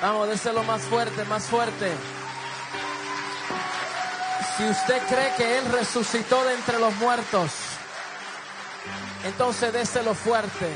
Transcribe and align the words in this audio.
Vamos, 0.00 0.28
déselo 0.28 0.62
más 0.62 0.82
fuerte, 0.82 1.24
más 1.24 1.44
fuerte. 1.44 1.92
Si 4.56 4.64
usted 4.68 5.02
cree 5.08 5.34
que 5.36 5.58
Él 5.58 5.64
resucitó 5.72 6.44
de 6.44 6.54
entre 6.54 6.78
los 6.78 6.94
muertos, 6.96 7.50
entonces 9.24 9.72
déselo 9.72 10.14
fuerte. 10.14 10.68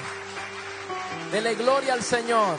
Dele 1.31 1.55
gloria 1.55 1.95
al 1.95 2.03
Señor. 2.03 2.57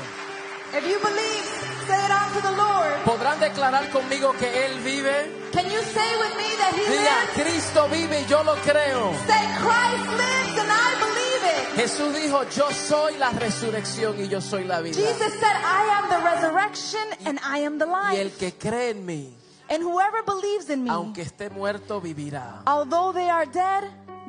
If 0.75 0.83
you 0.87 0.97
believe, 0.99 1.45
say 1.85 2.05
it 2.05 2.11
out 2.11 2.33
to 2.33 2.41
the 2.41 2.51
Lord. 2.57 3.03
¿Podrán 3.05 3.39
declarar 3.39 3.89
conmigo 3.91 4.33
que 4.39 4.65
Él 4.65 4.79
vive? 4.79 5.31
Can 5.53 5.65
you 5.65 5.79
say 5.93 6.17
with 6.17 6.35
me 6.35 6.49
that 6.57 6.73
He 6.73 6.81
Diga, 6.89 7.21
lives? 7.21 7.33
Cristo 7.35 7.87
vive 7.89 8.21
y 8.21 8.25
yo 8.25 8.43
lo 8.43 8.55
creo. 8.55 9.13
Say 9.27 9.45
Christ 9.59 10.07
lives 10.17 10.57
and 10.59 10.71
I 10.71 10.95
believe 10.99 11.12
it. 11.43 11.75
Jesús 11.75 12.13
dijo, 12.15 12.43
yo 12.55 12.71
soy 12.71 13.17
la 13.17 13.29
resurrección 13.31 14.19
y 14.19 14.27
yo 14.29 14.41
soy 14.41 14.63
la 14.63 14.81
vida. 14.81 14.95
Jesus 14.95 15.33
said, 15.39 15.55
I 15.63 15.89
am 15.99 16.09
the 16.09 16.19
resurrection 16.23 17.03
and 17.25 17.39
I 17.43 17.59
am 17.65 17.77
the 17.79 17.85
Y 17.85 18.17
el 18.17 18.25
life. 18.27 18.37
que 18.39 18.51
cree 18.53 18.89
en 18.91 19.05
mí, 19.05 19.33
And 19.69 19.81
whoever 19.81 20.23
believes 20.25 20.69
in 20.69 20.83
me, 20.83 20.89
aunque 20.91 21.21
esté 21.23 21.49
muerto, 21.49 21.99
vivirá. 22.01 22.63
although 22.67 23.11
they 23.13 23.29
are 23.29 23.45
dead, 23.45 23.83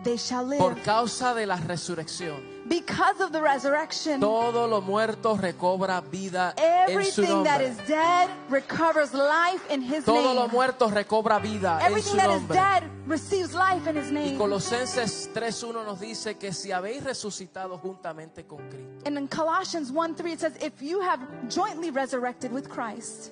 they 0.04 0.16
shall 0.16 0.44
live. 0.46 0.58
Por 0.60 0.76
causa 0.82 1.34
de 1.34 1.46
la 1.46 1.56
resurrección, 1.56 2.52
Because 2.66 3.20
of 3.22 3.30
the 3.32 3.42
resurrection, 3.42 4.20
todo 4.20 4.66
lo 4.66 4.80
muerto 4.80 5.36
recobra 5.36 6.00
vida 6.00 6.54
en 6.56 6.86
su 7.04 7.22
everything 7.22 7.45
that 7.45 7.60
nombre. 7.60 7.66
is 7.68 7.76
dead 7.86 8.30
recovers 8.48 9.12
life 9.12 9.60
in 9.70 9.82
His 9.82 10.04
Todo 10.04 10.32
lo 10.32 10.45
name. 10.46 10.52
muerto 10.52 10.88
recobra 10.88 11.38
vida 11.38 11.78
en 11.82 11.88
Everything 11.88 12.12
su 12.12 12.16
that 12.16 12.30
is 12.30 12.40
nombre. 12.40 12.56
dead 12.56 12.82
receives 13.06 13.52
life 13.54 13.86
in 13.86 13.96
His 13.98 14.10
Y 14.10 14.14
name. 14.14 14.38
Colosenses 14.38 15.28
3.1 15.34 15.84
nos 15.84 16.00
dice 16.00 16.38
que 16.38 16.54
si 16.54 16.73
habéis 16.73 17.04
resucitado 17.04 17.76
juntamente 17.76 18.45
con 18.46 18.59
Cristo, 18.70 19.02
And 19.06 19.18
in 19.18 19.28
Colossians 19.28 19.90
1 19.90 20.14
3, 20.14 20.32
it 20.32 20.40
says, 20.40 20.52
If 20.62 20.80
you 20.80 21.02
have 21.02 21.20
jointly 21.50 21.90
resurrected 21.90 22.50
with 22.50 22.70
Christ, 22.70 23.30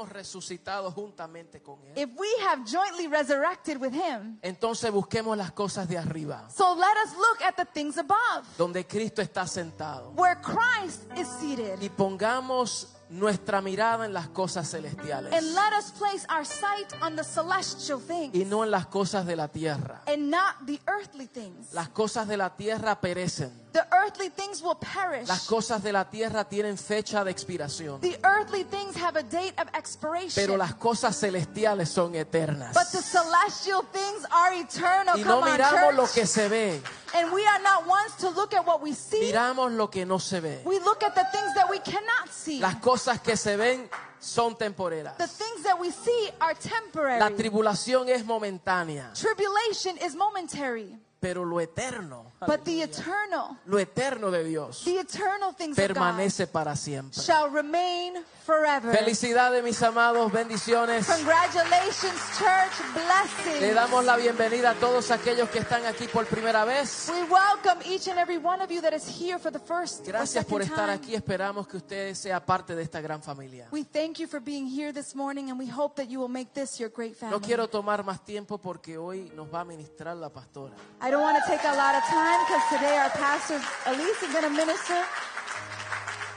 hemos 0.00 0.08
resucitado 0.12 0.90
juntamente 0.90 1.60
con 1.62 1.78
Él. 1.86 1.92
if 1.96 2.08
we 2.18 2.28
have 2.46 2.64
jointly 2.64 3.06
resurrected 3.06 3.78
with 3.80 3.92
Him, 3.92 4.38
Entonces 4.42 4.90
busquemos 4.90 5.36
las 5.36 5.52
cosas 5.52 5.88
de 5.88 5.98
arriba, 5.98 6.48
so 6.50 6.74
let 6.74 6.96
us 7.04 7.14
look 7.16 7.42
at 7.42 7.56
the 7.56 7.64
things 7.66 7.98
above, 7.98 8.46
donde 8.56 8.86
Cristo 8.86 9.20
está 9.22 9.46
sentado. 9.46 10.12
where 10.16 10.36
Christ 10.40 11.02
is 11.16 11.28
seated. 11.40 11.80
Y 11.82 11.88
pongamos 11.90 12.88
nuestra 13.10 13.60
mirada 13.60 14.06
en 14.06 14.12
las 14.12 14.28
cosas 14.28 14.70
celestiales 14.70 15.32
And 15.32 15.54
let 15.54 15.72
us 15.78 15.90
place 15.92 16.24
our 16.30 16.44
sight 16.44 16.86
on 17.02 17.16
the 17.16 17.24
celestial 17.24 18.00
things 18.00 18.34
y 18.34 18.44
no 18.44 18.62
en 18.64 18.70
las 18.70 18.86
cosas 18.86 19.26
de 19.26 19.36
la 19.36 19.48
tierra. 19.48 20.02
and 20.06 20.30
not 20.30 20.56
the 20.66 20.80
earthly 20.86 21.26
things. 21.26 21.72
Las 21.72 21.88
cosas 21.88 22.28
de 22.28 22.36
la 22.36 22.50
tierra 22.56 23.00
perecen. 23.00 23.50
The 23.72 23.86
earthly 23.92 24.30
things 24.30 24.62
will 24.62 24.76
perish. 24.76 25.28
Las 25.28 25.46
cosas 25.46 25.80
de 25.82 25.92
la 25.92 26.10
tierra 26.10 26.44
tienen 26.44 26.76
fecha 26.76 27.22
de 27.24 27.30
expiración. 27.30 28.00
The 28.00 28.18
earthly 28.24 28.64
things 28.64 28.96
have 28.96 29.16
a 29.16 29.22
date 29.22 29.54
of 29.60 29.68
expiration. 29.74 30.32
Pero 30.34 30.56
las 30.56 30.74
cosas 30.74 31.16
celestiales 31.16 31.88
son 31.88 32.14
eternas. 32.16 32.74
but 32.74 32.90
the 32.90 33.02
celestial 33.02 33.84
things 33.92 34.24
are 34.30 34.54
eternal. 34.60 35.16
Y 35.18 35.22
no 35.22 35.36
Come 35.40 35.50
on, 35.50 35.52
miramos 35.52 35.94
lo 35.94 36.02
church. 36.04 36.14
que 36.14 36.26
se 36.26 36.48
ve, 36.48 36.82
And 37.14 37.32
we 37.32 37.44
are 37.46 37.60
not 37.60 37.86
ones 37.86 38.14
to 38.20 38.30
look 38.30 38.54
at 38.54 38.64
what 38.66 38.80
we 38.82 38.92
see. 38.92 39.20
miramos 39.32 39.72
lo 39.72 39.88
que 39.88 40.04
no 40.04 40.18
se 40.18 40.40
ve. 40.40 40.60
We 40.64 40.78
look 40.80 41.02
at 41.02 41.14
the 41.14 41.24
things 41.32 41.54
that 41.54 41.68
we 41.68 41.78
cannot 41.80 42.28
see. 42.30 42.60
Las 42.60 42.76
cosas 42.76 43.20
que 43.20 43.36
se 43.36 43.56
ven 43.56 43.88
son 44.20 44.54
temporeras. 44.56 45.16
The 45.16 45.26
things 45.26 45.62
that 45.64 45.78
we 45.80 45.90
see 45.90 46.30
are 46.40 46.54
temporary. 46.54 47.18
La 47.18 47.30
tribulación 47.30 48.08
es 48.08 48.24
momentánea, 48.24 49.12
Tribulation 49.14 49.96
is 49.98 50.14
momentary, 50.14 50.96
pero 51.20 51.44
lo 51.44 51.60
eterno, 51.60 52.32
but 52.46 52.64
the 52.64 52.82
eternal, 52.82 53.58
lo 53.66 53.78
eterno 53.78 54.30
de 54.30 54.42
Dios 54.42 54.82
the 54.84 54.98
eternal 54.98 55.54
things 55.54 55.78
of 55.78 55.86
God 55.86 55.94
permanece 55.94 56.46
para 56.46 56.74
siempre. 56.74 57.20
shall 57.22 57.50
remain 57.50 58.24
forever. 58.44 58.90
Felicidades 58.92 59.62
mis 59.62 59.80
amados, 59.82 60.32
bendiciones. 60.32 61.06
Congratulations, 61.06 62.38
church. 62.38 62.72
Blessings. 62.94 63.60
Le 63.60 63.74
damos 63.74 64.04
la 64.04 64.16
bienvenida 64.16 64.70
a 64.70 64.74
todos 64.74 65.10
aquellos 65.10 65.48
que 65.50 65.58
están 65.58 65.84
aquí 65.86 66.08
por 66.08 66.26
primera 66.26 66.64
vez. 66.64 67.10
We 67.12 67.22
welcome 67.24 67.82
each 67.84 68.08
and 68.08 68.18
every 68.18 68.38
one 68.38 68.62
of 68.62 68.70
you 68.70 68.80
that 68.80 68.94
is 68.94 69.06
here 69.06 69.38
for 69.38 69.52
the 69.52 69.58
first 69.60 70.00
or 70.00 70.12
Gracias 70.12 70.44
por 70.44 70.62
estar 70.62 70.86
time. 70.86 70.92
aquí. 70.94 71.14
Esperamos 71.14 71.68
que 71.68 71.76
usted 71.76 72.14
sea 72.14 72.44
parte 72.44 72.74
de 72.74 72.82
esta 72.82 73.00
gran 73.00 73.22
familia. 73.22 73.68
We 73.70 73.84
thank 73.84 74.18
you 74.18 74.26
for 74.26 74.40
being 74.40 74.66
here 74.66 74.92
this 74.92 75.14
morning 75.14 75.50
and 75.50 75.58
we 75.58 75.68
hope 75.68 75.96
that 75.96 76.10
you 76.10 76.18
will 76.18 76.28
make 76.32 76.52
this 76.54 76.80
your 76.80 76.90
great 76.90 77.14
family. 77.14 77.38
No 77.38 77.46
quiero 77.46 77.68
tomar 77.68 78.02
más 78.04 78.24
tiempo 78.24 78.58
porque 78.58 78.96
hoy 78.96 79.30
nos 79.36 79.52
va 79.52 79.60
a 79.60 79.64
ministrar 79.64 80.16
la 80.16 80.30
pastora. 80.30 80.74
I 81.02 81.09
don't 81.10 81.22
want 81.22 81.36
to 81.42 81.50
take 81.50 81.64
a 81.64 81.74
lot 81.76 81.94
of 81.94 82.02
time 82.04 82.38
because 82.46 82.62
today 82.70 82.96
our 82.96 83.10
pastor 83.10 83.60
Elise 83.86 84.22
is 84.22 84.32
going 84.32 84.44
to 84.44 84.50
minister. 84.50 84.96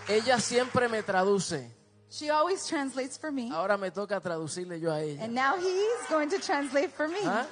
Ella 0.09 0.39
siempre 0.39 0.87
me 0.89 1.01
traduce. 1.01 1.69
She 2.09 2.29
always 2.29 2.65
translates 2.67 3.17
for 3.17 3.31
me. 3.31 3.49
Ahora 3.51 3.77
me 3.77 3.89
toca 3.89 4.19
traducirle 4.19 4.79
yo 4.79 4.91
a 4.91 5.01
ella. 5.01 5.23
And 5.23 5.33
now 5.33 5.57
he's 5.57 6.07
going 6.09 6.29
to 6.29 6.39
translate 6.39 6.91
for 6.91 7.07
me. 7.07 7.21
¿Ah? 7.23 7.45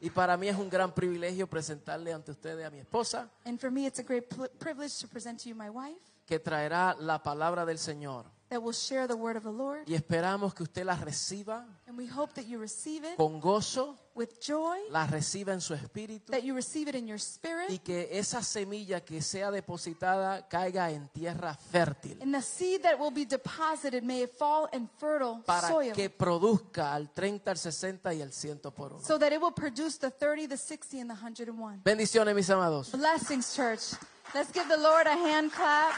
Y 0.00 0.10
para 0.10 0.36
mí 0.36 0.48
es 0.48 0.56
un 0.56 0.70
gran 0.70 0.92
privilegio 0.92 1.48
presentarle 1.48 2.12
ante 2.12 2.30
ustedes 2.30 2.64
a 2.64 2.70
mi 2.70 2.78
esposa, 2.78 3.28
And 3.44 3.58
for 3.58 3.70
me, 3.70 3.86
it's 3.86 3.98
a 3.98 4.04
great 4.04 4.28
privilege 4.58 4.98
to 5.00 5.08
present 5.08 5.40
to 5.42 5.48
you 5.48 5.56
my 5.56 5.68
wife 5.68 5.98
que 6.28 6.38
traerá 6.38 6.94
la 7.00 7.22
palabra 7.22 7.64
del 7.64 7.78
Señor. 7.78 8.26
That 8.50 8.62
will 8.62 8.72
share 8.72 9.06
the 9.06 9.16
word 9.16 9.36
of 9.36 9.42
the 9.42 9.52
Lord. 9.52 9.82
Y 9.86 9.94
esperamos 9.94 10.54
que 10.54 10.62
usted 10.62 10.84
la 10.84 10.96
reciba 10.96 11.66
And 11.86 11.96
we 11.98 12.06
hope 12.06 12.32
that 12.34 12.46
you 12.46 12.58
receive 12.58 13.04
it 13.04 13.16
con 13.16 13.40
gozo, 13.40 13.96
with 14.14 14.40
joy, 14.40 14.78
la 14.90 15.06
reciba 15.06 15.52
en 15.52 15.60
su 15.60 15.74
espíritu 15.74 16.32
that 16.32 16.42
you 16.42 16.54
receive 16.54 16.88
it 16.88 16.94
in 16.94 17.06
your 17.06 17.18
spirit. 17.20 17.70
y 17.70 17.78
que 17.78 18.08
esa 18.12 18.42
semilla 18.42 19.04
que 19.04 19.22
sea 19.22 19.50
depositada 19.50 20.48
caiga 20.48 20.90
en 20.90 21.08
tierra 21.08 21.54
fértil 21.54 22.18
And 22.22 22.34
the 22.34 22.42
seed 22.42 22.82
that 22.82 22.98
will 22.98 23.12
be 23.12 23.24
deposited, 23.24 24.02
may 24.02 24.22
it 24.22 24.30
fall 24.30 24.68
in 24.72 24.88
fertile 24.98 25.42
para 25.46 25.68
soil. 25.68 25.92
que 25.92 26.10
produzca 26.10 26.94
al 26.94 27.10
30, 27.12 27.50
al 27.50 27.58
60 27.58 28.14
y 28.14 28.22
al 28.22 28.32
100 28.32 28.70
por 28.72 28.92
uno. 28.94 29.04
So 29.04 29.18
that 29.18 29.32
it 29.32 29.40
will 29.40 29.52
produce 29.54 29.98
the 29.98 30.10
30, 30.10 30.46
the 30.48 30.56
60, 30.56 31.00
and 31.00 31.10
the 31.10 31.14
101. 31.14 31.82
Bendiciones, 31.84 32.34
mis 32.34 32.48
amados. 32.50 32.90
Blessings, 32.92 33.54
church. 33.54 33.94
Let's 34.34 34.52
give 34.52 34.68
the 34.68 34.76
Lord 34.76 35.06
a 35.06 35.16
hand 35.16 35.52
clap. 35.52 35.94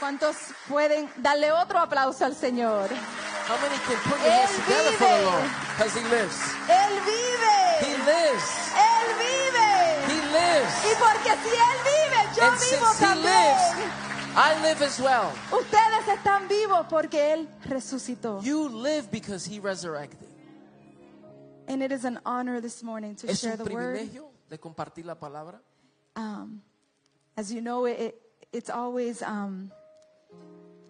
¿Cuántos 0.00 0.36
pueden 0.68 1.08
darle 1.18 1.52
otro 1.52 1.78
aplauso 1.78 2.24
al 2.24 2.34
Señor? 2.34 2.88
How 2.90 3.56
many 3.60 3.76
can 3.86 3.98
put 4.08 4.18
your 4.20 4.30
hands 4.30 4.50
Él 4.50 4.64
together 4.64 4.92
for 4.92 5.06
the 5.06 5.14
vive. 5.14 5.24
Lord? 5.24 5.50
Because 5.76 5.94
He 5.94 6.04
lives. 6.08 6.38
Él 6.68 6.92
He 6.96 7.00
vive. 7.04 8.06
lives. 8.06 8.48
Él 8.76 9.06
vive. 9.20 9.68
He 10.08 10.18
lives. 10.32 10.74
Y 10.84 10.92
porque 10.98 11.30
si 11.42 11.50
Él 11.50 11.78
vive, 11.84 12.20
yo 12.36 12.42
And 12.44 12.58
vivo 12.58 12.86
since 12.86 12.98
He 12.98 13.04
también. 13.04 13.24
lives, 13.24 14.36
I 14.36 14.62
live 14.62 14.82
as 14.82 15.00
well. 15.00 15.32
Ustedes 15.52 16.08
están 16.08 16.48
vivos 16.48 16.86
porque 16.88 17.32
Él 17.34 17.48
resucitó. 17.68 18.40
You 18.42 18.68
live 18.68 19.10
because 19.10 19.44
He 19.44 19.58
resurrected. 19.60 20.28
And 21.68 21.82
it 21.82 21.92
is 21.92 22.04
an 22.04 22.18
honor 22.24 22.60
this 22.60 22.82
morning 22.82 23.14
to 23.16 23.28
Es 23.28 23.40
share 23.40 23.52
un 23.52 23.58
the 23.58 23.72
word. 23.74 23.96
privilegio 23.98 24.30
de 24.48 24.58
compartir 24.58 25.04
la 25.04 25.14
palabra. 25.16 25.60
Um, 26.16 26.62
as 27.36 27.52
you 27.52 27.60
know, 27.60 27.84
it, 27.86 28.14
it's 28.52 28.70
always 28.70 29.22
um, 29.22 29.70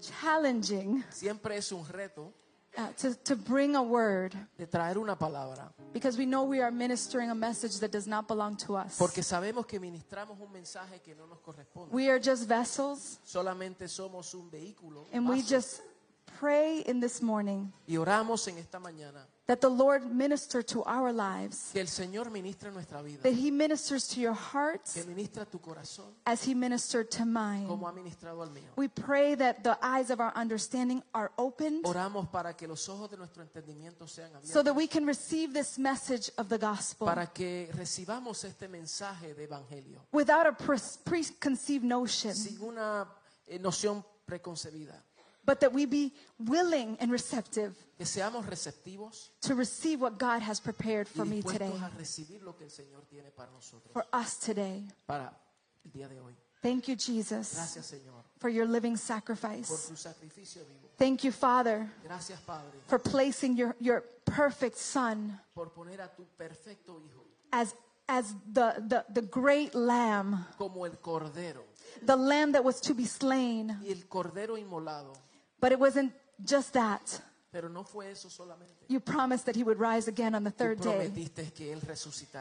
challenging 0.00 1.04
Siempre 1.10 1.56
es 1.56 1.70
un 1.72 1.84
reto 1.86 2.32
uh, 2.78 2.86
to, 2.96 3.14
to 3.24 3.36
bring 3.36 3.74
a 3.76 3.82
word 3.82 4.34
de 4.58 4.66
traer 4.66 4.96
una 4.98 5.16
palabra. 5.16 5.72
because 5.92 6.16
we 6.16 6.24
know 6.24 6.44
we 6.44 6.60
are 6.60 6.70
ministering 6.70 7.30
a 7.30 7.34
message 7.34 7.78
that 7.80 7.90
does 7.90 8.06
not 8.06 8.26
belong 8.28 8.56
to 8.56 8.76
us. 8.76 8.96
Porque 8.98 9.22
sabemos 9.22 9.66
que 9.66 9.78
ministramos 9.80 10.38
un 10.40 10.52
mensaje 10.52 11.00
que 11.02 11.14
no 11.14 11.26
nos 11.26 11.38
corresponde. 11.40 11.92
We 11.92 12.08
are 12.08 12.18
just 12.20 12.46
vessels, 12.48 13.18
Solamente 13.24 13.88
somos 13.88 14.34
un 14.34 14.50
vehículo. 14.50 15.06
and 15.12 15.28
we 15.28 15.36
vaso. 15.42 15.48
just 15.48 15.82
pray 16.38 16.82
in 16.86 17.00
this 17.00 17.20
morning 17.20 17.72
y 17.86 17.96
oramos 17.96 18.46
en 18.48 18.56
esta 18.58 18.78
mañana 18.78 19.26
that 19.50 19.60
the 19.60 19.68
Lord 19.68 20.14
minister 20.14 20.62
to 20.62 20.84
our 20.84 21.12
lives, 21.12 21.70
que 21.72 21.80
el 21.80 21.88
Señor 21.88 22.30
ministre 22.30 22.70
nuestra 22.70 23.02
vida. 23.02 23.20
that 23.24 23.32
He 23.32 23.50
ministers 23.50 24.06
to 24.06 24.20
your 24.20 24.32
Que 24.34 24.40
hearts 24.52 25.04
ministra 25.06 25.44
tu 25.44 25.58
corazón 25.58 26.06
as 26.24 26.44
He 26.46 26.54
ministered 26.54 27.10
to 27.10 27.24
mine. 27.24 27.66
como 27.66 27.88
ha 27.88 27.92
ministrado 27.92 28.40
al 28.42 28.50
mío. 28.50 28.62
We 28.76 28.86
pray 28.86 29.34
that 29.34 29.64
the 29.64 29.76
eyes 29.82 30.10
of 30.10 30.20
our 30.20 30.32
understanding 30.36 31.02
are 31.12 31.32
opened 31.36 31.84
Oramos 31.84 32.30
para 32.30 32.54
que 32.54 32.68
los 32.68 32.88
ojos 32.88 33.10
de 33.10 33.16
nuestro 33.16 33.42
entendimiento 33.42 34.06
sean 34.08 34.30
abiertos. 34.30 34.52
so 34.52 34.62
that 34.62 34.74
we 34.76 34.86
can 34.86 35.04
receive 35.04 35.52
this 35.52 35.78
message 35.78 36.30
of 36.38 36.48
the 36.48 36.58
gospel 36.58 37.08
para 37.08 37.26
que 37.26 37.68
recibamos 37.74 38.44
este 38.44 38.68
mensaje 38.68 39.34
de 39.34 39.44
evangelio 39.48 39.98
without 40.12 40.46
a 40.46 40.52
pre- 40.52 40.78
preconceived 41.04 41.84
notion, 41.84 42.34
sin 42.34 42.56
una 42.62 43.04
eh, 43.48 43.58
noción 43.58 44.04
preconcebida. 44.24 44.94
But 45.44 45.60
that 45.60 45.72
we 45.72 45.86
be 45.86 46.12
willing 46.38 46.96
and 47.00 47.10
receptive 47.10 47.74
Que 47.98 48.06
seamos 48.06 48.46
receptivos 48.46 49.30
to 49.42 49.54
receive 49.54 50.00
what 50.00 50.18
God 50.18 50.40
has 50.42 50.60
prepared 50.60 51.06
for 51.08 51.24
me 51.24 51.42
today, 51.42 51.72
a 51.82 51.90
recibir 51.98 52.42
lo 52.42 52.52
que 52.54 52.64
el 52.64 52.70
Señor 52.70 53.02
tiene 53.10 53.30
para 53.36 53.50
nosotros, 53.52 53.92
for 53.92 54.04
us 54.12 54.36
today. 54.38 54.84
para 55.06 55.32
el 55.84 55.90
día 55.92 56.08
de 56.08 56.18
hoy. 56.20 56.34
Thank 56.62 56.88
you, 56.88 56.94
Jesus, 56.96 57.54
Gracias, 57.54 57.86
Señor, 57.86 58.22
for 58.38 58.50
your 58.50 58.66
living 58.66 58.92
por 58.92 58.98
sacrifice. 58.98 59.88
tu 59.88 59.96
sacrificio 59.96 60.62
vivo. 60.66 60.88
Thank 60.98 61.24
you, 61.24 61.32
Father, 61.32 61.90
Gracias, 62.04 62.38
Padre, 62.40 62.78
for 62.86 62.98
placing 62.98 63.56
your, 63.56 63.74
your 63.80 64.02
perfect 64.26 64.76
Son 64.76 65.40
por 65.54 65.70
poner 65.70 66.00
a 66.02 66.08
tu 66.14 66.26
perfecto 66.36 67.00
Hijo 67.02 67.24
as, 67.52 67.74
as 68.06 68.34
the, 68.52 68.74
the, 68.88 69.04
the 69.14 69.22
great 69.22 69.74
lamb, 69.74 70.44
como 70.58 70.84
el 70.84 70.92
cordero 71.00 71.64
the 72.04 72.14
lamb 72.16 72.52
that 72.52 72.62
was 72.62 72.80
to 72.80 72.94
be 72.94 73.06
slain. 73.06 73.76
y 73.82 73.90
el 73.90 74.06
cordero 74.06 74.58
inmolado. 74.58 75.12
But 75.60 75.72
it 75.72 75.78
wasn't 75.78 76.12
just 76.44 76.72
that. 76.72 77.20
Pero 77.52 77.68
no 77.68 77.82
fue 77.82 78.10
eso 78.10 78.28
solamente. 78.28 78.86
You 78.88 79.00
promised 79.00 79.46
that 79.46 79.56
he 79.56 79.64
would 79.64 79.78
rise 79.78 80.08
again 80.08 80.34
on 80.34 80.44
the 80.44 80.52
third 80.52 80.80
day. 80.80 81.10
que 81.54 81.72
él. 81.72 81.80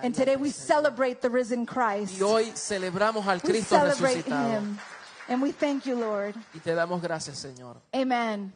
And 0.03 0.13
today 0.13 0.35
we 0.35 0.51
celebrate 0.51 1.21
the 1.21 1.29
risen 1.29 1.65
Christ. 1.65 2.19
Y 2.19 2.25
hoy 2.25 2.51
celebramos 2.53 3.25
al 3.25 3.39
We 3.43 3.49
Cristo 3.49 3.75
celebrate 3.75 4.23
resucitado. 4.25 4.49
him. 4.51 4.79
And 5.27 5.41
we 5.41 5.51
thank 5.51 5.85
you, 5.85 5.95
Lord. 5.95 6.35
Y 6.53 6.59
te 6.59 6.71
damos 6.75 7.01
gracias, 7.01 7.37
Señor. 7.39 7.77
Amen. 7.93 8.53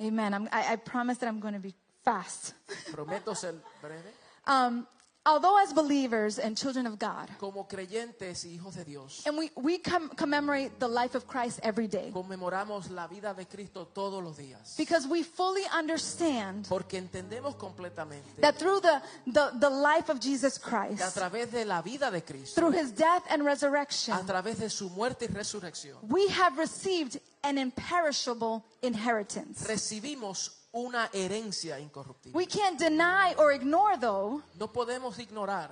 Amen. 0.00 0.34
I'm, 0.34 0.48
I, 0.52 0.72
I 0.74 0.76
promise 0.76 1.18
that 1.18 1.28
I'm 1.28 1.40
going 1.40 1.54
to 1.54 1.60
be 1.60 1.74
fast. 2.04 2.54
Prometo 2.92 3.34
ser 3.34 3.54
breve. 3.80 4.12
Um, 4.46 4.86
although, 5.26 5.58
as 5.62 5.72
believers 5.72 6.38
and 6.38 6.56
children 6.56 6.86
of 6.86 6.98
God, 6.98 7.28
Como 7.38 7.66
creyentes 7.68 8.44
y 8.44 8.50
hijos 8.58 8.76
de 8.76 8.84
Dios, 8.84 9.22
and 9.26 9.36
we, 9.36 9.50
we 9.56 9.78
com- 9.78 10.08
commemorate 10.10 10.78
the 10.78 10.88
life 10.88 11.14
of 11.16 11.26
Christ 11.26 11.60
every 11.62 11.88
day 11.88 12.10
conmemoramos 12.14 12.90
la 12.90 13.06
vida 13.08 13.34
de 13.34 13.44
Cristo 13.44 13.86
todos 13.92 14.22
los 14.22 14.36
días. 14.38 14.76
because 14.78 15.06
we 15.06 15.22
fully 15.22 15.64
understand 15.76 16.66
Porque 16.68 16.96
entendemos 16.98 17.56
completamente 17.58 18.40
that 18.40 18.56
through 18.58 18.80
the, 18.80 19.02
the, 19.26 19.50
the 19.60 19.68
life 19.70 20.08
of 20.08 20.20
Jesus 20.20 20.56
que 20.58 20.68
a 20.70 20.86
Christ, 20.86 21.16
través 21.16 21.50
de 21.50 21.64
la 21.64 21.82
vida 21.82 22.10
de 22.10 22.20
Cristo, 22.22 22.60
through 22.60 22.72
his 22.72 22.92
death 22.92 23.24
and 23.28 23.44
resurrection, 23.44 24.14
a 24.14 24.22
través 24.22 24.58
de 24.58 24.70
su 24.70 24.88
muerte 24.90 25.26
y 25.28 25.34
resurrección, 25.34 25.96
we 26.08 26.28
have 26.28 26.56
received 26.56 27.18
an 27.42 27.58
imperishable 27.58 28.64
inheritance. 28.82 29.66
recibimos 29.68 30.50
una 30.76 31.08
herencia 31.12 31.78
incorruptible. 31.80 32.36
We 32.36 32.46
can't 32.46 32.78
deny 32.78 33.34
or 33.38 33.52
ignore, 33.52 33.96
though, 33.98 34.42
No 34.58 34.68
podemos 34.72 35.18
ignorar 35.18 35.70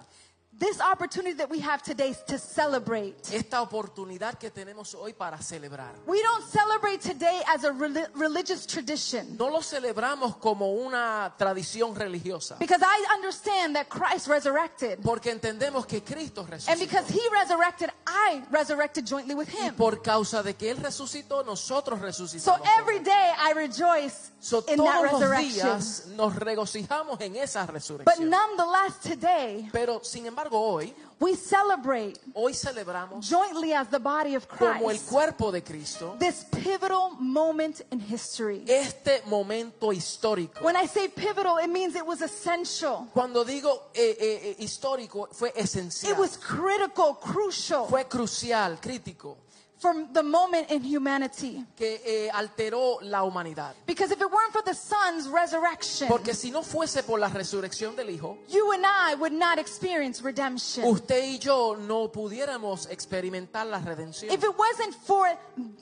this 0.56 0.79
opportunity 0.81 1.35
that 1.37 1.51
we 1.51 1.59
have 1.59 1.83
today 1.83 2.15
to 2.29 2.39
celebrate. 2.39 3.17
esta 3.33 3.61
oportunidad 3.61 4.39
que 4.39 4.51
tenemos 4.53 4.95
hoy 4.95 5.12
para 5.12 5.37
celebrar. 5.43 5.93
We 6.06 6.23
don't 6.23 6.45
celebrate 6.49 6.99
today 7.03 7.43
as 7.49 7.65
a 7.65 7.73
reli- 7.73 8.06
religious 8.15 8.65
tradition 8.65 9.37
No 9.37 9.49
lo 9.51 9.62
celebramos 9.62 10.37
como 10.39 10.71
una 10.75 11.35
tradición 11.37 11.97
religiosa, 11.97 12.57
because 12.61 12.81
I 12.85 13.05
understand 13.17 13.75
that 13.75 13.89
Christ 13.89 14.29
resurrected. 14.29 15.00
porque 15.03 15.33
entendemos 15.33 15.87
que 15.89 16.03
Cristo 16.05 16.43
And 16.43 16.50
resucitó. 16.50 16.79
because 16.79 17.09
he 17.12 17.21
resurrected, 17.33 17.91
I 18.07 18.45
resurrected 18.53 19.05
jointly 19.07 19.35
with 19.35 19.49
Y 19.53 19.67
him. 19.71 19.75
por 19.75 20.03
causa 20.03 20.41
de 20.45 20.55
que 20.55 20.71
Él 20.71 20.77
resucitó, 20.77 21.43
nosotros 21.45 21.99
So 21.99 22.07
resucitamos. 22.07 22.61
every 22.79 23.00
day 23.00 23.33
I 23.41 23.55
rejoice 23.55 24.31
So, 24.44 24.62
in 24.69 24.76
that 24.76 25.08
todos 25.08 25.23
los 25.23 25.38
días 25.38 26.06
nos 26.17 26.37
regocijamos 26.37 27.19
en 27.23 27.35
esa 27.37 27.64
But 27.64 27.76
resurrección. 27.76 28.29
nonetheless, 28.29 29.00
today 29.00 29.70
Pero 29.73 30.05
sin 30.05 30.26
embargo 30.26 30.61
hoy, 30.61 30.93
we 31.19 31.35
celebrate 31.35 32.20
hoy 32.35 32.52
celebramos 32.52 33.26
jointly 33.26 33.73
as 33.73 33.88
the 33.88 33.99
body 33.99 34.35
of 34.35 34.46
como 34.46 34.91
el 34.91 34.99
Christ 34.99 35.08
cuerpo 35.08 35.50
de 35.50 35.62
Cristo 35.62 36.17
this 36.19 36.44
pivotal 36.50 37.17
moment 37.19 37.81
in 37.91 37.99
history. 38.00 38.62
este 38.67 39.23
momento 39.25 39.94
histórico. 39.94 40.62
When 40.62 40.76
I 40.76 40.88
say 40.88 41.08
pivotal, 41.08 41.56
it 41.64 41.70
means 41.70 41.97
it 41.97 42.05
was 42.05 42.20
essential. 42.20 43.08
Cuando 43.14 43.47
digo 43.47 43.93
eh, 43.94 44.14
eh, 44.20 44.40
eh, 44.50 44.56
histórico, 44.58 45.26
fue 45.32 45.55
It 45.56 45.64
esencial, 45.64 46.19
was 46.19 46.37
critical, 46.37 47.19
crucial 47.19 47.87
fue 47.88 48.05
crucial, 48.05 48.79
crítico, 48.79 49.38
from 49.79 50.12
the 50.12 50.23
moment 50.23 50.71
in 50.71 50.82
humanity. 50.82 51.65
que 51.76 52.00
eh, 52.05 52.31
alteró 52.32 52.99
la 53.03 53.23
humanidad. 53.23 53.75
Because 53.87 54.11
if 54.12 54.21
it 54.21 54.31
weren't 54.31 54.53
for 54.53 54.62
the 54.62 54.75
Son's 54.75 55.29
resurrection, 55.29 56.09
Porque 56.09 56.35
si 56.35 56.50
no 56.50 56.62
fuese 56.62 57.03
por 57.05 57.19
la 57.19 57.29
resurrección 57.29 57.94
del 57.97 58.11
Hijo, 58.11 58.38
you 58.49 58.73
and 58.73 58.85
I 58.87 59.15
would 59.17 59.32
not 59.32 59.59
experience 59.59 60.23
redemption. 60.23 60.85
usted 60.87 61.23
y 61.25 61.38
yo 61.38 61.75
no 61.76 62.09
pudiéramos 62.09 62.88
experimentar 62.91 63.67
la 63.67 63.79
redención. 63.81 64.32
If 64.32 64.43
it 64.44 64.56
wasn't 64.56 64.94
for 65.05 65.29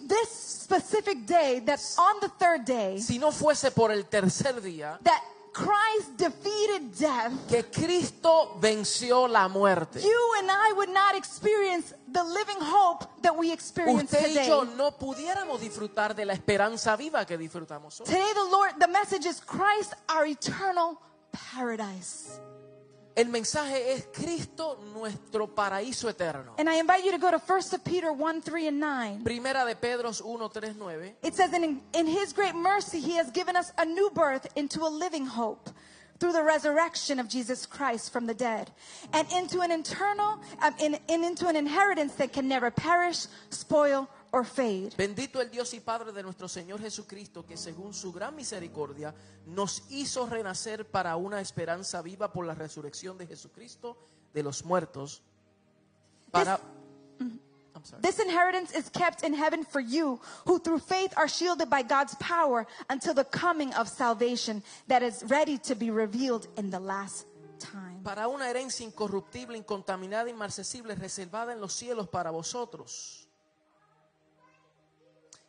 this 0.07 0.29
specific 0.31 1.27
day, 1.27 1.61
that 1.61 1.81
on 1.99 2.21
the 2.21 2.29
third 2.39 2.65
day, 2.65 2.99
Si 3.01 3.19
no 3.19 3.31
fuese 3.31 3.71
por 3.73 3.93
el 3.93 4.05
tercer 4.09 4.61
día, 4.61 4.99
that 5.05 5.23
Christ 5.53 6.17
defeated 6.17 6.97
death, 6.99 7.33
que 7.49 7.65
Cristo 7.65 8.57
venció 8.61 9.29
la 9.29 9.49
muerte. 9.49 10.01
you 10.01 10.35
and 10.41 10.51
I 10.51 10.73
would 10.77 10.89
not 10.89 11.15
experience 11.15 11.95
the 12.11 12.25
living 12.25 12.59
hope 12.61 13.05
that 13.23 13.37
we 13.37 13.53
experience 13.53 14.05
Usted 14.05 14.21
y 14.21 14.29
today. 14.35 14.49
yo 14.49 14.65
no 14.65 14.93
pudiéramos 14.93 15.61
disfrutar 15.61 16.15
de 16.15 16.25
la 16.25 16.33
esperanza 16.33 16.97
viva 16.97 17.25
que 17.27 17.37
disfrutamos 17.37 18.01
hoy. 18.01 18.07
Today, 18.07 18.33
the 18.35 18.51
Lord, 18.51 18.73
the 18.79 18.89
message 18.89 19.27
is 19.27 19.41
Christ, 19.41 19.95
our 20.09 20.27
eternal 20.27 20.99
paradise. 21.33 22.41
El 23.15 23.29
mensaje 23.29 23.93
es 23.93 24.09
Cristo 24.13 24.79
nuestro 24.95 25.47
paraíso 25.55 26.09
eterno. 26.09 26.55
And 26.59 26.69
I 26.69 26.79
invite 26.81 27.05
you 27.05 27.13
to 27.13 27.19
go 27.19 27.31
to 27.31 27.39
1 27.39 27.63
Peter 27.85 28.11
1 28.13 28.41
3 28.43 28.69
and 28.69 28.81
9. 28.81 29.25
Primera 29.25 29.65
de 29.67 29.75
Pedro 29.75 30.11
1, 30.13 30.49
3, 30.51 30.75
9. 30.79 31.15
It 31.23 31.35
says, 31.35 31.53
in, 31.53 31.83
in 31.93 32.07
his 32.07 32.33
great 32.33 32.55
mercy, 32.55 33.01
he 33.01 33.17
has 33.17 33.31
given 33.31 33.55
us 33.57 33.71
a 33.77 33.85
new 33.85 34.11
birth 34.15 34.47
into 34.57 34.81
a 34.83 34.89
living 34.89 35.27
hope 35.27 35.69
through 36.19 36.33
the 36.33 36.43
resurrection 36.43 37.19
of 37.19 37.29
Jesus 37.29 37.67
Christ 37.67 38.13
from 38.13 38.27
the 38.27 38.35
dead 38.35 38.71
and 39.13 39.27
into 39.33 39.61
an 39.61 39.73
eternal, 39.73 40.39
um, 40.63 40.73
in, 40.81 40.97
in- 41.09 41.25
into 41.25 41.49
an 41.49 41.57
inheritance 41.57 42.15
that 42.15 42.33
can 42.33 42.49
never 42.49 42.71
perish, 42.71 43.27
spoil, 43.51 44.09
or 44.33 44.45
fade. 44.45 44.91
Bendito 44.97 45.41
el 45.41 45.51
Dios 45.51 45.73
y 45.75 45.81
Padre 45.81 46.11
de 46.11 46.23
nuestro 46.23 46.49
Señor 46.49 46.81
Jesucristo, 46.81 47.45
que 47.47 47.57
según 47.57 47.95
su 47.95 48.13
gran 48.13 48.35
misericordia 48.35 49.15
nos 49.47 49.85
hizo 49.91 50.27
renacer 50.27 50.91
para 50.91 51.15
una 51.17 51.41
esperanza 51.41 52.03
viva 52.03 52.33
por 52.33 52.47
la 52.47 52.55
resurrección 52.55 53.17
de 53.19 53.27
Jesucristo 53.27 53.97
de 54.33 54.43
los 54.43 54.65
muertos. 54.65 55.23
Para. 56.31 56.59
I'm 57.75 57.85
sorry. 57.85 58.03
This 58.03 58.19
inheritance 58.19 58.73
is 58.73 58.89
kept 58.91 59.23
in 59.23 59.35
heaven 59.35 59.65
for 59.65 59.81
you, 59.81 60.21
who 60.47 60.59
through 60.59 60.81
faith 60.81 61.13
are 61.17 61.29
shielded 61.29 61.69
by 61.69 61.83
God's 61.83 62.15
power 62.17 62.67
until 62.89 63.15
the 63.15 63.25
coming 63.25 63.73
of 63.75 63.89
salvation 63.89 64.63
that 64.89 65.03
is 65.03 65.25
ready 65.29 65.59
to 65.59 65.75
be 65.75 65.91
revealed 65.91 66.49
in 66.57 66.71
the 66.71 66.81
last 66.81 67.27
time. 67.59 68.03
Para 68.03 68.29
una 68.29 68.49
herencia 68.49 68.85
incorruptible, 68.85 69.57
incontaminada, 69.57 70.29
inmarcesible, 70.29 70.95
reservada 70.95 71.53
en 71.53 71.61
los 71.61 71.73
cielos 71.73 72.09
para 72.09 72.31
vosotros, 72.31 73.22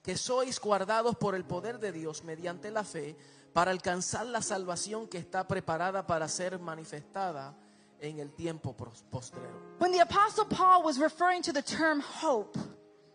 que 0.04 0.18
sois 0.18 0.60
guardados 0.60 1.16
por 1.16 1.34
el 1.34 1.46
poder 1.46 1.80
de 1.80 1.92
Dios 1.92 2.24
mediante 2.24 2.70
la 2.70 2.84
fe, 2.84 3.16
para 3.54 3.72
alcanzar 3.72 4.26
la 4.26 4.42
salvación 4.42 5.08
que 5.08 5.18
está 5.18 5.48
preparada 5.48 6.06
para 6.06 6.28
ser 6.28 6.60
manifestada 6.60 7.56
en 8.00 8.20
el 8.20 8.32
tiempo 8.34 8.76
postrero. 8.76 9.78
When 9.80 9.92
the 9.92 10.02
Apostle 10.02 10.46
Paul 10.46 10.84
was 10.84 10.98
referring 10.98 11.42
to 11.44 11.54
the 11.54 11.62
term 11.62 12.02
hope, 12.02 12.60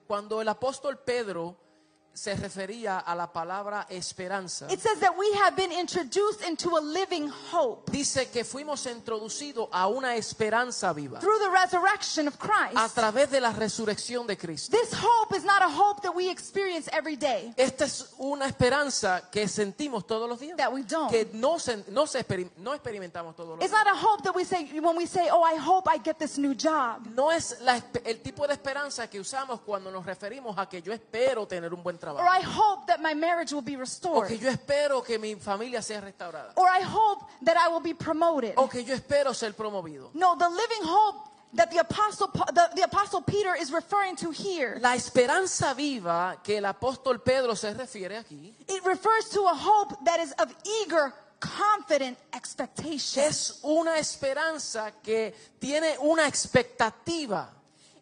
Cuando 0.09 0.41
el 0.41 0.49
apóstol 0.49 0.99
Pedro 1.05 1.55
se 2.19 2.35
refería 2.35 2.99
a 2.99 3.15
la 3.15 3.33
palabra 3.33 3.87
esperanza, 3.89 4.67
it 4.71 4.81
says 4.81 4.99
that 4.99 5.17
we 5.17 5.27
have 5.45 5.55
been 5.55 5.71
introduced 5.71 6.43
into 6.49 6.77
a 6.77 6.81
living 6.81 7.31
hope 7.53 7.91
dice 7.93 8.29
que 8.33 8.43
fuimos 8.45 8.85
introducidos 8.87 9.69
a 9.71 9.87
una 9.87 10.17
esperanza 10.17 10.93
viva 10.93 11.21
through 11.21 11.39
the 11.39 11.49
resurrection 11.51 12.27
of 12.27 12.35
a 12.35 12.39
Christ. 12.39 12.95
través 12.97 13.31
de 13.31 13.41
la 13.41 13.53
resurrección 13.53 14.27
de 14.27 14.37
Cristo. 14.37 14.77
This 14.77 14.93
hope 14.93 15.37
is 15.37 15.45
not 15.45 15.63
a 15.63 15.69
hope 15.69 16.03
that 16.03 16.13
we 16.15 16.29
experience 16.29 16.89
every 16.93 17.15
day, 17.17 17.53
Esta 17.57 17.85
es 17.85 18.13
una 18.19 18.47
esperanza 18.47 19.29
que 19.31 19.47
sentimos 19.47 20.05
todos 20.07 20.29
los 20.29 20.41
días, 20.41 20.57
that 20.57 20.73
we 20.73 20.83
don't. 20.83 21.11
que 21.11 21.29
no, 21.35 21.59
se- 21.61 21.85
no, 21.89 22.07
se 22.07 22.19
experim- 22.27 22.51
no 22.57 22.75
experimentamos 22.75 23.37
todos 23.37 23.51
los 23.57 23.65
It's 23.65 23.71
días. 23.73 23.85
not 23.85 23.95
a 23.95 23.97
hope 23.97 24.23
that 24.25 24.35
we 24.35 24.45
say 24.45 24.65
when 24.81 24.97
we 24.97 25.07
say, 25.07 25.29
"Oh, 25.31 25.45
I 25.45 25.57
hope 25.57 25.89
I 25.89 25.99
get 26.03 26.19
this 26.19 26.37
new 26.37 26.55
job." 26.55 27.07
No 27.15 27.31
es 27.31 27.61
la 27.61 27.81
el 28.05 28.21
tipo 28.23 28.47
de 28.49 28.55
esperanza 28.55 29.09
que 29.09 29.21
usamos 29.21 29.61
cuando 29.61 29.91
nos 29.93 30.05
referimos 30.05 30.59
a 30.59 30.69
que 30.69 30.83
yo 30.83 30.93
espero 30.93 31.47
tener 31.47 31.73
un 31.73 31.83
buen 31.83 31.97
Or 32.08 32.08
trabajo, 32.15 32.29
I 32.29 32.41
hope 32.43 32.87
that 32.87 33.01
my 33.01 33.15
marriage 33.15 33.53
will 33.53 33.63
be 33.63 33.77
o 33.77 33.81
restored. 33.81 34.29
que 34.29 34.39
yo 34.39 34.49
espero 34.51 35.03
que 35.03 35.19
mi 35.19 35.35
familia 35.37 35.83
sea 35.83 36.01
restaurada, 36.01 36.53
Or 36.57 36.67
I 36.69 36.81
hope 36.83 37.25
that 37.45 37.57
I 37.57 37.69
will 37.69 37.81
be 37.83 37.95
promoted. 37.95 38.55
o 38.57 38.69
que 38.69 38.83
yo 38.85 38.95
espero 38.95 39.35
ser 39.35 39.53
promovido. 39.55 40.11
No, 40.15 40.37
the 40.37 40.49
living 40.49 40.83
hope 40.83 41.29
that 41.55 41.71
the 41.71 41.79
apostle 41.79 42.29
Pa- 42.29 42.45
the, 42.53 42.69
the 42.77 42.83
apostle 42.83 43.23
Peter 43.23 43.55
is 43.55 43.73
referring 43.73 44.17
to 44.17 44.31
here, 44.31 44.79
La 44.81 44.95
esperanza 44.95 45.73
viva 45.75 46.37
que 46.45 46.59
el 46.59 46.65
apóstol 46.67 47.23
Pedro 47.25 47.55
se 47.55 47.73
refiere 47.73 48.19
aquí 48.19 48.53
it 48.69 48.85
refers 48.85 49.31
to 49.31 49.41
a 49.47 49.55
hope 49.55 49.97
that 50.05 50.21
is 50.21 50.33
of 50.39 50.55
eager, 50.83 51.11
confident 51.41 52.19
expectation. 52.35 53.23
es 53.25 53.61
una 53.63 53.97
esperanza 53.99 54.91
que 55.03 55.33
tiene 55.59 55.97
una 56.03 56.27
expectativa. 56.27 57.49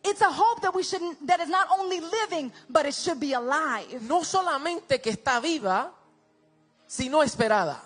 It's 0.09 0.21
a 0.21 0.31
hope 0.31 0.61
that 0.63 0.73
we 0.73 0.85
should 0.85 1.03
that 1.27 1.41
is 1.41 1.49
not 1.49 1.67
only 1.79 2.01
living, 2.01 2.53
but 2.71 2.87
it 2.87 2.95
should 2.95 3.19
be 3.19 3.33
alive. 3.33 4.01
no 4.03 4.23
solamente 4.23 5.01
que 5.01 5.11
está 5.11 5.41
viva, 5.41 5.93
sino 6.87 7.23
esperada. 7.25 7.83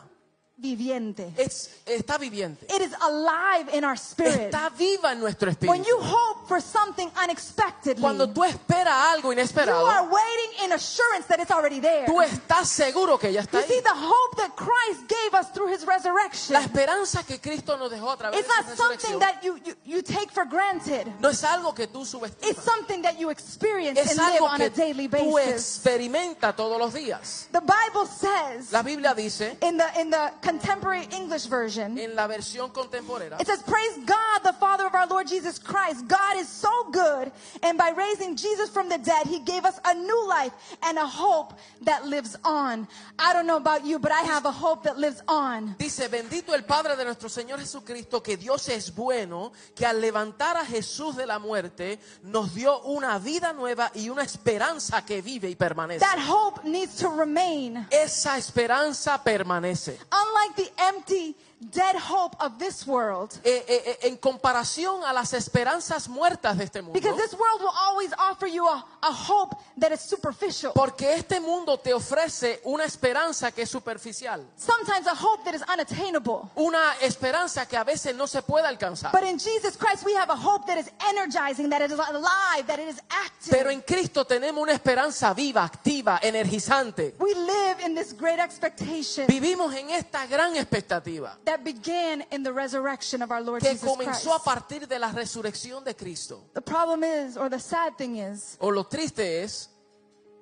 Viviente. 0.61 1.33
es, 1.37 1.71
está 1.87 2.19
viviente. 2.19 2.67
It 2.67 2.83
is 2.83 2.93
alive 3.01 3.69
in 3.73 3.85
our 3.85 3.97
spirit. 3.97 4.53
Está 4.53 4.69
viva 4.71 5.13
en 5.13 5.21
nuestro 5.21 5.49
When 5.51 5.81
espíritu. 5.81 5.89
you 5.89 5.99
hope 6.01 6.47
for 6.49 6.61
something 6.61 7.09
unexpectedly, 7.23 8.01
Cuando 8.01 8.29
tú 8.31 8.45
esperas 8.45 8.95
algo 9.15 9.23
you 9.23 9.29
are 9.31 9.41
inesperado, 9.41 9.85
waiting 10.11 10.65
in 10.65 10.73
assurance 10.73 11.27
that 11.29 11.41
it's 11.41 11.51
already 11.51 11.81
there. 11.81 12.07
tú 12.07 12.21
estás 12.21 12.69
seguro 12.69 13.19
que 13.19 13.33
ya 13.33 13.41
está 13.43 13.61
You 13.61 13.67
see, 13.67 13.81
the 13.81 13.95
hope 13.95 14.37
that 14.37 14.55
Christ 14.57 15.09
gave 15.09 15.35
us 15.39 15.51
through 15.53 15.73
his 15.73 15.85
resurrection, 15.87 16.55
La 16.55 16.61
esperanza 16.61 17.23
que 17.25 17.39
Cristo 17.41 17.77
nos 17.77 17.91
dejó 17.91 18.11
a 18.13 18.17
través 18.17 18.41
it's 18.41 18.49
de 18.49 18.55
su 18.55 18.59
not 18.71 18.77
something 18.77 19.19
resurrección 19.19 19.21
that 19.21 19.43
you, 19.43 19.57
you, 19.65 19.75
you 19.85 20.03
take 20.03 20.31
for 20.31 20.45
granted. 20.45 21.07
no 21.21 21.29
es 21.31 21.43
algo 21.45 21.75
que 21.75 21.87
tú 21.87 22.03
It's 22.03 22.11
subestimas. 22.11 22.65
something 22.65 23.03
that 23.03 23.19
you 23.19 23.31
experience 23.31 23.99
Es 23.99 24.11
and 24.11 24.19
live 24.19 24.35
algo 24.41 24.47
on 24.47 24.57
que 24.59 24.65
a 24.65 24.71
daily 24.71 25.09
tú 25.09 25.33
basis. 25.35 25.79
experimentas 25.85 26.55
todos 26.57 26.79
los 26.79 26.93
días. 26.93 27.49
The 27.53 27.61
Bible 27.61 28.07
says 28.07 28.73
La 28.73 28.83
Biblia 28.83 29.15
dice 29.15 29.57
in 29.63 29.77
the 29.79 30.01
in 30.01 30.11
the 30.11 30.33
contemporary 30.51 31.07
English 31.13 31.47
version, 31.47 31.97
en 31.99 32.15
la 32.15 32.27
versión 32.27 32.73
contemporánea 32.73 33.41
it 33.41 33.47
says, 33.47 33.63
Praise 33.63 33.99
God, 34.05 34.43
the 34.43 34.53
Father 34.55 34.87
of 34.87 34.95
our 34.95 35.07
Lord 35.07 35.29
Jesus 35.29 35.59
Christ. 35.59 36.07
God 36.09 36.37
is 36.39 36.49
so 36.49 36.91
good, 36.91 37.31
and 37.63 37.79
by 37.79 37.91
raising 37.97 38.37
Jesus 38.37 38.69
from 38.71 38.89
the 38.89 38.99
dead, 38.99 39.27
He 39.27 39.41
gave 39.41 39.65
us 39.65 39.79
a 39.85 39.95
new 39.95 40.29
life 40.29 40.53
and 40.83 40.99
a 40.99 41.07
hope 41.07 41.55
that 41.83 42.07
lives 42.07 42.37
on. 42.45 42.89
I 43.19 43.33
don't 43.33 43.47
know 43.47 43.57
about 43.57 43.87
you, 43.87 43.99
but 43.99 44.13
I 44.13 44.23
have 44.23 44.45
a 44.45 44.51
hope 44.51 44.85
that 44.85 44.99
lives 44.99 45.23
on. 45.29 45.77
Dice, 45.79 46.09
bendito 46.09 46.55
el 46.55 46.65
Padre 46.65 46.97
de 46.97 47.05
nuestro 47.05 47.29
Señor 47.29 47.61
Jesucristo, 47.61 48.23
que 48.23 48.37
Dios 48.37 48.69
es 48.69 48.95
bueno, 48.95 49.53
que 49.75 49.87
al 49.87 50.01
levantar 50.01 50.57
a 50.57 50.65
Jesús 50.65 51.17
de 51.17 51.27
la 51.27 51.39
muerte, 51.39 51.99
nos 52.23 52.55
dio 52.55 52.81
una 52.83 53.19
vida 53.19 53.53
nueva 53.53 53.91
y 53.95 54.09
una 54.09 54.23
esperanza 54.23 55.05
que 55.05 55.23
vive 55.23 55.49
y 55.49 55.55
permanece. 55.55 56.01
That 56.01 56.19
hope 56.19 56.65
needs 56.65 56.97
to 56.97 57.09
remain. 57.09 57.87
Esa 57.91 58.37
esperanza 58.39 59.23
permanece. 59.23 59.99
Unlike 60.11 60.40
the 60.57 60.69
empty, 60.79 61.35
dead 61.61 61.95
hope 61.97 62.35
of 62.41 62.59
this 62.59 62.87
world. 62.87 63.39
Eh, 63.45 63.65
eh, 63.69 63.83
eh, 63.87 63.99
en 64.09 64.17
comparación 64.17 65.05
a 65.05 65.13
las 65.13 65.33
esperanzas 65.35 66.09
muertas 66.09 66.57
de 66.57 66.65
este 66.65 66.81
mundo, 66.83 66.99
Because 66.99 67.17
this 67.21 67.33
world 67.35 67.61
will 67.61 67.75
always 67.77 68.11
offer 68.19 68.47
you 68.47 68.67
a, 68.67 68.85
a 69.03 69.13
hope 69.13 69.55
that 69.79 69.93
is 69.93 70.01
superficial. 70.01 70.73
porque 70.75 71.15
este 71.15 71.39
mundo 71.41 71.79
te 71.79 71.93
ofrece 71.93 72.61
una 72.65 72.85
esperanza 72.85 73.53
que 73.53 73.63
es 73.63 73.71
superficial, 73.71 74.45
Sometimes 74.57 75.07
a 75.07 75.15
hope 75.15 75.45
that 75.45 75.55
is 75.55 75.63
unattainable. 75.73 76.51
una 76.57 76.95
esperanza 77.03 77.67
que 77.67 77.77
a 77.77 77.85
veces 77.85 78.15
no 78.17 78.27
se 78.27 78.41
puede 78.43 78.67
alcanzar. 78.67 79.13
But 79.13 79.25
in 79.25 79.39
Jesus 79.39 79.77
Christ, 79.77 80.05
we 80.05 80.15
have 80.17 80.31
a 80.31 80.37
hope 80.37 80.67
that 80.67 80.79
is 80.79 80.91
energizing, 81.11 81.69
that 81.71 81.83
it 81.83 81.91
is 81.93 81.99
alive, 81.99 82.67
that 82.67 82.79
it 82.79 82.89
is 82.89 83.01
active. 83.11 83.51
Pero 83.51 83.71
en 83.71 83.83
Cristo 83.83 84.25
tenemos 84.25 84.63
una 84.63 84.73
esperanza 84.73 85.35
viva, 85.35 85.63
activa, 85.65 86.19
energizante. 86.23 87.15
we 87.19 87.35
live 87.35 87.81
in 87.85 87.95
this 87.95 88.13
great 88.17 88.39
expectation 88.39 89.27
Vivimos 89.27 89.75
en 89.75 89.91
esta 89.91 90.27
gran 90.27 90.57
expectativa 90.57 91.39
that 91.51 91.65
began 91.65 92.23
in 92.31 92.45
the 92.45 92.53
resurrection 92.53 93.23
of 93.23 93.31
our 93.33 93.41
Lord 93.43 93.63
que 93.63 93.71
Jesus 93.71 93.89
comenzó 93.91 94.31
a 94.35 94.41
Christ. 94.41 94.45
partir 94.45 94.87
de 94.89 94.99
la 94.99 95.11
resurrección 95.11 95.85
de 95.85 95.95
Cristo. 95.95 96.45
The 96.55 96.61
problem 96.63 97.03
is, 97.03 97.37
or 97.37 97.49
the 97.51 97.59
sad 97.59 97.97
thing 97.99 98.17
is, 98.17 98.57
O 98.61 98.69
lo 98.69 98.85
triste 98.85 99.43
es 99.43 99.69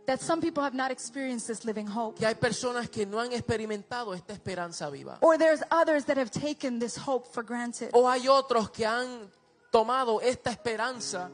that 0.06 0.20
some 0.20 0.40
people 0.40 0.62
have 0.62 0.74
not 0.74 0.90
experienced 0.90 1.46
this 1.46 1.64
living 1.64 1.86
hope. 1.86 2.18
que 2.18 2.26
hay 2.26 2.34
personas 2.34 2.90
que 2.90 3.06
no 3.06 3.18
han 3.20 3.32
experimentado 3.32 4.14
esta 4.14 4.34
esperanza 4.34 4.90
viva. 4.90 5.18
Or 5.22 5.38
there's 5.38 5.62
others 5.70 6.04
that 6.06 6.18
have 6.18 6.30
taken 6.30 6.78
this 6.78 6.96
hope 6.96 7.26
for 7.32 7.42
granted. 7.42 7.90
O 7.94 8.06
hay 8.06 8.28
otros 8.28 8.70
que 8.70 8.84
han 8.86 9.30
tomado 9.70 10.20
esta 10.20 10.50
esperanza 10.50 11.30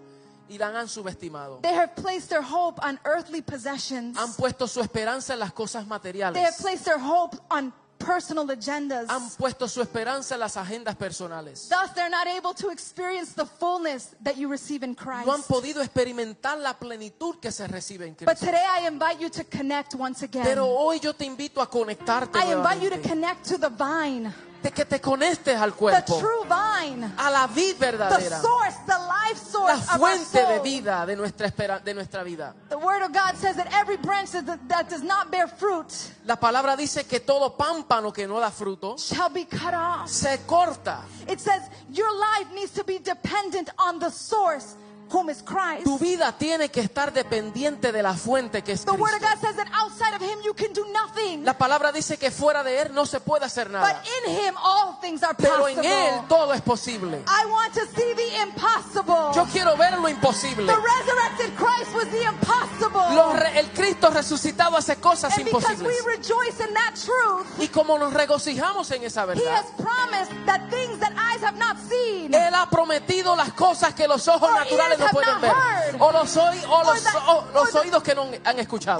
y 0.49 0.59
la 0.59 0.69
han 0.69 0.88
subestimado. 0.88 1.61
They 1.62 1.75
have 1.75 1.95
placed 1.97 2.28
their 2.28 2.43
hope 2.43 2.78
on 2.85 3.00
earthly 3.04 3.43
possessions. 3.43 4.16
Han 4.19 4.33
puesto 4.35 4.69
su 4.69 4.81
esperanza 4.81 5.33
en 5.35 5.40
las 5.40 5.52
cosas 5.52 5.85
They 5.85 5.88
have 5.88 5.88
materiales. 5.88 6.57
placed 6.61 6.85
their 6.85 6.99
hope 6.99 7.37
on 7.50 7.73
personal 8.04 8.49
agendas. 8.50 9.08
Han 9.08 9.30
puesto 9.30 9.68
su 9.68 9.80
esperanza 9.82 10.34
en 10.34 10.40
las 10.40 10.56
agendas 10.56 10.96
personales. 10.96 11.68
Thus, 11.68 11.94
they're 11.94 12.11
not 12.11 12.26
able 12.26 12.54
to 12.54 12.70
experience 12.70 13.34
the 13.34 13.46
fullness 13.46 14.14
that 14.23 14.37
you 14.37 14.49
receive 14.50 14.84
in 14.84 14.94
Christ. 14.94 15.26
No 15.26 15.32
han 15.32 15.42
podido 15.42 15.82
experimentar 15.82 16.58
la 16.58 16.78
plenitud 16.78 17.40
que 17.40 17.50
se 17.50 17.66
recibe 17.66 18.06
en 18.06 18.16
But 18.20 18.38
today 18.38 18.64
I 18.80 18.87
invite 18.87 19.20
you 19.20 19.30
to 19.30 19.44
connect 19.44 19.94
once 19.94 20.25
again. 20.25 20.44
Pero 20.44 20.66
hoy 20.66 21.00
yo 21.00 21.14
te 21.14 21.25
invito 21.25 21.61
a 21.61 21.68
conectarte 21.68 22.38
I 22.38 22.52
invite 22.52 22.82
you 22.82 22.90
to 22.90 23.08
connect 23.08 23.49
to 23.49 23.58
the 23.58 23.68
vine, 23.70 24.32
De 24.64 24.71
que 24.73 24.85
te 24.87 24.99
conectes 24.99 25.61
al 25.61 25.73
the 25.73 25.76
cuerpo, 25.76 26.18
true 26.18 26.44
vine, 26.49 27.12
a 27.18 27.30
la 27.30 27.47
vid 27.47 27.75
the 27.76 27.85
verdadera, 27.92 28.40
source, 28.40 28.76
the 28.87 28.97
la 28.99 29.35
source 29.37 29.75
of 29.75 29.90
our 29.90 29.99
fuente 29.99 30.47
de 30.47 30.61
vida 30.61 31.04
de 31.04 31.16
nuestra, 31.16 31.47
espera- 31.49 31.80
de 31.85 31.92
nuestra 31.92 32.23
vida. 32.25 32.54
The 32.71 32.76
Word 32.78 33.02
of 33.02 33.12
God 33.12 33.37
says 33.37 33.56
that 33.56 33.68
every 33.75 33.99
branch 33.99 34.30
that 34.33 34.88
does 34.88 35.02
not 35.02 35.30
bear 35.30 35.49
fruit 35.49 35.92
La 36.25 36.37
palabra 36.37 36.76
dice 36.76 37.04
que 37.06 37.21
todo 37.21 37.54
pámpano 37.59 38.11
que 38.11 38.26
no 38.26 38.40
da 38.40 38.50
fruto 38.50 38.97
shall 38.99 39.28
be 39.28 39.44
cut 39.44 39.75
off. 39.75 40.09
se 40.09 40.38
corta. 40.47 41.02
It 41.28 41.40
says 41.40 41.61
your 41.90 42.11
life 42.18 42.50
needs 42.54 42.71
to 42.73 42.85
be 42.85 42.99
dependent 42.99 43.68
on 43.78 43.99
the 43.99 44.11
source, 44.11 44.76
whom 45.11 45.28
is 45.30 45.42
Christ. 45.42 45.84
Tu 45.84 45.99
vida 45.99 46.32
tiene 46.38 46.68
que 46.70 46.80
estar 46.80 47.12
dependiente 47.12 47.92
de 47.92 48.02
la 48.02 48.14
fuente 48.14 48.62
que 48.62 48.73
es 48.73 48.84
The 48.84 48.92
Word 48.92 49.14
of. 49.14 49.20
God 49.20 49.38
says 49.40 49.56
that 49.56 49.68
outside 49.75 50.14
of 50.14 50.23
Him 50.23 50.38
you 50.44 50.54
can 50.54 50.73
do 50.73 50.84
nothing. 50.92 51.44
La 51.44 51.54
palabra 51.56 51.92
dice 51.92 52.16
que 52.18 52.30
fuera 52.30 52.62
de 52.62 52.80
Él 52.82 52.94
no 52.94 53.06
se 53.06 53.20
puede 53.20 53.44
hacer 53.44 53.68
But 53.68 53.73
nada. 53.80 54.02
in 54.26 54.32
Him 54.32 54.54
all 54.62 54.99
things 55.00 55.23
are 55.23 55.34
Pero 55.37 55.68
en 55.68 55.76
possible. 55.76 56.08
Él 56.08 56.28
todo 56.28 56.52
es 56.52 56.61
posible. 56.62 57.23
I 57.26 57.46
want 57.50 57.75
to 57.75 57.87
see 57.94 58.14
the 58.14 58.42
impossible. 58.42 59.32
Yo 59.34 59.44
quiero 59.52 59.76
ver 59.76 59.99
lo 59.99 60.08
imposible. 60.08 60.66
The 60.66 60.78
resurrected 60.80 61.54
Christ 61.56 61.94
was 61.94 62.08
the 62.11 62.23
impossible. 62.25 63.14
Lo 63.14 63.34
el 63.34 63.70
Cristo 63.73 64.11
resucitado 64.11 64.76
hace 64.76 64.96
cosas 64.96 65.37
and 65.37 65.44
because 65.44 65.82
we 65.82 65.90
imposibles. 65.96 66.04
rejoice 66.06 66.61
in 66.61 66.75
that 66.75 66.94
truth, 66.94 67.46
Y 67.58 67.68
como 67.68 67.99
nos 67.99 68.12
regocijamos 68.12 68.90
en 68.90 69.04
esa 69.04 69.23
He 69.25 69.26
verdad, 69.26 69.54
has 69.56 69.66
promised 69.76 70.32
that 70.46 70.68
things 70.70 70.99
that 70.99 71.12
eyes 71.16 71.42
have 71.42 71.56
not 71.58 71.76
seen, 71.88 72.32
Él 72.34 72.54
ha 72.54 72.68
prometido 72.70 73.37
las 73.37 73.52
cosas 73.52 73.94
que 73.94 74.06
los 74.08 74.26
ojos 74.28 74.50
naturales 74.52 74.93
ears 74.94 75.00
no 75.00 75.06
have 75.06 75.12
pueden 75.12 75.34
not 75.34 75.40
ver. 75.42 75.52
heard. 75.52 76.02
O 76.02 76.12
los, 76.12 76.36
oí- 76.36 76.64
o 76.66 76.72
Or 76.78 76.84
los, 76.86 77.02
that- 77.04 77.22
o 77.28 77.44
los 77.52 77.62
or 77.62 77.70
the- 77.72 77.78
oídos 77.80 78.02
que 78.02 78.14
no 78.14 78.26
han 78.44 78.58
escuchado. 78.58 78.98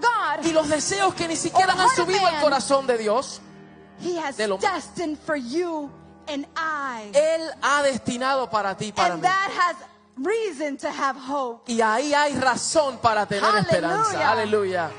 God. 0.00 0.44
Y 0.44 0.52
los 0.52 0.68
deseos 0.68 1.14
que 1.14 1.26
ni 1.28 1.36
siquiera 1.36 1.72
han 1.72 1.88
subido 1.90 2.26
al 2.26 2.40
corazón 2.40 2.86
de 2.86 2.98
Dios. 2.98 3.40
He 4.02 4.18
has 4.18 4.36
destined 4.36 5.18
for 5.26 5.36
you 5.36 5.90
and 6.28 6.46
I. 6.56 7.10
Él 7.12 7.50
ha 7.62 7.82
destinado 7.82 8.48
para 8.50 8.74
ti, 8.76 8.92
para 8.92 9.14
and 9.14 9.22
mí. 9.22 9.28
that 9.28 9.50
has 9.50 9.76
reason 10.16 10.76
to 10.78 10.88
have 10.90 11.16
hope. 11.18 11.70
Y 11.70 11.80
ahí 11.82 12.14
hay 12.14 12.34
razón 12.38 12.98
para 12.98 13.26
tener 13.26 13.54
esperanza. 13.56 14.30
Aleluya. 14.30 14.90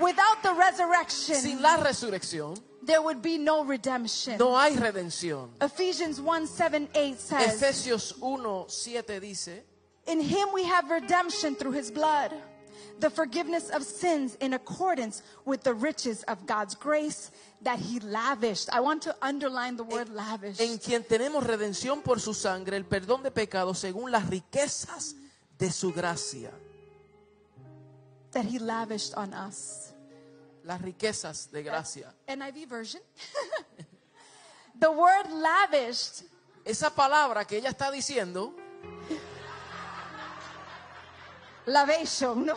Without 0.00 0.42
the 0.42 0.52
resurrection, 0.54 1.36
Sin 1.36 1.62
la 1.62 1.76
resurrección 1.78 2.58
there 2.84 3.00
would 3.02 3.20
be 3.22 3.38
no 3.38 3.64
redemption. 3.64 4.36
no 4.38 4.54
hay 4.56 4.76
redención. 4.76 5.48
Ephesians 5.60 6.20
1 6.20 6.46
7 6.46 6.88
8 6.94 7.18
says, 7.20 7.62
Efesios 7.62 8.18
1, 8.18 8.68
7 8.68 9.20
dice, 9.20 9.62
In 10.06 10.20
him 10.20 10.48
we 10.52 10.64
have 10.64 10.90
redemption 10.90 11.56
through 11.56 11.72
his 11.72 11.90
blood, 11.90 12.32
the 13.00 13.10
forgiveness 13.10 13.70
of 13.70 13.82
sins 13.82 14.36
in 14.40 14.52
accordance 14.54 15.22
with 15.44 15.62
the 15.64 15.74
riches 15.74 16.22
of 16.24 16.46
God's 16.46 16.74
grace 16.76 17.30
that 17.62 17.78
he 17.80 17.98
lavished. 18.00 18.68
I 18.72 18.80
want 18.80 19.02
to 19.02 19.16
underline 19.20 19.76
the 19.76 19.84
word 19.84 20.08
lavished. 20.10 20.60
en 20.60 20.78
quien 20.78 21.02
tenemos 21.04 21.42
redención 21.44 22.02
por 22.04 22.20
su 22.20 22.34
sangre, 22.34 22.76
el 22.76 22.84
perdón 22.84 23.22
de 23.22 23.30
pecados 23.30 23.78
según 23.78 24.12
las 24.12 24.28
riquezas 24.28 25.14
de 25.58 25.70
su 25.72 25.92
gracia. 25.92 26.52
That 28.36 28.44
he 28.44 28.58
lavished 28.58 29.14
on 29.16 29.32
us. 29.32 29.92
Las 30.64 30.80
riquezas 30.82 31.50
de 31.50 31.62
gracia. 31.62 32.12
NIV 32.28 32.66
version. 32.68 33.00
the 34.78 34.90
word 34.90 35.30
lavished 35.32 36.24
Esa 36.66 36.90
palabra 36.90 37.46
que 37.46 37.58
ella 37.58 37.70
está 37.70 37.90
diciendo 37.90 38.52
lavation. 41.66 42.44
No? 42.46 42.54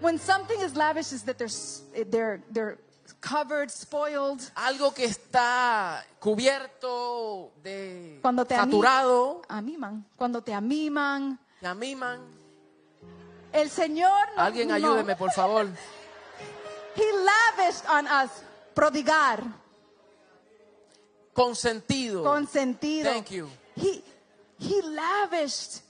when 0.00 0.18
something 0.18 0.60
is 0.60 0.74
lavish, 0.74 1.12
is 1.12 1.22
that 1.22 1.38
they're 1.38 1.46
s- 1.46 1.82
they're 2.08 2.42
they're 2.50 2.78
covered, 3.20 3.70
spoiled. 3.70 4.40
algo 4.56 4.92
que 4.94 5.04
está 5.04 6.02
cubierto 6.20 7.52
de 7.62 8.18
Cuando 8.20 8.44
te 8.44 8.56
saturado, 8.56 9.42
amiman. 9.48 10.04
Cuando 10.16 10.40
te 10.42 10.52
amiman. 10.52 11.38
El 13.52 13.70
Señor. 13.70 14.28
no- 14.36 14.42
Alguien 14.42 14.70
ayúdeme, 14.70 15.16
por 15.16 15.30
favor. 15.32 15.66
He 16.96 17.04
lavished 17.12 17.86
on 17.88 18.06
us. 18.06 18.30
Prodigar. 18.74 19.42
Consentido. 21.34 22.22
Consentido. 22.24 23.04
Thank 23.04 23.30
you. 23.30 23.48
He 23.76 24.02
he 24.58 24.82
lavished. 24.82 25.82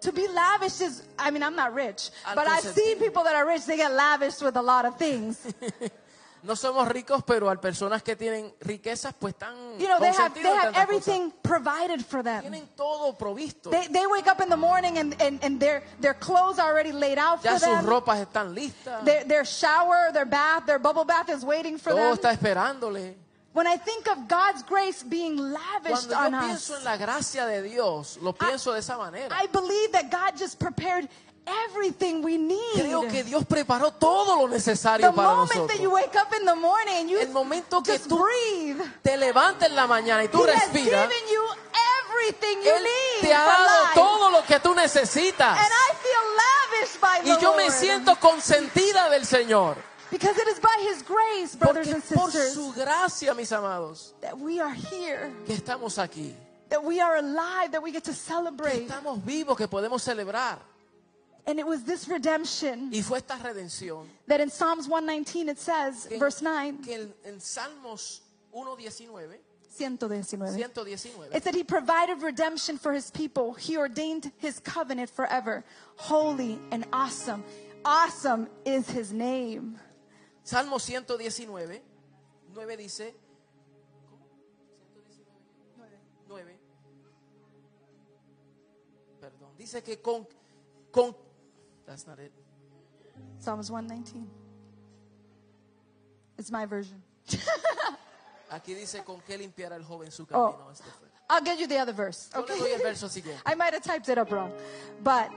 To 0.00 0.12
be 0.12 0.28
lavished 0.28 0.82
is, 0.82 1.02
I 1.18 1.30
mean, 1.30 1.42
I'm 1.42 1.56
not 1.56 1.72
rich, 1.72 2.10
Al 2.26 2.34
but 2.34 2.46
I've 2.46 2.62
seen 2.62 2.98
people 2.98 3.24
that 3.24 3.34
are 3.34 3.46
rich, 3.46 3.64
they 3.64 3.78
get 3.78 3.90
lavished 3.90 4.42
with 4.42 4.54
a 4.56 4.60
lot 4.62 4.84
of 4.84 4.98
things. 4.98 5.38
No 6.44 6.54
somos 6.56 6.86
ricos, 6.88 7.22
pero 7.24 7.48
hay 7.48 7.56
personas 7.56 8.02
que 8.02 8.14
tienen 8.16 8.54
riquezas, 8.60 9.14
pues 9.18 9.32
están 9.34 9.54
You 9.78 9.88
know, 9.88 9.98
they 9.98 10.12
have, 10.12 10.34
they 10.34 10.42
have 10.44 10.74
everything 10.76 11.32
provided 11.42 12.04
for 12.04 12.22
cosas. 12.22 12.42
them. 12.42 12.52
Tienen 12.52 12.68
todo 12.76 13.14
provisto. 13.16 13.70
They, 13.70 13.88
they 13.88 14.06
wake 14.06 14.26
up 14.30 14.40
in 14.42 14.50
the 14.50 14.56
morning 14.56 14.98
and, 14.98 15.16
and, 15.22 15.42
and 15.42 15.58
their, 15.58 15.82
their 16.00 16.12
clothes 16.14 16.58
are 16.58 16.70
already 16.70 16.92
laid 16.92 17.16
out 17.18 17.42
Ya 17.42 17.52
for 17.54 17.58
sus 17.60 17.68
them. 17.76 17.86
ropas 17.86 18.20
están 18.20 18.54
listas. 18.54 19.04
Their, 19.04 19.24
their 19.24 19.44
shower, 19.46 20.12
their 20.12 20.26
bath, 20.26 20.66
their 20.66 20.78
bubble 20.78 21.04
bath 21.06 21.30
is 21.30 21.44
waiting 21.44 21.78
for 21.78 21.90
Todo 21.92 22.14
them. 22.14 22.18
está 22.18 22.32
esperándole. 22.32 23.14
When 23.54 23.66
I 23.66 23.76
think 23.78 24.08
of 24.08 24.26
God's 24.28 24.64
grace 24.64 25.02
being 25.04 25.36
lavished 25.38 26.08
Cuando 26.10 26.10
yo 26.10 26.38
on 26.38 26.48
pienso 26.50 26.72
us, 26.74 26.78
en 26.80 26.84
la 26.84 26.96
gracia 26.96 27.46
de 27.46 27.62
Dios, 27.62 28.18
lo 28.20 28.32
pienso 28.34 28.72
de 28.72 28.80
esa 28.80 28.96
manera. 28.98 29.28
I 29.30 29.46
believe 29.46 29.92
that 29.92 30.10
God 30.10 30.36
just 30.36 30.58
prepared 30.58 31.08
everything 31.46 32.22
we 32.22 32.38
need. 32.38 32.74
Creo 32.74 33.02
que 33.08 33.22
Dios 33.24 33.44
preparó 33.44 33.92
todo 33.92 34.36
lo 34.36 34.48
the 34.48 34.54
necesario 34.54 35.12
para 35.14 35.28
moment 35.34 35.50
that 35.68 35.78
you 35.80 35.90
nosotros. 35.90 35.92
wake 35.92 36.16
up 36.16 36.32
in 36.38 36.44
the 36.46 36.54
morning 36.54 37.08
you 37.08 37.18
El 37.18 37.30
momento 37.30 37.82
que 37.82 37.98
tú 37.98 38.18
breathe, 38.18 38.82
te 39.02 39.16
levantas 39.16 39.68
en 39.68 39.76
la 39.76 39.86
mañana 39.86 40.24
y 40.24 40.28
tú 40.28 40.44
He 40.44 40.50
has 40.50 40.72
respiras, 40.72 41.08
given 41.08 41.28
you 41.32 41.42
everything 42.08 42.62
you 42.62 42.70
Él 42.74 42.82
need 42.82 43.20
te 43.28 43.34
ha 43.34 43.44
dado 43.44 43.82
life. 43.84 43.94
todo 43.94 44.30
lo 44.30 44.42
que 44.44 44.58
tú 44.60 44.74
necesitas. 44.74 45.58
And 45.58 45.68
I 45.72 45.94
feel 46.02 46.80
lavished 46.80 47.00
by 47.00 47.20
the 47.22 47.30
Y 47.30 47.38
yo 47.42 47.54
me 47.56 47.70
siento 47.70 48.16
consentida 48.18 49.08
del 49.10 49.24
Señor. 49.26 49.76
Because 50.10 50.38
it 50.40 50.46
is 50.48 50.60
by 50.60 50.76
His 50.80 51.02
grace, 51.02 51.56
brothers 51.56 51.88
Porque 51.88 51.94
and 51.94 52.14
por 52.14 52.30
sisters, 52.30 52.54
su 52.54 52.72
gracia, 52.72 53.34
mis 53.34 53.50
amados, 53.52 54.14
that 54.20 54.38
we 54.38 54.60
are 54.60 54.72
here, 54.72 55.32
que 55.46 55.54
estamos 55.54 55.98
aquí. 55.98 56.34
that 56.68 56.82
we 56.84 57.00
are 57.00 57.16
alive, 57.18 57.70
that 57.72 57.82
we 57.82 57.90
get 57.92 58.04
to 58.04 58.10
Que 58.12 58.16
celebrate. 58.16 58.86
estamos 58.86 59.24
vivos, 59.24 59.56
que 59.56 59.66
podemos 59.68 60.02
celebrar. 60.02 60.58
And 61.46 61.58
it 61.58 61.66
was 61.66 61.84
this 61.84 62.08
redemption 62.08 62.90
Y 62.90 63.02
fue 63.02 63.18
esta 63.18 63.34
redención 63.34 64.06
that 64.26 64.40
in 64.40 64.48
Psalms 64.48 64.88
119 64.88 65.48
it 65.50 65.58
says, 65.58 66.06
que, 66.08 66.18
verse 66.18 66.40
9, 66.40 66.78
que 66.82 66.94
en, 66.94 67.14
en 67.24 67.38
Salmos 67.38 68.20
1.19, 68.54 69.36
119. 69.68 70.54
119, 70.54 71.28
It 71.34 71.42
said 71.42 71.54
he 71.54 71.64
provided 71.64 72.22
redemption 72.22 72.78
for 72.78 72.92
his 72.92 73.10
people. 73.10 73.54
He 73.54 73.76
ordained 73.76 74.30
his 74.38 74.60
covenant 74.60 75.10
forever. 75.10 75.64
Holy 75.96 76.58
and 76.70 76.86
awesome. 76.92 77.44
Awesome 77.84 78.48
is 78.64 78.88
his 78.88 79.12
name. 79.12 79.78
Salmo 80.44 80.78
119, 80.78 81.80
9 82.54 82.76
dice, 82.76 83.14
¿cómo? 84.08 84.28
119, 84.94 85.98
9. 86.28 86.58
Perdón, 89.20 89.56
dice 89.58 89.82
que 89.82 90.00
con, 90.00 90.26
con, 90.90 91.14
that's 91.86 92.06
not 92.06 92.18
it. 92.18 92.32
Psalms 93.38 93.70
119. 93.70 94.28
It's 96.38 96.50
my 96.50 96.66
version. 96.66 97.02
Aquí 98.50 98.74
dice 98.74 99.02
con 99.04 99.20
qué 99.26 99.38
limpiará 99.38 99.76
el 99.76 99.84
joven 99.84 100.10
su 100.10 100.24
Oh. 100.32 100.52
camino. 100.52 100.74
Fue. 100.74 101.08
I'll 101.30 101.42
get 101.42 101.58
you 101.58 101.66
the 101.66 101.78
other 101.78 101.92
verse. 101.92 102.28
Yo 102.34 102.40
le 102.42 102.46
doy 102.46 102.72
el 102.72 102.80
Okay. 102.80 103.34
I 103.46 103.54
might 103.54 103.72
have 103.72 103.82
typed 103.82 104.08
it 104.08 104.18
up 104.18 104.30
wrong. 104.30 104.52
But 105.02 105.30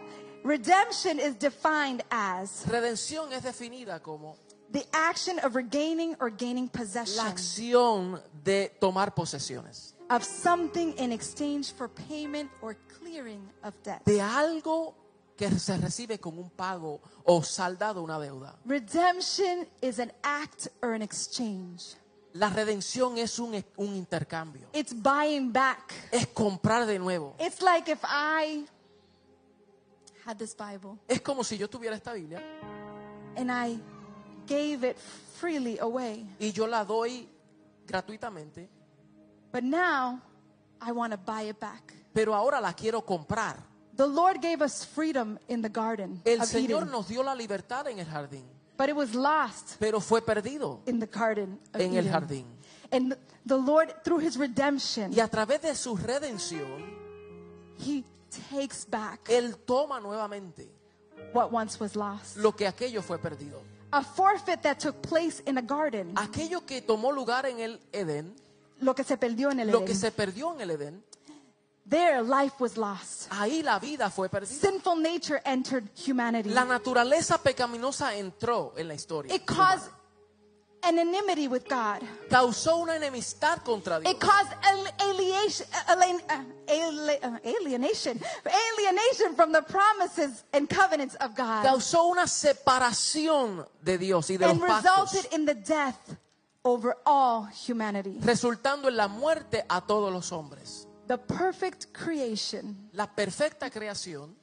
redemption 0.43 1.19
is 1.19 1.35
defined 1.35 2.03
as 2.11 2.65
Redención 2.67 3.31
es 3.31 3.43
definida 3.43 4.01
como 4.01 4.35
the 4.71 4.85
action 4.93 5.39
of 5.39 5.55
regaining 5.55 6.15
or 6.19 6.29
gaining 6.29 6.67
possession 6.67 7.17
la 7.23 7.31
acción 7.31 8.21
de 8.43 8.69
tomar 8.81 9.15
posesiones, 9.15 9.93
of 10.09 10.23
something 10.23 10.93
in 10.97 11.11
exchange 11.11 11.71
for 11.73 11.87
payment 11.87 12.49
or 12.61 12.75
clearing 12.99 13.41
of 13.63 13.73
debt. 13.83 14.03
de 14.05 14.19
algo 14.19 14.93
que 15.37 15.49
se 15.59 15.77
recibe 15.77 16.19
con 16.19 16.37
un 16.39 16.49
pago 16.49 16.99
o 17.23 17.43
saldado 17.43 18.01
una 18.03 18.19
deuda. 18.19 18.55
Redemption 18.65 19.67
is 19.81 19.99
an 19.99 20.11
act 20.23 20.67
or 20.81 20.93
an 20.93 21.01
exchange. 21.01 21.95
La 22.33 22.49
redención 22.49 23.17
es 23.17 23.39
un, 23.39 23.53
un 23.77 23.95
intercambio, 23.95 24.67
It's 24.73 24.93
buying 24.93 25.51
back. 25.53 25.93
es 26.11 26.27
comprar 26.27 26.85
de 26.85 26.99
nuevo. 26.99 27.35
It's 27.39 27.61
like 27.61 27.89
if 27.89 28.03
I 28.03 28.65
had 30.25 30.37
this 30.37 30.53
Bible 30.55 30.97
Es 31.07 31.21
como 31.21 31.43
si 31.43 31.57
yo 31.57 31.67
tuviera 31.69 31.95
esta 31.95 32.13
Biblia 32.13 32.41
and 33.35 33.49
I 33.51 33.79
gave 34.47 34.83
it 34.83 34.97
freely 35.39 35.77
away. 35.79 36.25
y 36.39 36.51
yo 36.51 36.67
la 36.67 36.83
doy 36.83 37.27
gratuitamente, 37.87 38.69
But 39.51 39.63
now 39.63 40.19
I 40.81 40.91
want 40.91 41.13
to 41.13 41.17
buy 41.17 41.49
it 41.49 41.59
back. 41.59 41.93
pero 42.13 42.35
ahora 42.35 42.59
la 42.59 42.73
quiero 42.73 43.03
comprar. 43.05 43.57
The 43.97 44.07
Lord 44.07 44.41
gave 44.41 44.61
us 44.63 44.85
freedom 44.85 45.39
in 45.47 45.61
the 45.61 45.69
garden 45.69 46.21
El 46.23 46.41
of 46.41 46.47
Señor 46.47 46.83
Eden, 46.83 46.91
nos 46.91 47.07
dio 47.07 47.23
la 47.23 47.33
libertad 47.33 47.87
en 47.87 47.97
el 47.99 48.05
jardín, 48.05 48.43
but 48.77 48.89
it 48.89 48.95
was 48.95 49.13
lost 49.15 49.77
pero 49.79 49.99
fue 49.99 50.21
perdido 50.21 50.81
in 50.85 50.99
the 50.99 51.07
garden 51.07 51.59
of 51.73 51.81
en 51.81 51.95
el 51.95 52.05
Eden. 52.05 52.11
jardín. 52.13 52.45
And 52.91 53.17
the 53.45 53.57
Lord, 53.57 53.93
through 54.03 54.19
His 54.19 54.37
redemption, 54.37 55.11
Y 55.13 55.19
a 55.19 55.27
través 55.27 55.61
de 55.61 55.73
su 55.75 55.97
redención, 55.97 56.95
He 57.79 58.03
takes 58.51 58.85
back 58.89 59.27
Él 59.29 59.55
toma 59.65 59.99
nuevamente 59.99 60.69
what 61.33 61.51
once 61.51 61.79
was 61.79 61.95
lost. 61.95 62.37
lo 62.37 62.51
que 62.55 62.67
aquello 62.67 63.01
fue 63.01 63.17
perdido. 63.17 63.61
A 63.91 64.03
forfeit 64.03 64.61
that 64.63 64.79
took 64.79 65.01
place 65.01 65.41
in 65.47 65.57
a 65.57 65.61
garden, 65.61 66.11
Aquello 66.15 66.65
que 66.65 66.81
tomó 66.81 67.11
lugar 67.11 67.45
en 67.45 67.59
el 67.59 67.79
Edén, 67.91 68.35
lo 68.79 68.93
que 68.93 69.03
se 69.03 69.17
perdió 69.17 69.49
en 69.49 69.59
el 69.61 69.71
lo 69.71 69.79
que 69.79 69.93
Edén. 69.93 69.97
se 69.99 70.11
perdió 70.11 70.53
en 70.53 70.61
el 70.61 70.71
Edén, 70.71 71.03
There, 71.89 72.21
life 72.21 72.59
was 72.59 72.75
lost. 72.77 73.29
ahí 73.31 73.63
la 73.63 73.79
vida 73.79 74.09
fue 74.09 74.27
perdida. 74.29 74.51
Sinful 74.59 74.97
nature 75.01 75.41
entered 75.45 75.87
humanity. 75.95 76.49
La 76.49 76.65
naturaleza 76.65 77.37
pecaminosa 77.37 78.13
entró 78.15 78.73
en 78.77 78.87
la 78.89 78.93
historia. 78.93 79.33
It 79.33 79.45
caused 79.45 79.89
an 80.83 80.99
enmity 80.99 81.47
with 81.47 81.63
God. 81.69 82.01
Causó 82.29 82.77
una 82.81 82.95
enemistad 82.97 83.63
contra 83.63 83.99
Dios. 84.01 84.13
It 84.13 84.19
caused 84.19 84.51
al- 84.63 85.09
alienation, 85.09 85.65
alien- 85.87 86.21
ali- 86.67 87.19
uh, 87.23 87.39
alienation, 87.61 88.19
alienation 88.45 89.35
from 89.35 89.51
the 89.53 89.61
promises 89.61 90.43
and 90.53 90.69
covenants 90.69 91.15
of 91.15 91.35
God, 91.35 91.63
Causó 91.65 92.09
una 92.11 92.27
separación 92.27 93.65
de 93.81 93.97
Dios 93.97 94.29
y 94.29 94.37
de 94.37 94.45
and 94.45 94.59
los 94.59 94.69
pactos, 94.69 95.13
resulted 95.13 95.33
in 95.33 95.45
the 95.45 95.55
death 95.55 96.17
over 96.63 96.97
all 97.05 97.47
humanity. 97.67 98.19
resultando 98.21 98.87
en 98.89 98.97
la 98.97 99.07
muerte 99.07 99.63
a 99.69 99.81
todos 99.81 100.11
los 100.11 100.31
hombres. 100.31 100.86
The 101.07 101.17
perfect 101.17 101.93
creation 101.93 102.89
La 102.93 103.07
perfecta 103.07 103.69
creación 103.69 104.35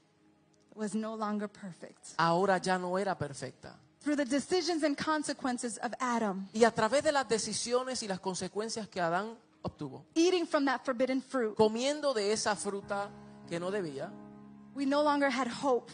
was 0.75 0.95
no 0.95 1.15
longer 1.17 1.49
perfect. 1.49 2.15
ahora 2.17 2.59
ya 2.59 2.79
no 2.79 2.97
era 2.99 3.15
perfecta. 3.17 3.77
Through 4.01 4.17
the 4.17 4.25
decisions 4.25 4.83
and 4.83 4.97
consequences 4.97 5.79
of 5.83 5.93
Adam 6.01 6.47
Y 6.53 6.65
a 6.65 6.71
través 6.71 7.03
de 7.05 7.13
las 7.13 7.27
decisiones 7.29 8.03
y 8.03 8.09
las 8.09 8.21
consecuencias 8.21 8.89
que 8.89 9.01
Adán 9.01 9.37
obtuvo, 9.63 10.05
eating 10.15 10.47
from 10.47 10.65
that 10.67 10.81
forbidden 10.85 11.23
fruit, 11.23 11.55
comiendo 11.55 12.13
de 12.13 12.33
esa 12.33 12.55
fruta 12.57 13.09
que 13.49 13.59
no 13.61 13.71
debía, 13.71 14.11
we 14.75 14.85
no 14.85 15.03
longer 15.03 15.31
had 15.31 15.49
hope. 15.49 15.91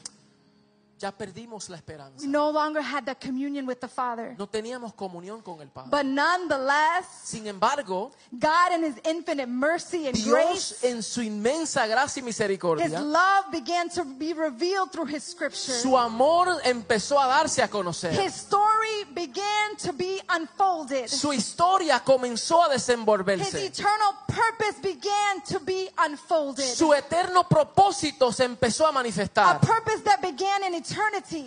Ya 1.01 1.11
perdimos 1.13 1.69
la 1.71 1.77
esperanza. 1.77 2.21
We 2.21 2.27
no 2.31 2.51
longer 2.51 2.83
had 2.83 3.07
that 3.07 3.21
communion 3.21 3.67
with 3.67 3.81
the 3.81 3.89
Father. 3.89 4.35
No 4.39 4.47
teníamos 4.47 4.93
comunión 4.95 5.43
con 5.43 5.61
el 5.63 5.69
Padre. 5.69 5.91
But 5.91 6.05
nonetheless, 6.05 7.07
Sin 7.25 7.47
embargo, 7.47 8.13
God 8.33 8.73
in 8.75 8.85
His 8.85 8.95
infinite 9.05 9.47
mercy 9.49 10.07
and 10.09 10.15
Dios 10.15 10.29
grace, 10.29 10.85
en 10.85 11.03
su 11.03 11.23
inmensa 11.23 11.87
gracia 11.87 12.21
y 12.21 12.27
His 12.29 12.37
misericordia, 12.39 13.01
love 13.01 13.47
began 13.51 13.89
to 13.89 14.05
be 14.05 14.35
revealed 14.35 14.91
through 14.93 15.07
His 15.09 15.25
scripture. 15.25 15.73
su 15.73 15.97
amor 15.97 16.49
empezó 16.65 17.19
a 17.19 17.27
darse 17.27 17.63
a 17.63 17.69
conocer. 17.69 18.13
His 18.13 18.35
story 18.35 19.05
began 19.15 19.77
to 19.83 19.93
be 19.95 20.21
unfolded. 20.29 21.09
Su 21.09 21.31
historia 21.33 22.01
comenzó 22.05 22.63
a 22.63 22.75
His 22.75 22.87
desenvolverse. 22.87 23.55
eternal 23.65 24.15
purpose 24.27 24.79
began 24.83 25.41
to 25.49 25.59
be 25.61 25.89
unfolded. 25.97 26.65
Su 26.75 26.93
eterno 26.93 27.45
propósito 27.49 28.31
se 28.33 28.45
empezó 28.45 28.85
a 28.87 28.91
A 28.91 28.93
manifestar. 28.93 29.61
purpose 29.61 30.03
that 30.05 30.21
began 30.21 30.63
in 30.65 30.75
eternity 30.75 30.89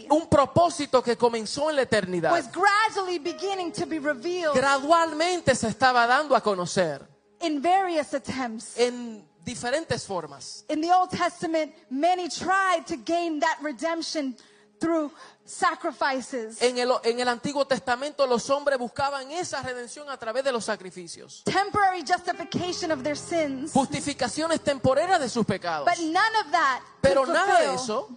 Un 0.09 0.27
propósito 0.27 1.01
que 1.01 1.17
comenzó 1.17 1.69
en 1.69 1.77
la 1.77 1.81
eternidad. 1.83 2.31
was 2.31 2.49
gradually 2.51 3.19
beginning 3.19 3.71
to 3.71 3.85
be 3.85 3.99
revealed 3.99 4.53
Gradualmente 4.53 5.55
se 5.55 5.67
estaba 5.67 6.07
dando 6.07 6.35
a 6.35 6.41
conocer 6.41 7.01
in 7.41 7.61
various 7.61 8.13
attempts. 8.13 8.77
en 8.77 9.27
diferentes 9.43 10.05
formas. 10.05 10.63
In 10.69 10.81
the 10.81 10.91
Old 10.91 11.09
Testament, 11.09 11.73
many 11.89 12.29
tried 12.29 12.85
to 12.87 12.95
gain 12.97 13.39
that 13.39 13.57
redemption 13.61 14.35
through 14.79 15.11
sacrifices. 15.45 16.61
En 16.61 16.77
el, 16.77 16.91
en 17.03 17.19
el 17.19 17.27
Antiguo 17.27 17.65
Testamento 17.65 18.25
los 18.27 18.49
hombres 18.49 18.77
buscaban 18.77 19.31
esa 19.31 19.61
redención 19.61 20.09
a 20.09 20.17
través 20.17 20.43
de 20.43 20.51
los 20.51 20.65
sacrificios. 20.65 21.43
temporary 21.45 22.01
justification 22.01 22.91
of 22.91 23.03
their 23.03 23.17
sins. 23.17 23.71
Justificaciones 23.73 24.61
temporeras 24.61 25.19
de 25.19 25.29
sus 25.29 25.45
pecados. 25.45 25.85
But 25.85 25.99
none 25.99 26.35
of 26.45 26.51
that 26.51 26.81
Pero 27.01 27.25
nada 27.25 27.59
de 27.61 27.75
eso 27.75 28.09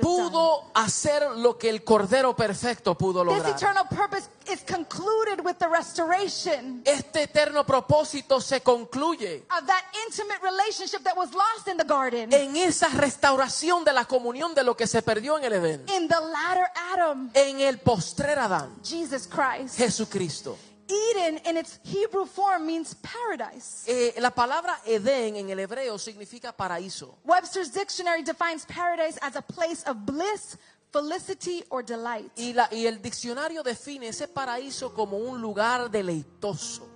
pudo 0.00 0.70
hacer 0.74 1.22
lo 1.36 1.56
que 1.58 1.68
el 1.68 1.82
Cordero 1.84 2.34
Perfecto 2.34 2.96
pudo 2.96 3.24
This 3.24 3.36
lograr. 3.36 3.56
eternal 3.56 3.84
purpose 3.88 4.28
is 4.50 4.62
concluded 4.62 5.44
with 5.44 5.56
the 5.58 5.68
restoration 5.68 6.82
Este 6.84 7.22
eterno 7.24 7.64
propósito 7.64 8.40
se 8.40 8.60
concluye 8.60 9.44
of 9.50 9.66
that 9.66 9.84
intimate 10.06 10.40
relationship 10.42 11.02
that 11.02 11.16
was 11.16 11.30
lost 11.32 11.68
in 11.68 11.76
the 11.76 11.84
garden, 11.84 12.32
en 12.32 12.56
esa 12.56 12.88
restauración 12.88 13.84
de 13.84 13.92
la 13.92 14.04
comunión 14.04 14.54
de 14.54 14.64
lo 14.64 14.76
que 14.76 14.86
se 14.86 15.02
perdió 15.02 15.38
en 15.38 15.44
el 15.44 15.52
Edén, 15.54 15.84
in 15.88 16.08
the 16.08 16.14
latter 16.20 16.66
Adam, 16.94 17.30
en 17.34 17.60
el 17.60 17.78
postrer 17.78 18.38
Adán, 18.38 18.74
Jesus 18.82 19.26
Christ. 19.28 19.76
Jesucristo. 19.76 20.56
Eden 20.92 21.40
in 21.46 21.56
its 21.56 21.80
Hebrew 21.84 22.26
form 22.26 22.66
means 22.66 22.94
paradise. 22.94 23.84
Eh, 23.86 24.14
la 24.20 24.30
palabra 24.30 24.78
Edén 24.84 25.36
en 25.36 25.48
el 25.50 25.58
hebreo 25.60 25.98
significa 25.98 26.52
paraíso. 26.52 27.18
Webster's 27.24 27.72
dictionary 27.72 28.22
defines 28.22 28.64
paradise 28.66 29.18
as 29.22 29.36
a 29.36 29.42
place 29.42 29.82
of 29.86 30.04
bliss, 30.04 30.58
felicity, 30.92 31.64
or 31.70 31.82
delight. 31.82 32.30
Y, 32.36 32.52
la- 32.52 32.68
y 32.70 32.86
el 32.86 33.00
diccionario 33.00 33.62
define 33.62 34.08
ese 34.08 34.28
paraíso 34.28 34.92
como 34.92 35.16
un 35.16 35.40
lugar 35.40 35.90
deleitoso. 35.90 36.88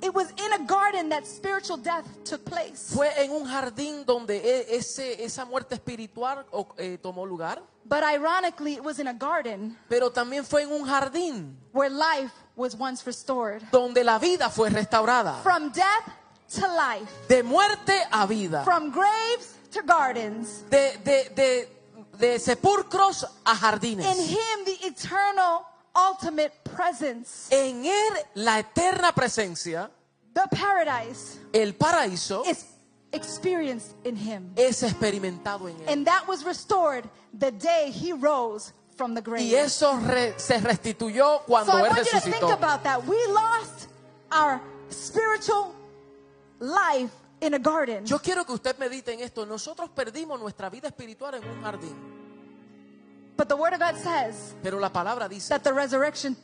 It 0.00 0.14
was 0.14 0.28
in 0.30 0.52
a 0.52 0.64
garden 0.64 1.08
that 1.10 1.24
spiritual 1.26 1.76
death 1.76 2.04
took 2.24 2.44
place. 2.44 2.92
Fue 2.94 3.08
en 3.16 3.32
un 3.32 3.44
jardín 3.46 4.04
donde 4.06 4.36
e- 4.36 4.76
ese, 4.76 5.24
esa 5.24 5.44
muerte 5.44 5.74
espiritual 5.74 6.46
eh, 6.76 6.98
tomó 7.02 7.26
lugar, 7.26 7.60
But 7.84 8.02
ironically, 8.04 8.74
it 8.74 8.82
was 8.84 8.98
in 8.98 9.08
a 9.08 9.14
garden 9.14 9.76
pero 9.88 10.10
también 10.10 10.44
fue 10.44 10.62
en 10.62 10.72
un 10.72 10.86
jardín 10.86 11.56
where 11.72 11.90
life 11.90 12.32
was 12.54 12.74
once 12.78 13.02
restored. 13.06 13.62
donde 13.72 14.04
la 14.04 14.18
vida 14.18 14.50
fue 14.50 14.68
restaurada. 14.70 15.40
From 15.42 15.70
death 15.72 16.04
to 16.54 16.66
life, 16.68 17.10
De 17.28 17.42
muerte 17.42 17.94
a 18.12 18.26
vida. 18.26 18.62
from 18.64 18.90
graves 18.90 19.56
to 19.72 19.82
gardens. 19.82 20.64
De, 20.70 20.96
de, 21.04 21.30
de, 21.34 21.68
de 22.18 22.38
sepulcros 22.38 23.24
a 23.44 23.52
In 23.52 23.56
jardines. 23.58 24.06
Him, 24.30 24.64
the 24.64 24.86
eternal, 24.86 25.64
ultimate 26.10 26.52
presence, 26.64 27.48
En 27.50 27.84
él 27.84 28.12
la 28.34 28.58
eterna 28.60 29.12
presencia, 29.12 29.90
the 30.34 30.42
paradise, 30.56 31.38
el 31.52 31.74
paraíso, 31.74 32.44
is 32.46 32.66
experienced 33.12 33.94
in 34.04 34.16
Him. 34.16 34.52
es 34.56 34.82
experimentado 34.82 35.68
en 35.68 35.76
él. 35.80 35.88
And 35.88 36.06
that 36.06 36.26
was 36.28 36.44
restored 36.44 37.08
the 37.38 37.50
day 37.50 37.90
He 37.90 38.12
rose 38.12 38.72
from 38.96 39.14
the 39.14 39.20
grave. 39.22 39.42
Y 39.44 39.54
eso 39.54 39.98
re- 40.00 40.34
se 40.38 40.58
restituyó 40.60 41.38
So 41.38 41.44
cuando 41.46 41.72
I 41.72 41.82
él 41.82 41.88
want 41.88 41.98
you 41.98 42.04
to 42.04 42.20
think 42.20 42.34
resucitó. 42.36 42.52
about 42.52 42.82
that. 42.84 43.04
We 43.06 43.16
lost 43.28 43.88
our 44.30 44.60
spiritual 44.90 45.74
life 46.60 47.10
in 47.40 47.54
a 47.54 47.58
garden. 47.58 48.04
Yo 48.04 48.18
quiero 48.18 48.44
que 48.44 48.52
usted 48.52 48.76
medite 48.78 49.12
en 49.12 49.20
esto. 49.20 49.46
Nosotros 49.46 49.88
perdimos 49.90 50.40
nuestra 50.40 50.68
vida 50.68 50.88
espiritual 50.88 51.34
en 51.34 51.44
un 51.48 51.62
jardín. 51.62 52.17
But 53.38 53.48
the 53.48 53.56
Word 53.56 53.72
of 53.72 53.78
God 53.80 53.96
says 53.96 54.54
Pero 54.62 54.78
la 54.80 54.90
palabra 54.90 55.28
dice 55.28 55.48
that 55.48 55.62
the 55.62 55.72
resurrection 55.72 56.36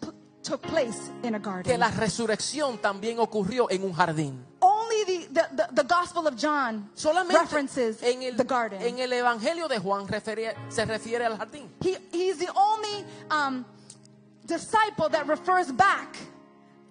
took 0.45 0.63
place 0.63 1.11
in 1.25 1.35
a 1.35 1.41
que 1.41 1.51
garden. 1.51 1.81
la 1.81 1.91
resurrección 1.91 2.79
también 2.81 3.19
ocurrió 3.19 3.67
en 3.71 3.83
un 3.83 3.93
jardín. 3.93 4.45
Only 4.63 5.05
the, 5.05 5.27
the, 5.33 5.49
the, 5.57 5.69
the 5.83 5.83
Gospel 5.85 6.27
of 6.29 6.37
John 6.37 6.89
Solamente 6.95 7.37
references 7.41 8.01
en 8.03 8.23
el, 8.23 8.37
the 8.37 8.45
garden. 8.45 8.81
en 8.81 8.99
el 9.01 9.13
Evangelio 9.13 9.67
de 9.69 9.79
Juan 9.81 10.07
refiere- 10.07 10.55
se 10.69 10.85
refiere 10.85 11.25
al 11.27 11.37
jardín. 11.37 11.69
He, 11.83 11.97
he's 12.13 12.39
the 12.39 12.49
only 12.55 13.05
um, 13.31 13.65
disciple 14.47 15.09
that 15.11 15.27
refers 15.27 15.73
back 15.73 16.17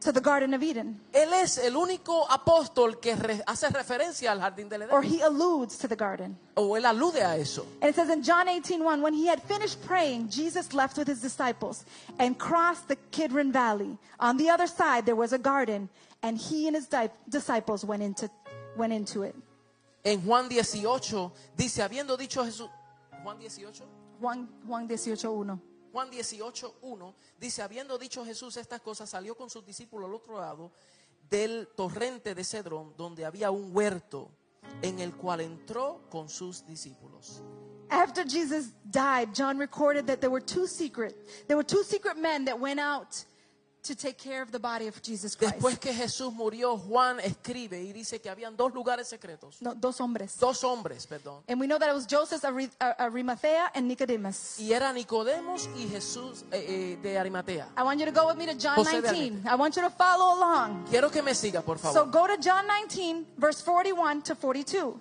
to 0.03 0.11
the 0.11 0.21
Garden 0.21 0.53
of 0.53 0.61
Eden, 0.63 0.99
Él 1.13 1.33
es 1.33 1.57
el 1.57 1.75
único 1.75 2.25
apóstol 2.29 2.99
que 3.01 3.15
re- 3.15 3.41
hace 3.47 3.69
referencia 3.69 4.31
al 4.31 4.39
jardín 4.39 4.69
del 4.69 4.83
or 4.91 5.03
he 5.03 5.21
alludes 5.21 5.77
to 5.77 5.87
the 5.87 5.95
garden. 5.95 6.37
O 6.55 6.75
él 6.77 6.85
alude 6.85 7.17
a 7.21 7.35
eso. 7.37 7.65
And 7.81 7.89
it 7.89 7.95
says 7.95 8.09
in 8.09 8.21
John 8.23 8.47
18:1, 8.47 9.01
when 9.01 9.13
he 9.13 9.27
had 9.27 9.41
finished 9.43 9.81
praying, 9.85 10.29
Jesus 10.29 10.73
left 10.73 10.97
with 10.97 11.07
his 11.07 11.21
disciples 11.21 11.85
and 12.19 12.37
crossed 12.37 12.87
the 12.87 12.97
Kidron 13.11 13.51
Valley. 13.51 13.97
On 14.19 14.37
the 14.37 14.49
other 14.49 14.67
side, 14.67 15.05
there 15.05 15.15
was 15.15 15.33
a 15.33 15.37
garden, 15.39 15.89
and 16.21 16.37
he 16.37 16.67
and 16.67 16.75
his 16.75 16.87
di- 16.87 17.09
disciples 17.29 17.83
went 17.83 18.03
into, 18.03 18.29
went 18.77 18.93
into 18.93 19.23
it. 19.23 19.35
En 20.05 20.19
Juan 20.25 20.49
18 20.49 21.31
dice, 21.55 21.81
habiendo 21.81 22.17
dicho 22.17 22.43
Jesús, 22.43 22.69
Juan 23.23 23.37
18, 23.41 23.85
Juan, 24.19 24.47
Juan 24.67 24.87
18:1. 24.87 25.59
Juan 25.93 26.10
18, 26.10 26.77
1 26.82 27.15
dice, 27.38 27.62
habiendo 27.62 27.99
dicho 27.99 28.25
Jesús 28.25 28.58
estas 28.58 28.82
cosas, 28.82 29.12
salió 29.12 29.36
con 29.36 29.51
sus 29.51 29.63
discípulos 29.63 30.10
al 30.10 30.15
otro 30.15 30.39
lado 30.39 30.71
del 31.29 31.67
torrente 31.75 32.34
de 32.34 32.43
Cedrón, 32.43 32.95
donde 32.97 33.23
había 33.23 33.51
un 33.51 33.69
huerto 33.75 34.32
en 34.82 34.97
el 34.97 35.15
cual 35.15 35.41
entró 35.41 36.01
con 36.10 36.29
sus 36.29 36.65
discípulos. 36.65 37.43
After 37.91 38.25
Jesus 38.27 38.71
died, 38.84 39.29
John 39.36 39.60
recorded 39.60 40.08
that 40.08 40.19
there 40.19 40.32
were 40.32 40.43
two 40.43 40.65
secret, 40.65 41.15
there 41.45 41.56
were 41.56 41.63
two 41.65 41.84
secret 41.84 42.17
men 42.17 42.43
that 42.45 42.60
went 42.60 42.79
out 42.79 43.23
to 43.84 43.96
take 43.96 44.17
care 44.17 44.41
of 44.41 44.52
the 44.52 44.60
body 44.60 44.88
of 44.88 45.02
Jesus 45.02 45.36
Christ. 45.36 45.56
Después 45.60 45.78
que 45.80 45.93
Jesús 45.93 46.34
murió, 46.34 46.78
Juan 46.78 47.19
escribe 47.19 47.82
y 47.84 47.91
dice 47.93 48.19
que 48.22 48.30
habían 48.30 48.56
dos 48.56 48.74
lugares 48.74 49.08
secretos, 49.08 49.62
No, 49.62 49.76
dos 49.76 50.00
hombres. 50.00 50.38
dos 50.39 50.63
hombres, 50.63 51.06
perdón. 51.06 51.43
And 51.48 51.60
we 51.60 51.67
know 51.67 51.78
that 51.78 51.89
it 51.89 51.93
was 51.93 52.06
Joseph 52.10 52.43
Ari- 52.46 52.69
Ar- 52.80 52.96
Arimathea 53.00 53.72
and 53.76 53.88
Nicodemus. 53.88 54.58
Y 54.60 54.72
era 54.74 54.93
Nicodemos 54.93 55.67
y 55.76 55.88
Jesús 55.89 56.43
eh, 56.52 56.96
eh, 56.96 56.98
de 57.02 57.17
Arimatea. 57.17 57.67
I 57.78 57.84
want 57.84 58.00
you 58.00 58.06
to 58.06 58.12
go 58.12 58.28
with 58.28 58.38
me 58.38 58.46
to 58.46 58.56
John 58.56 58.78
José 58.78 59.02
19. 59.04 59.48
I 59.48 59.56
want 59.56 59.76
you 59.76 59.82
to 59.82 59.89
follow 59.89 60.38
along. 60.39 60.86
Quiero 60.89 61.10
que 61.10 61.22
me 61.22 61.34
siga, 61.34 61.62
por 61.62 61.78
favor. 61.78 61.93
So 61.93 62.06
go 62.06 62.26
to 62.28 62.38
John 62.38 62.65
19, 62.67 63.26
verse 63.38 63.62
41 63.62 64.22
to 64.24 64.36
42. 64.36 65.00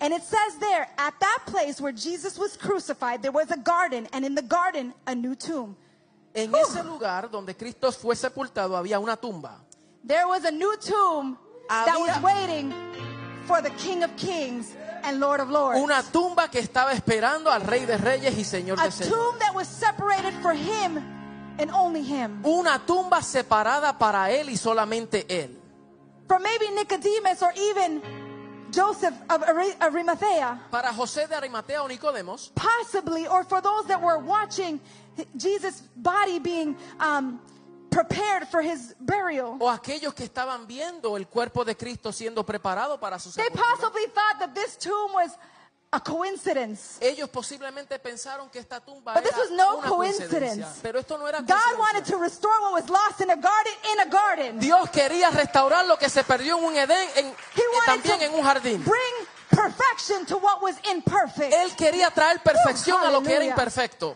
And 0.00 0.14
it 0.14 0.22
says 0.22 0.56
there, 0.60 0.88
at 0.96 1.14
that 1.20 1.38
place 1.46 1.80
where 1.80 1.92
Jesus 1.92 2.38
was 2.38 2.56
crucified, 2.56 3.20
there 3.20 3.32
was 3.32 3.50
a 3.50 3.56
garden, 3.56 4.06
and 4.12 4.24
in 4.24 4.34
the 4.36 4.42
garden, 4.42 4.94
a 5.06 5.14
new 5.14 5.34
tomb. 5.34 5.76
En 6.34 6.54
ese 6.54 6.82
lugar 6.84 7.30
donde 7.30 7.56
Cristo 7.56 7.90
fue 7.92 8.14
sepultado 8.14 8.76
había 8.76 8.98
una 8.98 9.16
tumba. 9.16 9.58
There 10.06 10.24
was 10.26 10.44
a 10.44 10.50
new 10.50 10.72
tomb 10.78 11.36
that 11.68 11.98
was 11.98 12.22
waiting 12.22 12.72
for 13.46 13.60
the 13.62 13.70
King 13.70 14.04
of 14.04 14.10
Kings 14.16 14.74
and 15.02 15.18
Lord 15.20 15.40
of 15.40 15.48
Lords. 15.50 15.80
Una 15.80 16.02
tumba 16.02 16.48
que 16.50 16.60
estaba 16.60 16.92
esperando 16.92 17.50
al 17.50 17.62
Rey 17.62 17.84
de 17.86 17.96
Reyes 17.96 18.36
y 18.38 18.44
Señor 18.44 18.78
a 18.80 18.84
de 18.84 18.90
Señores. 18.92 19.08
tomb 19.10 19.38
that 19.40 19.54
was 19.54 19.66
separated 19.66 20.34
for 20.42 20.52
him 20.52 20.98
and 21.58 21.70
only 21.72 22.02
him. 22.02 22.42
Una 22.44 22.78
tumba 22.86 23.20
separada 23.22 23.98
para 23.98 24.30
él 24.30 24.48
y 24.50 24.56
solamente 24.56 25.26
él. 25.28 25.58
For 26.28 26.38
maybe 26.40 26.70
Nicodemus 26.74 27.42
or 27.42 27.52
even 27.56 28.02
Joseph 28.70 29.14
of 29.30 29.42
Ari- 29.42 29.74
Arimathea, 29.80 30.60
Para 30.70 30.92
José 30.92 31.26
de 31.26 31.34
Arimatea 31.34 31.82
o 31.82 31.88
Nicodemos, 31.88 32.52
possibly, 32.54 33.26
or 33.26 33.42
for 33.44 33.62
those 33.62 33.86
that 33.88 34.00
were 34.00 34.18
watching 34.18 34.78
Jesus' 35.36 35.82
body 35.96 36.38
being 36.38 36.76
um, 37.00 37.40
prepared 37.90 38.46
for 38.50 38.60
his 38.62 38.94
burial. 39.00 39.56
o 39.60 39.68
aquellos 39.70 40.14
que 40.14 40.24
estaban 40.24 40.66
viendo 40.66 41.16
el 41.16 41.26
cuerpo 41.26 41.64
de 41.64 41.76
Cristo 41.76 42.12
siendo 42.12 42.44
preparado 42.44 42.98
para 43.00 43.18
su 43.18 43.30
They 43.32 43.44
sepultura. 43.44 43.66
possibly 43.76 44.06
thought 44.14 44.38
that 44.40 44.54
this 44.54 44.76
tomb 44.76 45.12
was 45.14 45.32
a 45.90 46.00
coincidence. 46.00 46.98
Ellos 47.00 47.30
posiblemente 47.30 47.98
pensaron 47.98 48.50
que 48.50 48.58
esta 48.58 48.78
tumba 48.78 49.14
But 49.14 49.22
this 49.24 49.34
was 49.36 49.50
no 49.52 49.78
una 49.78 49.88
coincidence. 49.88 50.80
Pero 50.82 50.98
esto 51.00 51.16
no 51.16 51.26
era 51.26 51.40
God 51.40 51.78
wanted 51.78 52.04
to 52.04 52.18
restore 52.18 52.52
what 52.60 52.74
was 52.74 52.90
lost 52.90 53.22
in 53.22 53.30
a 53.30 53.36
garden 53.36 53.72
in 53.94 54.00
a 54.00 54.04
garden. 54.04 54.58
Dios 54.60 54.90
quería 54.90 55.30
restaurar 55.30 55.86
lo 55.86 55.96
que 55.96 56.10
se 56.10 56.22
perdió 56.24 56.58
en 56.58 56.64
un 56.64 56.76
Edén, 56.76 57.08
en- 57.16 57.26
He 57.54 57.60
eh, 57.60 57.64
wanted 57.72 57.86
también 57.86 58.20
en 58.22 58.34
un 58.34 58.42
jardín. 58.44 58.84
to 58.84 58.90
bring 58.90 59.26
perfection 59.50 60.26
to 60.26 60.36
what 60.36 60.60
was 60.60 60.76
imperfect. 60.92 61.54
Él 61.54 61.74
quería 61.74 62.10
traer 62.10 62.40
perfección 62.42 63.02
a 63.02 63.10
lo 63.10 63.22
que 63.22 63.34
era 63.34 63.44
imperfecto. 63.46 64.14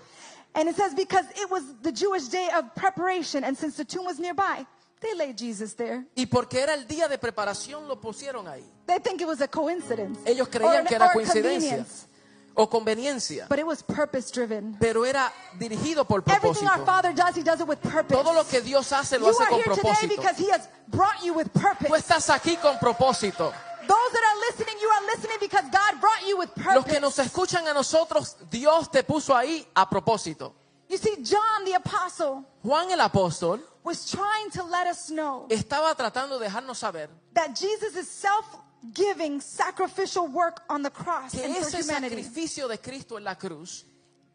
And 0.55 0.69
it 0.69 0.77
says, 0.77 0.95
because 0.95 1.25
it 1.37 1.51
was 1.51 1.63
the 1.83 1.93
Jewish 1.93 2.25
day 2.29 2.49
of 2.55 2.75
preparation, 2.75 3.43
and 3.45 3.57
since 3.57 3.77
the 3.77 3.85
tomb 3.85 4.05
was 4.05 4.19
nearby, 4.19 4.67
they 5.01 5.15
laid 5.15 5.39
Jesus 5.39 5.75
there. 5.75 6.05
Y 6.17 6.27
porque 6.27 6.61
era 6.61 6.75
el 6.75 6.85
día 6.87 7.09
de 7.09 7.17
preparación 7.19 7.89
lo 7.89 7.97
pusieron 7.97 8.47
ahí. 8.47 8.63
They 8.87 8.99
think 8.99 9.21
it 9.23 9.27
was 9.27 9.41
a 9.41 9.49
coincidence. 9.49 10.19
Ellos 10.27 10.47
or 10.47 10.51
creían 10.51 10.81
an- 10.81 10.87
que 10.87 10.97
era 10.97 11.11
coincidencia 11.13 11.71
convenience. 11.71 12.07
o 12.55 12.67
conveniencia, 12.69 13.47
But 13.49 13.59
it 13.61 13.67
was 13.67 13.83
purpose 13.83 14.31
driven. 14.31 14.77
pero 14.79 15.05
era 15.05 15.33
dirigido 15.59 16.07
por 16.07 16.23
Everything 16.27 16.69
our. 16.69 16.85
Father 16.85 17.15
does, 17.15 17.35
He 17.35 17.43
does 17.43 17.61
it 17.61 17.67
with 17.67 17.81
purpose. 17.81 18.15
Todo 18.15 18.35
lo 18.35 18.45
que 18.45 18.61
Dios 18.61 18.93
hace 18.93 19.19
lo 19.19 19.27
you 19.27 19.31
hace 19.31 19.43
are 19.43 19.49
con 19.51 19.59
here 19.61 19.75
today 19.75 20.07
because 20.07 20.37
He 20.37 20.51
has 20.51 20.69
brought 20.89 21.25
you 21.25 21.33
with 21.33 21.51
purpose. 21.55 21.89
Tú 21.89 21.95
estás 21.97 22.29
aquí 22.29 22.57
con 22.61 22.79
propósito. 22.79 23.53
Those 23.89 24.13
that 24.13 24.23
are 24.23 24.32
listening, 24.53 24.77
you 24.81 24.89
are 24.89 25.07
listening 25.07 25.37
because 25.41 25.65
God 25.71 26.01
brought 26.01 26.27
you 26.27 26.39
with 26.39 26.55
purpose. 26.55 26.75
Los 26.75 26.85
que 26.85 27.01
nos 27.01 27.19
escuchan 27.19 27.67
a 27.67 27.75
nosotros, 27.75 28.37
Dios 28.51 28.89
te 28.91 29.03
puso 29.03 29.35
ahí 29.35 29.67
a 29.75 29.89
propósito. 29.89 30.53
You 30.89 30.99
see, 30.99 31.17
John 31.23 31.65
the 31.65 31.75
Apostle 31.75 32.45
Juan 32.63 32.91
el 32.91 32.99
apóstol 33.01 33.61
was 33.83 34.11
trying 34.11 34.51
to 34.51 34.63
let 34.63 34.87
us 34.87 35.11
know 35.11 35.47
estaba 35.49 35.95
tratando 35.97 36.39
de 36.39 36.47
dejarnos 36.49 36.77
saber 36.77 37.09
that 37.33 37.57
Jesus' 37.57 37.97
is 37.97 38.09
self 38.11 38.45
giving 38.93 39.41
sacrificial 39.41 40.27
work 40.27 40.61
on 40.69 40.83
the 40.83 40.91
cross 40.91 41.33
que 41.33 41.43
and 41.45 41.55
for 41.57 41.63
ese 41.63 41.87
humanity 41.87 42.23
sacrificio 42.23 42.69
de 42.69 42.77
Cristo 42.77 43.17
en 43.17 43.25
la 43.25 43.35
cruz 43.35 43.85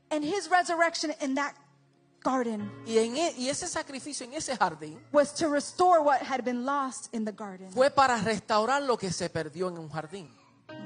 and 0.09 0.23
his 0.23 0.49
resurrection 0.49 1.13
in 1.21 1.35
that 1.35 1.53
garden 2.27 2.69
y, 2.85 2.97
en 2.97 3.15
e- 3.15 3.33
y 3.37 3.47
ese 3.49 3.67
sacrificio 3.67 4.25
en 4.25 4.33
ese 4.33 4.55
jardín 4.57 4.99
was 5.13 5.33
to 5.33 5.47
restore 5.49 6.01
what 6.01 6.19
had 6.21 6.43
been 6.43 6.65
lost 6.65 7.07
in 7.13 7.23
the 7.23 7.31
garden. 7.31 7.71
fue 7.71 7.89
para 7.89 8.17
restaurar 8.17 8.81
lo 8.81 8.97
que 8.97 9.11
se 9.11 9.29
perdió 9.29 9.69
en 9.69 9.77
un 9.77 9.89
jardín. 9.89 10.27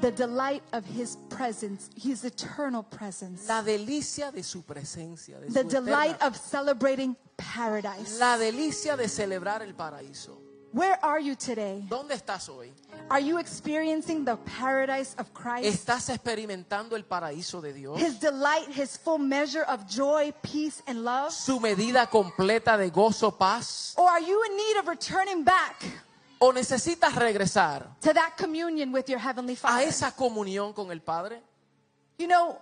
the 0.01 0.11
delight 0.11 0.61
of 0.73 0.83
his 0.85 1.17
presence, 1.29 1.89
his 1.95 2.23
eternal 2.23 2.83
presence, 2.83 3.47
La 3.47 3.63
delicia 3.63 4.31
de 4.31 4.43
su 4.43 4.61
presencia, 4.63 5.39
de 5.39 5.47
the 5.47 5.63
su 5.63 5.69
delight 5.69 6.15
eterna- 6.19 6.27
of 6.27 6.37
celebrating 6.37 7.17
paradise. 7.35 8.19
la 8.19 8.37
delicia 8.37 8.95
de 8.95 9.07
celebrar 9.09 9.61
el 9.63 9.73
paraíso. 9.73 10.39
Where 10.73 10.97
are 11.03 11.19
you 11.19 11.35
today? 11.35 11.83
¿Dónde 11.89 12.11
estás 12.13 12.47
hoy? 12.47 12.71
Are 13.09 13.19
you 13.19 13.39
experiencing 13.39 14.23
the 14.23 14.37
paradise 14.57 15.15
of 15.17 15.33
Christ? 15.33 15.65
¿Estás 15.65 16.09
experimentando 16.09 16.95
el 16.95 17.03
paraíso 17.03 17.61
de 17.61 17.73
Dios? 17.73 17.99
His 17.99 18.19
delight, 18.21 18.69
his 18.69 18.95
full 18.95 19.17
measure 19.17 19.63
of 19.63 19.85
joy, 19.85 20.31
peace, 20.41 20.81
and 20.87 21.03
love? 21.03 21.33
¿Su 21.33 21.59
medida 21.59 22.07
completa 22.09 22.77
de 22.77 22.89
gozo, 22.89 23.37
paz? 23.37 23.93
Or 23.97 24.07
are 24.07 24.21
you 24.21 24.41
in 24.49 24.55
need 24.55 24.77
of 24.77 24.87
returning 24.87 25.43
back 25.43 25.83
¿O 26.39 26.53
necesitas 26.53 27.13
regresar 27.15 27.87
to 27.99 28.13
that 28.13 28.37
communion 28.37 28.93
with 28.93 29.09
your 29.09 29.19
Heavenly 29.19 29.55
Father? 29.57 29.85
a 29.85 29.87
esa 29.87 30.15
comunión 30.15 30.73
con 30.73 30.89
el 30.91 31.01
Padre? 31.01 31.41
You 32.17 32.27
know, 32.27 32.57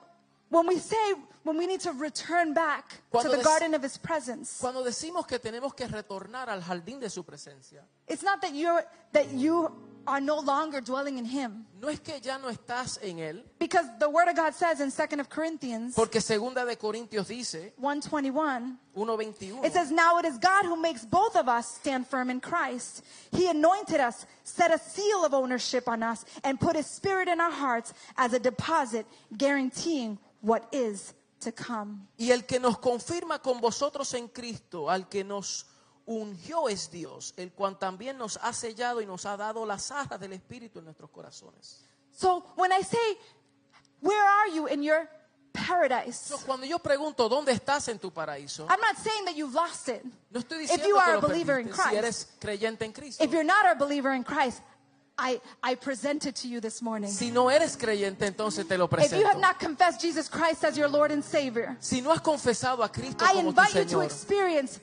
when 0.49 0.65
we 0.67 0.79
say 0.79 0.97
when 1.43 1.57
we 1.57 1.67
need 1.67 1.79
to 1.81 1.91
return 1.93 2.53
back 2.53 3.01
to 3.21 3.29
the 3.29 3.41
garden 3.43 3.73
of 3.73 3.81
His 3.81 3.97
presence, 3.97 4.59
Cuando 4.59 4.83
decimos 4.83 5.27
que 5.27 5.39
tenemos 5.39 5.75
que 5.75 5.87
retornar 5.87 6.49
al 6.49 6.61
jardín 6.61 6.99
de 6.99 7.09
su 7.09 7.23
presencia, 7.23 7.83
it's 8.07 8.23
not 8.23 8.41
that 8.41 8.53
you're 8.53 8.83
that 9.13 9.31
you 9.31 9.71
are 10.07 10.21
no 10.21 10.39
longer 10.39 10.81
dwelling 10.81 11.17
in 11.17 11.25
Him, 11.25 11.65
no 11.79 11.87
es 11.87 11.99
que 11.99 12.19
ya 12.19 12.37
no 12.37 12.49
estás 12.49 12.97
en 13.01 13.19
Él, 13.19 13.43
because 13.59 13.85
the 13.99 14.09
Word 14.09 14.27
of 14.27 14.35
God 14.35 14.53
says 14.53 14.81
in 14.81 14.91
Second 14.91 15.19
of 15.19 15.29
Corinthians 15.29 15.95
porque 15.95 16.21
segunda 16.21 16.65
de 16.65 16.75
Corintios 16.75 17.27
dice, 17.27 17.73
121. 17.77 18.77
1.21, 18.95 19.65
It 19.65 19.71
says, 19.71 19.91
Now 19.91 20.17
it 20.17 20.25
is 20.25 20.37
God 20.37 20.65
who 20.65 20.75
makes 20.75 21.05
both 21.05 21.37
of 21.37 21.47
us 21.47 21.75
stand 21.75 22.05
firm 22.05 22.29
in 22.29 22.41
Christ. 22.41 23.01
He 23.31 23.49
anointed 23.49 24.01
us, 24.01 24.25
set 24.43 24.73
a 24.73 24.77
seal 24.77 25.23
of 25.23 25.33
ownership 25.33 25.87
on 25.87 26.03
us, 26.03 26.25
and 26.43 26.59
put 26.59 26.75
his 26.75 26.85
spirit 26.85 27.29
in 27.29 27.39
our 27.39 27.51
hearts 27.51 27.93
as 28.17 28.33
a 28.33 28.39
deposit, 28.39 29.05
guaranteeing 29.37 30.17
what 30.41 30.67
is 30.73 31.13
to 31.39 31.51
come. 31.53 32.07
y 32.17 32.31
el 32.31 32.45
que 32.45 32.59
nos 32.59 32.77
confirma 32.79 33.39
con 33.41 33.59
vosotros 33.61 34.13
en 34.13 34.27
Cristo, 34.27 34.89
al 34.89 35.07
que 35.07 35.23
nos 35.23 35.65
ungió 36.05 36.67
es 36.69 36.89
Dios, 36.89 37.33
el 37.37 37.51
cual 37.53 37.77
también 37.77 38.17
nos 38.17 38.37
ha 38.41 38.51
sellado 38.53 39.01
y 39.01 39.05
nos 39.05 39.25
ha 39.25 39.37
dado 39.37 39.65
las 39.65 39.91
arras 39.91 40.19
del 40.19 40.33
Espíritu 40.33 40.79
en 40.79 40.85
nuestros 40.85 41.09
corazones. 41.11 41.85
So 42.11 42.43
when 42.57 42.71
I 42.71 42.83
say, 42.83 43.17
Where 44.01 44.21
are 44.21 44.49
you 44.49 44.67
in 44.67 44.81
your 44.81 45.09
paradise? 45.51 46.13
So, 46.17 46.37
cuando 46.45 46.65
yo 46.65 46.79
pregunto, 46.79 47.27
¿dónde 47.27 47.51
estás 47.51 47.87
en 47.89 47.99
tu 47.99 48.11
paraíso? 48.11 48.65
I'm 48.69 48.79
not 48.79 48.95
saying 48.97 49.25
that 49.25 49.35
you've 49.35 49.53
lost 49.53 49.89
it. 49.89 50.03
No 50.31 50.39
estoy 50.39 50.63
If 50.63 50.71
diciendo 50.71 50.87
you 50.87 50.95
que 50.95 51.01
are 51.01 51.13
lo 51.13 51.19
a 51.19 51.27
believer 51.29 51.59
in 51.59 51.67
perdiste, 51.67 51.83
si 51.83 51.89
Christ. 51.89 51.97
eres 51.97 52.27
creyente 52.39 52.85
en 52.85 52.93
Cristo. 52.93 53.23
If 53.23 53.31
you're 53.31 53.43
not 53.43 53.65
a 53.65 53.75
believer 53.75 54.13
in 54.15 54.23
Christ, 54.23 54.61
I, 55.19 55.41
I 55.61 55.75
present 55.75 56.25
it 56.25 56.35
to 56.37 56.47
you 56.47 56.61
this 56.61 56.81
morning. 56.81 57.09
Si 57.11 57.29
no 57.29 57.49
eres 57.49 57.75
creyente, 57.75 58.25
entonces 58.25 58.67
te 58.67 58.77
lo 58.77 58.89
If 58.97 59.11
you 59.11 59.25
have 59.25 59.39
not 59.39 59.59
confessed 59.59 60.01
Jesus 60.01 60.29
Christ 60.29 60.63
as 60.63 60.77
your 60.77 60.87
Lord 60.87 61.11
and 61.11 61.23
Savior, 61.23 61.75
Si 61.79 62.01
no 62.01 62.11
has 62.11 62.21
confesado 62.21 62.83
a 62.83 62.89
Cristo 62.89 63.25
I 63.25 63.33
como 63.33 63.51
tu 63.51 63.61
invite 63.61 63.75
you 63.75 63.85
to 63.85 64.01
experience 64.01 64.79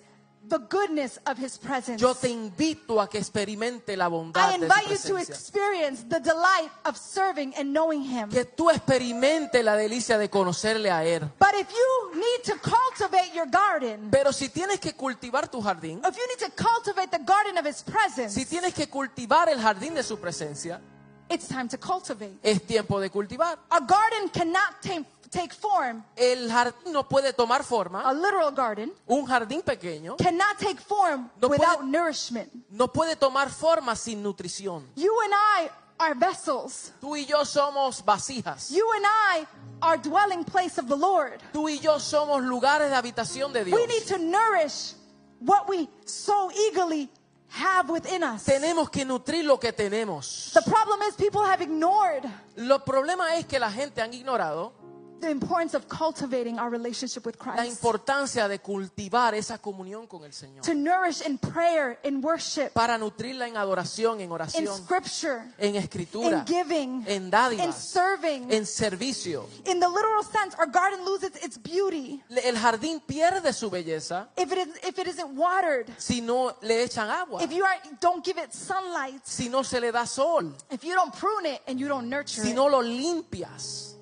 the 0.49 0.59
goodness 0.71 1.19
of 1.27 1.39
His 1.39 1.59
presence. 1.59 2.01
yo 2.01 2.15
te 2.15 2.29
invito 2.29 3.01
a 3.01 3.09
que 3.09 3.19
experimente 3.19 3.97
la 3.97 4.07
I 4.07 4.11
bondad 4.11 4.49
de 4.53 4.59
su 4.59 4.63
invite 4.65 4.91
you 4.91 4.99
to 5.11 5.19
experience 5.19 6.05
the 6.09 6.21
delight 6.21 6.71
of 6.85 6.97
serving 6.97 7.55
and 7.57 7.73
knowing 7.73 8.03
Him. 8.03 8.29
Que 8.31 8.45
tú 8.45 8.71
experimente 8.71 9.63
la 9.63 9.77
delicia 9.77 10.19
de 10.19 10.29
conocerle 10.31 10.91
a 10.91 11.05
Él. 11.05 11.23
But 11.39 11.55
if 11.59 11.69
you 11.71 12.15
need 12.21 12.45
to 12.45 12.55
cultivate 12.61 13.35
your 13.35 13.47
garden, 13.47 14.09
Pero 14.11 14.33
si 14.33 14.49
tienes 14.49 14.79
que 14.81 14.95
cultivar 14.95 15.49
tu 15.49 15.61
jardín, 15.61 16.01
if 16.05 16.17
you 16.17 16.27
need 16.29 16.39
to 16.39 16.51
cultivate 16.63 17.11
the 17.11 17.23
garden 17.25 17.59
of 17.59 17.67
His 17.67 17.83
presence, 17.83 18.35
si 18.35 18.45
tienes 18.47 18.75
que 18.75 18.89
cultivar 18.89 19.49
el 19.49 19.61
jardín 19.61 19.95
de 19.95 20.03
su 20.03 20.19
presencia, 20.19 20.81
it's 21.29 21.49
time 21.49 21.69
to 21.69 21.77
cultivate. 21.79 22.39
es 22.43 22.63
tiempo 22.67 23.01
de 23.01 23.11
cultivar. 23.11 23.59
A 23.71 23.81
garden 23.81 24.29
cannot 24.33 24.81
ta- 24.81 25.05
take 25.29 25.53
form, 25.55 26.05
El 26.17 26.51
jardín 26.51 26.93
no 26.93 27.09
puede 27.09 27.33
tomar 27.33 27.61
a 27.61 27.65
forma, 27.65 28.13
literal 28.13 28.53
garden 28.55 28.93
un 29.07 29.27
jardín 29.27 29.63
pequeño 29.63 30.17
cannot 30.17 30.59
take 30.59 30.81
form 30.81 31.31
No 31.41 31.49
without 31.49 31.79
puede- 31.79 31.91
nourishment. 31.91 32.53
no 32.71 32.89
puede 32.93 33.17
tomar 33.17 33.51
forma 33.51 33.95
sin 33.97 34.23
nutrición. 34.23 34.87
You 34.97 35.13
and 35.25 35.33
I 35.35 35.71
are 35.99 36.15
vessels. 36.15 36.93
Tú 37.01 37.17
y 37.17 37.25
yo 37.25 37.45
somos 37.45 38.05
vasijas. 38.05 38.71
You 38.71 38.87
and 38.97 39.05
I 39.07 39.47
are 39.81 39.97
dwelling 39.97 40.45
place 40.45 40.79
of 40.79 40.89
the 40.89 40.97
Lord. 40.97 41.41
Tú 41.53 41.69
y 41.69 41.79
yo 41.79 41.99
somos 41.99 42.43
lugares 42.43 42.91
de 42.91 42.97
habitación 42.97 43.53
de 43.53 43.65
Dios. 43.65 43.79
We 43.79 43.87
need 43.87 44.07
to 44.09 44.19
nourish 44.19 44.95
what 45.41 45.69
we 45.69 45.89
so 46.05 46.51
eagerly 46.53 47.09
have 47.49 47.89
within 47.91 48.23
us. 48.25 48.45
Tenemos 48.45 48.91
que 48.91 49.05
nutrir 49.07 49.45
lo 49.45 49.59
que 49.59 49.73
tenemos. 49.73 50.51
The 50.53 50.63
problem 50.63 51.01
is 51.09 51.15
people 51.15 51.43
have 51.45 51.63
ignored 51.63 52.25
Lo 52.57 52.85
problema 52.85 53.37
es 53.37 53.47
que 53.47 53.59
la 53.59 53.71
gente 53.71 54.03
han 54.03 54.13
ignorado 54.13 54.73
the 55.21 55.31
importance 55.31 55.75
of 55.75 55.89
cultivating 55.89 56.59
our 56.59 56.71
relationship 56.71 57.25
with 57.27 57.37
la 57.39 57.53
Christ. 57.55 57.71
importancia 57.73 58.49
de 58.49 58.59
cultivar 58.59 59.35
esa 59.35 59.59
comunión 59.59 60.07
con 60.07 60.25
el 60.25 60.33
Señor. 60.33 60.63
To 60.65 60.75
nourish 60.75 61.21
in 61.27 61.39
prayer, 61.39 61.99
in 62.05 62.23
worship, 62.23 62.73
Para 62.73 62.99
nutrirla 62.99 63.49
en 63.49 63.57
adoración, 63.57 64.21
en 64.21 64.27
in 64.27 64.33
oración, 64.33 64.77
scripture, 64.77 65.43
en 65.59 65.77
escritura, 65.77 66.39
in 66.39 66.47
giving, 66.47 67.05
en 67.07 67.25
in 67.25 67.31
dádivas, 67.31 67.77
serving. 67.77 68.53
en 68.53 68.67
servicio. 68.67 69.49
In 69.67 69.81
the 69.81 69.89
literal 69.89 70.23
sense, 70.23 70.55
our 70.59 70.67
garden 70.67 71.05
loses 71.05 71.31
its 71.43 71.59
beauty 71.59 72.23
El 72.29 72.57
jardín 72.57 73.01
pierde 73.01 73.53
su 73.53 73.71
belleza 73.71 74.29
if 74.37 74.53
it, 74.53 74.59
is, 74.59 74.69
if 74.85 74.99
it 74.99 75.07
isn't 75.07 75.37
watered, 75.37 75.87
si 75.99 76.21
no 76.21 76.57
le 76.63 76.85
echan 76.85 77.09
agua, 77.09 77.43
if 77.43 77.53
you 77.53 77.65
are, 77.65 77.77
don't 78.01 78.25
give 78.25 78.39
it 78.39 78.53
sunlight, 78.53 79.21
si 79.25 79.49
no 79.49 79.63
se 79.63 79.81
le 79.81 79.91
da 79.91 80.05
sol, 80.05 80.53
if 80.71 80.85
you 80.85 80.95
don't 80.95 81.15
prune 81.15 81.47
it 81.47 81.61
and 81.67 81.81
you 81.81 81.89
don't 81.89 82.09
nurture 82.09 82.43
si 82.43 82.51
it. 82.51 82.55
no 82.55 82.67
lo 82.67 82.81
limpias. 82.83 83.96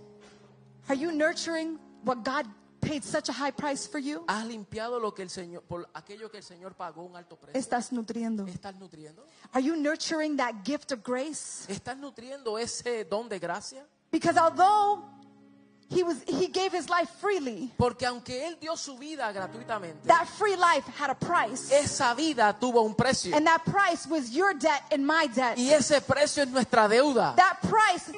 Are 0.88 0.94
you 0.94 1.12
nurturing 1.12 1.78
what 2.04 2.24
God 2.24 2.46
paid 2.80 3.02
such 3.02 3.28
a 3.30 3.32
high 3.32 3.50
price 3.50 3.86
for 3.86 3.98
you? 3.98 4.24
¿Has 4.28 4.44
limpiado 4.46 5.00
lo 5.00 5.12
que 5.12 5.22
el 5.22 5.30
Señor, 5.30 5.62
por 5.62 5.86
aquello 5.94 6.30
que 6.30 6.38
el 6.38 6.42
Señor 6.42 6.74
pagó 6.74 7.04
un 7.04 7.16
alto 7.16 7.36
precio? 7.36 7.58
Estás 7.58 7.90
nutriendo. 7.92 8.46
¿Estás 8.46 8.74
nutriendo? 8.78 9.24
Are 9.52 9.62
you 9.62 9.76
nurturing 9.76 10.36
that 10.36 10.62
gift 10.64 10.92
of 10.92 11.02
grace? 11.02 11.66
¿Estás 11.68 11.96
nutriendo 11.96 12.58
ese 12.58 13.04
don 13.04 13.28
de 13.28 13.38
gracia? 13.38 13.84
Because 14.10 14.36
although 14.36 15.02
he 15.88 16.02
was 16.02 16.22
he 16.26 16.48
gave 16.48 16.72
his 16.72 16.88
life 16.90 17.08
freely, 17.20 17.72
Porque 17.78 18.04
aunque 18.04 18.46
Él 18.46 18.58
dio 18.60 18.76
su 18.76 18.96
vida 18.98 19.32
gratuitamente, 19.32 20.06
that 20.06 20.26
free 20.28 20.56
life 20.56 20.86
had 20.98 21.08
a 21.10 21.14
price. 21.14 21.72
esa 21.72 22.14
vida 22.14 22.54
tuvo 22.60 22.82
un 22.82 22.94
precio. 22.94 23.34
And 23.34 23.46
that 23.46 23.64
price 23.64 24.06
was 24.06 24.30
your 24.30 24.52
debt 24.52 24.82
and 24.92 25.06
my 25.06 25.28
debt. 25.34 25.56
Y 25.56 25.70
ese 25.72 26.02
precio 26.02 26.42
es 26.42 26.50
nuestra 26.50 26.88
deuda. 26.88 27.34
That 27.36 27.60
price 27.62 28.12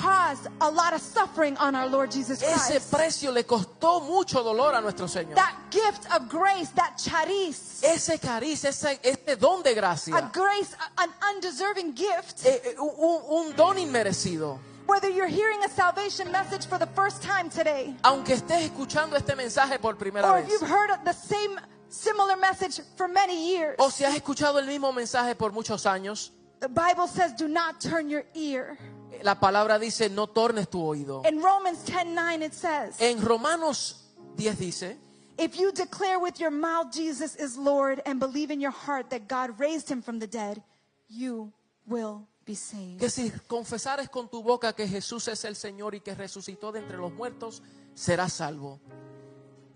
caused 0.00 0.46
a 0.60 0.70
lot 0.70 0.92
of 0.92 1.00
suffering 1.00 1.56
on 1.58 1.74
our 1.74 1.88
Lord 1.88 2.10
Jesus 2.10 2.42
Ese 2.42 2.70
Christ. 2.78 2.90
precio 2.90 3.32
le 3.32 3.42
costó 3.44 4.00
mucho 4.06 4.42
dolor 4.42 4.74
a 4.74 4.80
nuestro 4.80 5.06
Señor. 5.06 5.34
That 5.34 5.54
gift 5.70 6.06
of 6.14 6.28
grace, 6.28 6.70
that 6.70 6.96
charis, 6.98 7.82
Ese 7.82 8.18
cariz, 8.20 8.64
ese, 8.64 8.98
ese 9.02 9.36
don 9.38 9.62
de 9.62 9.74
gracia. 9.74 10.14
a 10.16 10.30
grace, 10.32 10.74
an 10.98 11.10
undeserving 11.34 11.94
gift. 11.94 12.44
eh, 12.46 12.60
eh, 12.64 12.74
un, 12.78 13.22
un 13.48 13.56
don 13.56 13.76
inmerecido. 13.76 14.58
Whether 14.86 15.10
you're 15.10 15.26
hearing 15.28 15.62
a 15.64 15.68
salvation 15.68 16.32
message 16.32 16.64
for 16.66 16.78
the 16.78 16.86
first 16.94 17.22
time 17.22 17.50
today, 17.50 17.94
Aunque 18.04 18.34
estés 18.34 18.62
escuchando 18.70 19.16
este 19.16 19.34
mensaje 19.36 19.78
por 19.80 19.94
primera 19.96 20.26
or 20.30 20.38
if 20.38 20.44
vez, 20.46 20.52
you've 20.52 20.68
heard 20.70 20.90
the 21.04 21.12
same 21.12 21.58
similar 21.90 22.36
message 22.36 22.80
for 22.96 23.06
many 23.08 23.54
years, 23.54 23.76
o 23.78 23.90
si 23.90 24.04
has 24.04 24.14
escuchado 24.14 24.58
el 24.58 24.66
mismo 24.66 24.92
mensaje 24.94 25.36
por 25.36 25.50
muchos 25.52 25.84
años, 25.84 26.30
the 26.60 26.68
Bible 26.68 27.06
says, 27.06 27.32
do 27.34 27.46
not 27.48 27.80
turn 27.80 28.08
your 28.08 28.24
ear. 28.34 28.78
La 29.22 29.38
palabra 29.38 29.78
dice, 29.78 30.08
no 30.08 30.26
tornes 30.26 30.68
tu 30.68 30.80
oído. 30.82 31.22
In 31.26 31.42
Romans 31.42 31.84
10:9 31.84 32.42
it 32.42 32.52
says, 32.54 33.00
En 33.00 33.20
Romanos 33.20 34.04
10 34.36 34.56
dice, 34.58 34.96
If 35.36 35.56
you 35.58 35.70
declare 35.72 36.18
with 36.18 36.40
your 36.40 36.50
mouth 36.50 36.92
Jesus 36.92 37.36
is 37.36 37.56
Lord 37.56 38.02
and 38.04 38.18
believe 38.18 38.50
in 38.50 38.60
your 38.60 38.72
heart 38.72 39.10
that 39.10 39.28
God 39.28 39.58
raised 39.58 39.88
him 39.88 40.02
from 40.02 40.18
the 40.18 40.26
dead, 40.26 40.62
you 41.08 41.52
will 41.86 42.26
be 42.44 42.54
saved. 42.54 42.98
que 42.98 43.08
si 43.08 43.30
confesares 43.46 44.08
con 44.10 44.28
tu 44.28 44.42
boca 44.42 44.72
que 44.72 44.86
Jesús 44.86 45.28
es 45.28 45.44
el 45.44 45.54
Señor 45.54 45.94
y 45.94 46.00
que 46.00 46.14
resucitó 46.14 46.72
de 46.72 46.80
entre 46.80 46.96
los 46.98 47.12
muertos, 47.12 47.62
serás 47.94 48.32
salvo. 48.32 48.80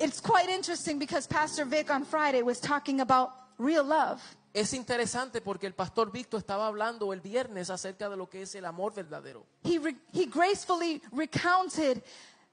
It's 0.00 0.20
quite 0.20 0.48
interesting 0.48 0.98
because 0.98 1.28
Pastor 1.28 1.64
Vic 1.64 1.90
on 1.90 2.04
Friday 2.04 2.42
was 2.42 2.58
talking 2.58 3.00
about 3.00 3.30
real 3.58 3.84
love. 3.84 4.20
Es 4.54 4.72
interesante 4.74 5.40
porque 5.40 5.66
el 5.66 5.74
pastor 5.74 6.12
Víctor 6.12 6.38
estaba 6.40 6.66
hablando 6.66 7.12
el 7.12 7.20
viernes 7.20 7.70
acerca 7.70 8.08
de 8.10 8.16
lo 8.16 8.28
que 8.28 8.42
es 8.42 8.54
el 8.54 8.66
amor 8.66 8.92
verdadero. 8.94 9.46
He, 9.64 9.78
re- 9.78 9.96
he 10.12 10.26
gracefully 10.26 11.00
recounted 11.10 12.02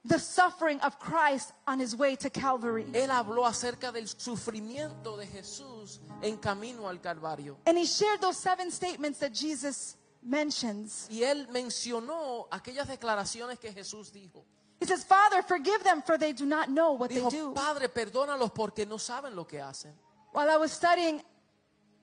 the 0.08 0.18
suffering 0.18 0.80
of 0.80 0.98
Christ 0.98 1.52
on 1.66 1.78
his 1.78 1.94
way 1.94 2.16
to 2.16 2.30
Calvary. 2.30 2.86
Él 2.94 3.10
habló 3.10 3.44
acerca 3.46 3.92
del 3.92 4.08
sufrimiento 4.08 5.18
de 5.18 5.26
Jesús 5.26 6.00
en 6.22 6.38
camino 6.38 6.88
al 6.88 7.00
Calvario. 7.02 7.58
And 7.66 7.76
he 7.76 7.84
shared 7.84 8.20
those 8.22 8.38
seven 8.38 8.70
statements 8.70 9.18
that 9.18 9.32
Jesus 9.34 9.96
mentions. 10.22 11.06
Y 11.10 11.22
él 11.22 11.48
mencionó 11.50 12.48
aquellas 12.50 12.88
declaraciones 12.88 13.58
que 13.58 13.72
Jesús 13.74 14.10
dijo. 14.10 14.42
He 14.80 14.86
says, 14.86 15.04
Father, 15.04 15.42
forgive 15.42 15.84
them, 15.84 16.00
for 16.00 16.16
they 16.16 16.32
do 16.32 16.46
not 16.46 16.68
know 16.70 16.92
what 16.92 17.10
they 17.10 17.20
Dijo, 17.20 17.30
do. 17.30 17.52
Padre, 17.52 17.90
perdónalos 17.90 18.50
porque 18.54 18.86
no 18.86 18.96
saben 18.96 19.34
lo 19.36 19.46
que 19.46 19.60
hacen. 19.60 19.92
While 20.32 20.48
I 20.48 20.56
was 20.56 20.72
studying 20.72 21.20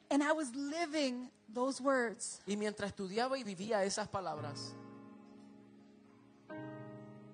and 0.10 0.24
I 0.24 0.32
was 0.32 0.54
living 0.56 1.30
those 1.54 1.82
words, 1.82 2.40
Y 2.46 2.56
mientras 2.56 2.92
estudiaba 2.92 3.38
y 3.38 3.44
vivía 3.44 3.84
esas 3.84 4.08
palabras, 4.08 4.74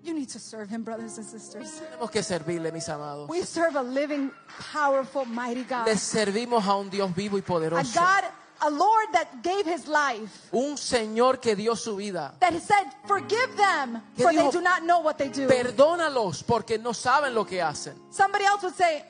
You 0.04 0.14
need 0.14 0.28
to 0.32 0.40
serve 0.40 0.70
him, 0.70 0.84
brothers 0.84 1.18
and 1.18 1.26
sisters. 1.26 1.80
Tenemos 1.80 2.12
que 2.12 2.22
servirle, 2.22 2.74
mis 2.74 2.90
amados. 2.90 3.30
We 3.30 3.42
serve 3.44 3.78
a 3.78 3.84
living, 3.84 4.32
powerful, 4.74 5.24
mighty 5.24 5.64
God. 5.64 5.88
Le 5.88 5.96
servimos 5.96 6.66
a 6.68 6.76
un 6.76 6.90
Dios 6.90 7.16
vivo 7.16 7.38
y 7.38 7.42
poderoso. 7.42 7.98
A 7.98 8.02
God, 8.02 8.24
a 8.64 8.70
Lord 8.70 9.14
that 9.14 9.42
gave 9.42 9.66
his 9.66 9.88
life. 9.88 10.50
Un 10.52 10.76
Señor 10.76 11.40
que 11.40 11.56
dio 11.56 11.76
su 11.76 11.96
vida. 11.96 12.34
That 12.42 12.52
he 12.52 12.60
said, 12.60 12.84
forgive 13.08 13.56
them, 13.56 14.02
for 14.18 14.34
they 14.34 14.52
do 14.52 14.62
not 14.62 14.84
know 14.84 15.00
what 15.00 15.18
they 15.18 15.30
do. 15.30 15.48
Perdónalos 15.48 16.44
porque 16.44 16.78
no 16.78 16.92
saben 16.92 17.34
lo 17.34 17.46
que 17.46 17.62
hacen. 17.62 17.96
Somebody 18.12 18.44
else 18.44 18.62
would 18.64 18.76
say, 18.76 19.06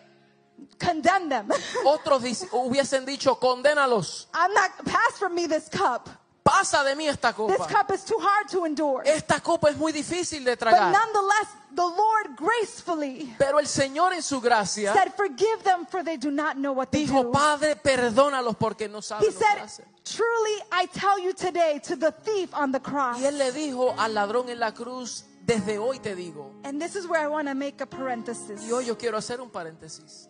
condemn 0.79 1.29
them. 1.29 1.49
Otros 1.85 2.21
hubiesen 2.51 3.05
dicho, 3.05 3.39
condénalos. 3.39 4.27
I'm 4.33 4.53
not, 4.53 4.71
pass 4.85 5.17
from 5.17 5.33
me 5.35 5.47
this 5.47 5.69
cup. 5.69 6.09
Pasa 6.43 6.83
de 6.83 6.93
mí 6.93 7.07
esta 7.07 7.29
This 7.29 7.37
copa. 7.57 7.67
cup 7.69 7.91
is 7.93 8.03
too 8.03 8.19
hard 8.19 8.49
to 8.49 8.65
endure. 8.65 9.01
Esta 9.05 9.39
copa 9.39 9.69
es 9.69 9.77
muy 9.77 9.93
difícil 9.93 10.43
de 10.43 10.51
But 10.51 10.59
tragar. 10.59 10.91
nonetheless, 10.91 11.47
the 11.73 11.81
Lord 11.85 12.35
gracefully 12.35 13.33
Pero 13.37 13.59
el 13.59 13.65
Señor 13.65 14.11
en 14.13 14.21
su 14.21 14.41
gracia 14.41 14.93
said, 14.93 15.13
forgive 15.15 15.63
them, 15.63 15.85
for 15.85 16.03
they 16.03 16.17
do 16.17 16.29
not 16.31 16.57
know 16.57 16.73
what 16.73 16.91
they 16.91 17.05
dijo, 17.05 17.23
do. 17.23 17.31
Padre, 17.31 17.77
perdónalos 17.77 18.57
porque 18.57 18.89
no 18.89 18.97
He 18.99 19.01
saben 19.01 19.25
lo 19.25 19.31
que 19.31 19.39
said, 19.39 19.57
hacen. 19.57 19.85
truly 20.03 20.57
I 20.73 20.85
tell 20.87 21.17
you 21.17 21.31
today 21.33 21.79
to 21.85 21.95
the 21.95 22.11
thief 22.11 22.53
on 22.53 22.73
the 22.73 22.81
cross. 22.81 23.19
Y 23.21 23.25
él 23.25 23.37
le 23.37 23.53
dijo 23.53 23.95
al 23.97 24.13
ladrón 24.13 24.49
en 24.49 24.59
la 24.59 24.73
cruz, 24.73 25.23
desde 25.45 25.77
hoy 25.79 25.99
te 25.99 26.13
digo. 26.13 26.51
And 26.65 26.81
this 26.81 26.97
is 26.97 27.07
where 27.07 27.21
I 27.23 27.27
want 27.27 27.47
to 27.47 27.55
make 27.55 27.79
a 27.81 27.85
parenthesis. 27.85 28.61
Y 28.67 28.71
hoy 28.73 28.83
yo 28.85 28.97
quiero 28.97 29.17
hacer 29.17 29.39
un 29.39 29.49
paréntesis. 29.49 30.27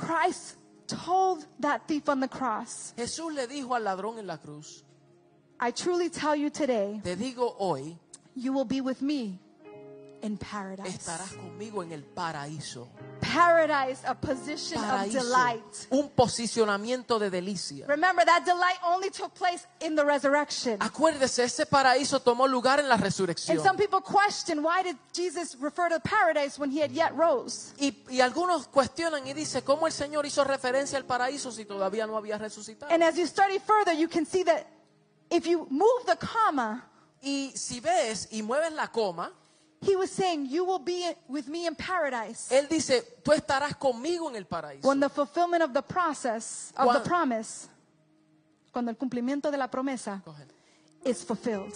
Christ 0.00 0.56
told 0.86 1.46
that 1.60 1.86
thief 1.86 2.08
on 2.08 2.20
the 2.20 2.28
cross, 2.28 2.94
Jesús 2.96 3.34
le 3.34 3.46
dijo 3.46 3.74
al 3.74 3.84
ladrón 3.84 4.18
en 4.18 4.26
la 4.26 4.38
cruz, 4.38 4.82
I 5.60 5.70
truly 5.70 6.08
tell 6.08 6.34
you 6.34 6.50
today, 6.50 7.00
te 7.04 7.16
digo 7.16 7.54
hoy, 7.58 7.96
you 8.34 8.52
will 8.52 8.64
be 8.64 8.80
with 8.80 9.02
me 9.02 9.38
in 10.22 10.36
paradise. 10.36 10.96
estarás 10.96 11.32
conmigo 11.34 11.82
en 11.82 11.92
el 11.92 12.02
paraíso. 12.02 12.88
Paradise, 13.20 14.02
a 14.06 14.14
position 14.14 14.78
of 14.78 14.90
Paraíso, 14.90 15.12
delight. 15.22 15.86
un 15.90 16.08
posicionamiento 16.10 17.18
de 17.18 17.30
delicia. 17.30 17.86
Remember, 17.86 18.24
that 18.24 18.44
delight 18.44 18.78
only 18.84 19.10
took 19.10 19.32
place 19.34 19.66
in 19.80 19.94
the 19.94 20.04
resurrection. 20.04 20.78
Acuérdese, 20.80 21.44
ese 21.44 21.66
paraíso 21.66 22.20
tomó 22.20 22.46
lugar 22.48 22.80
en 22.80 22.88
la 22.88 22.94
And 22.94 23.04
resurrección. 23.04 23.62
some 23.62 23.76
people 23.76 24.00
question 24.00 24.62
why 24.62 24.82
did 24.82 24.96
Jesus 25.12 25.56
refer 25.60 25.88
to 25.88 26.00
paradise 26.00 26.58
when 26.58 26.70
he 26.70 26.80
had 26.80 26.90
yet 26.90 27.12
rose? 27.14 27.72
Y, 27.78 27.94
y 28.08 28.20
algunos 28.20 28.66
cuestionan 28.68 29.26
y 29.26 29.32
dicen, 29.34 29.62
¿cómo 29.64 29.86
el 29.86 29.92
Señor 29.92 30.26
hizo 30.26 30.42
referencia 30.44 30.98
al 30.98 31.04
paraíso 31.04 31.52
si 31.52 31.64
todavía 31.64 32.06
no 32.06 32.16
había 32.16 32.38
resucitado? 32.38 32.92
And 32.92 33.02
as 33.02 33.16
you 33.16 33.26
study 33.26 33.58
further, 33.58 33.92
you 33.94 34.08
can 34.08 34.24
see 34.26 34.42
that 34.44 34.66
if 35.30 35.46
you 35.46 35.66
move 35.70 36.04
the 36.06 36.16
comma, 36.16 36.86
Y 37.22 37.52
si 37.54 37.80
ves 37.80 38.28
y 38.30 38.42
mueves 38.42 38.72
la 38.72 38.88
coma, 38.88 39.30
he 39.82 39.96
was 39.96 40.10
saying, 40.10 40.46
You 40.46 40.64
will 40.64 40.78
be 40.78 41.06
with 41.28 41.48
me 41.48 41.66
in 41.66 41.74
paradise. 41.74 42.48
Él 42.50 42.68
dice, 42.68 43.02
tú 43.22 43.32
estarás 43.32 43.76
conmigo 43.76 44.28
en 44.28 44.36
el 44.36 44.44
paraíso. 44.44 44.86
When 44.86 45.00
the 45.00 45.08
fulfillment 45.08 45.62
of 45.62 45.72
the 45.72 45.82
process, 45.82 46.72
of 46.76 46.92
the 46.92 47.00
promise, 47.00 47.68
cuando 48.72 48.90
el 48.90 48.96
cumplimiento 48.96 49.50
de 49.50 49.56
la 49.56 49.68
promesa 49.68 50.22
is 51.04 51.24
fulfilled. 51.24 51.74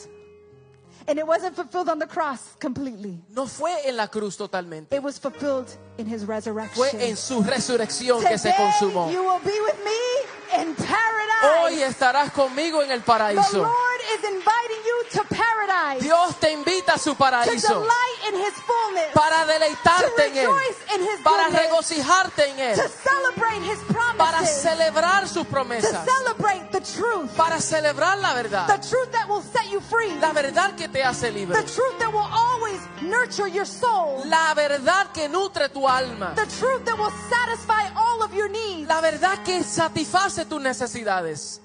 And 1.07 1.19
it 1.19 1.27
wasn't 1.27 1.55
fulfilled 1.57 1.89
on 1.89 1.99
the 1.99 2.07
cross 2.07 2.55
completely. 2.61 3.19
No 3.29 3.47
fue 3.47 3.73
en 3.89 3.97
la 3.97 4.07
cruz 4.07 4.37
totalmente, 4.37 4.95
It 4.95 5.03
was 5.03 5.19
fulfilled 5.19 5.67
in 5.99 6.07
his 6.07 6.25
resurrection. 6.25 6.77
fue 6.77 7.09
en 7.09 7.17
su 7.17 7.43
resurrección 7.43 8.23
que 8.23 8.39
se 8.39 8.51
Today, 8.53 8.65
consumó. 8.81 9.11
you 9.11 9.23
will 9.23 9.41
be 9.41 9.59
with 9.61 9.85
me 9.85 10.63
in 10.63 10.75
paradise. 10.75 11.63
Hoy 11.63 11.83
estarás 11.83 12.31
conmigo 12.33 12.83
en 12.83 12.91
el 12.91 13.01
the 13.01 13.07
paraíso. 13.07 13.63
Lord 13.63 14.01
is 14.15 14.25
inviting 14.25 14.84
to 15.13 15.23
paradise. 15.25 16.01
Dios 16.03 16.37
te 16.41 16.53
invita 16.53 16.95
a 16.95 16.99
su 16.99 17.13
to 17.13 17.19
paraíso 17.19 17.69
delight 17.81 18.29
in 18.29 18.35
his 18.41 18.55
fullness. 18.55 19.13
para 19.15 19.45
deleitarte 19.47 20.27
en 20.27 20.37
Él, 20.37 20.47
rejoice 20.47 20.95
in 20.97 21.03
his 21.03 21.21
para 21.23 21.45
goodness. 21.45 21.63
regocijarte 21.63 22.45
en 22.51 22.59
Él, 22.61 22.77
to 22.77 22.89
celebrate 22.89 23.63
his 23.71 23.79
para 23.93 24.39
promises. 24.39 24.63
celebrar 24.63 25.29
sus 25.29 25.45
to 25.47 25.51
promesas, 25.51 26.05
celebrate 26.05 26.71
the 26.73 26.81
truth. 26.81 27.31
para 27.37 27.61
celebrar 27.61 28.19
la 28.19 28.35
The 28.35 28.43
verdad, 28.43 28.83
truth 28.89 29.11
that 29.13 29.29
will 29.29 29.43
set 29.43 29.71
you 29.71 29.81
free. 29.81 30.15
la 30.21 30.33
verdad 30.33 30.75
que 30.77 30.89
te 30.89 31.03
hace 31.03 31.27
The 31.31 31.33
libre, 31.33 31.63
truth 31.65 31.99
that 31.99 32.13
will 32.13 32.29
always 32.31 32.81
nurture 33.03 33.49
your 33.49 33.67
soul. 33.67 34.23
la 34.27 34.55
verdad 34.55 35.09
que 35.13 35.29
nutre 35.29 35.69
tu 35.69 35.87
alma, 35.89 36.35
The 36.35 36.47
truth 36.47 36.85
that 36.85 36.99
will 36.99 37.13
satisfy 37.31 37.89
all 37.97 38.23
of 38.23 38.33
your 38.35 38.49
needs. 38.49 38.89
la 38.89 39.01
verdad 39.01 39.43
que 39.45 39.63
satisface 39.63 40.45
tus 40.47 40.61
necesidades. 40.61 41.61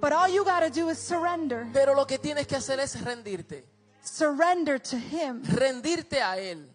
But 0.00 0.12
all 0.12 0.28
you 0.28 0.44
got 0.44 0.60
to 0.60 0.70
do 0.70 0.88
is 0.90 0.98
surrender. 0.98 1.66
Pero 1.72 1.94
lo 1.94 2.06
que 2.06 2.18
tienes 2.18 2.46
que 2.46 2.56
hacer 2.56 2.78
es 2.80 3.00
rendirte, 3.02 3.64
Surrender 4.02 4.78
to 4.78 4.96
him 4.96 5.42
rendirte 5.44 6.22
a 6.22 6.38
Él 6.38 6.66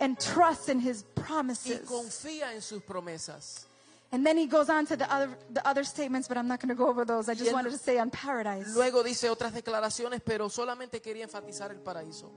and 0.00 0.18
trust 0.18 0.68
in 0.68 0.80
his 0.80 1.04
promises. 1.14 1.82
y 1.82 1.86
confía 1.86 2.52
en 2.54 2.62
sus 2.62 2.82
promesas. 2.82 3.66
And 4.12 4.24
then 4.24 4.38
he 4.38 4.46
goes 4.46 4.70
on 4.70 4.86
to 4.86 4.96
the 4.96 5.12
other 5.12 5.36
the 5.52 5.66
other 5.66 5.84
statements, 5.84 6.28
but 6.28 6.36
I'm 6.36 6.46
not 6.48 6.60
going 6.60 6.68
to 6.68 6.74
go 6.74 6.88
over 6.88 7.04
those. 7.04 7.28
I 7.28 7.34
just 7.34 7.52
wanted 7.52 7.70
to 7.72 7.78
say 7.78 7.98
on 7.98 8.10
paradise. 8.10 8.74
Luego 8.74 9.02
dice 9.02 9.28
otras 9.28 9.52
declaraciones, 9.52 10.20
pero 10.24 10.48
solamente 10.48 11.00
quería 11.02 11.24
enfatizar 11.24 11.70
el 11.70 11.78
paraíso. 11.80 12.30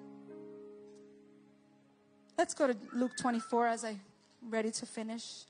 Let's 2.37 2.53
go 2.53 2.67
to 2.67 2.75
Luke 2.93 3.15
24 3.17 3.67
as 3.67 3.83
I 3.85 3.97
ready 4.49 4.71
to 4.71 4.85
finish. 4.85 5.45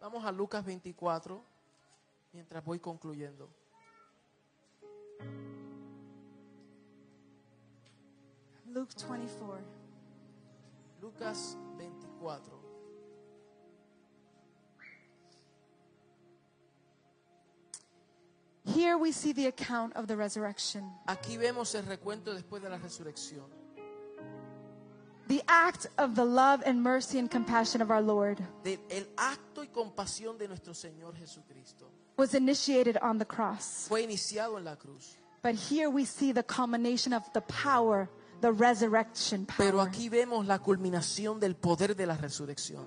Vamos 0.00 0.24
a 0.24 0.30
Lucas 0.32 0.64
24, 0.64 1.40
mientras 2.32 2.64
voy 2.64 2.78
concluyendo. 2.78 3.48
Luke 8.66 8.94
24. 8.94 9.58
Lucas 11.00 11.56
24. 11.78 12.58
Here 18.74 18.98
we 18.98 19.12
see 19.12 19.32
the 19.32 19.46
account 19.46 19.96
of 19.96 20.06
the 20.06 20.16
resurrection. 20.16 20.84
Aquí 21.06 21.38
vemos 21.38 21.74
el 21.74 21.86
recuento 21.86 22.34
después 22.34 22.62
de 22.62 22.68
la 22.68 22.78
resurrección. 22.78 23.57
Act 25.48 25.86
of 25.96 26.14
the 26.14 26.24
love 26.24 26.62
and 26.66 26.82
mercy 26.82 27.18
and 27.18 27.30
compassion 27.30 27.80
of 27.80 27.90
our 27.90 28.02
Lord 28.02 28.38
el 28.64 29.04
acto 29.16 29.62
y 29.62 29.68
compasión 29.68 30.36
de 30.38 30.46
nuestro 30.46 30.74
Señor 30.74 31.14
Jesucristo. 31.16 31.86
was 32.16 32.34
initiated 32.34 32.98
on 32.98 33.18
the 33.18 33.24
cross. 33.24 33.86
Fue 33.88 34.02
iniciado 34.02 34.58
en 34.58 34.64
la 34.64 34.74
cruz. 34.76 35.16
But 35.42 35.54
here 35.54 35.88
we 35.88 36.04
see 36.04 36.32
the 36.32 36.42
culmination 36.42 37.12
of 37.12 37.22
the 37.32 37.40
power, 37.42 38.10
the 38.40 38.52
resurrection 38.52 39.46
power. 39.46 39.56
Pero 39.56 39.78
power. 39.78 39.88
aquí 39.88 40.10
vemos 40.10 40.46
la 40.46 40.58
culminación 40.58 41.40
del 41.40 41.54
poder 41.54 41.94
de 41.94 42.06
la 42.06 42.16
resurrección. 42.16 42.84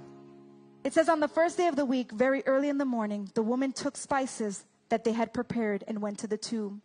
It 0.84 0.94
says, 0.94 1.10
On 1.10 1.20
the 1.20 1.28
first 1.28 1.58
day 1.58 1.68
of 1.68 1.76
the 1.76 1.86
week, 1.86 2.12
very 2.12 2.44
early 2.46 2.68
in 2.68 2.78
the 2.78 2.86
morning, 2.86 3.30
the 3.34 3.44
woman 3.44 3.72
took 3.72 3.96
spices 3.96 4.66
that 4.90 5.04
they 5.04 5.14
had 5.14 5.34
prepared 5.34 5.84
and 5.88 6.02
went 6.02 6.20
to 6.20 6.28
the 6.28 6.38
tomb. 6.38 6.82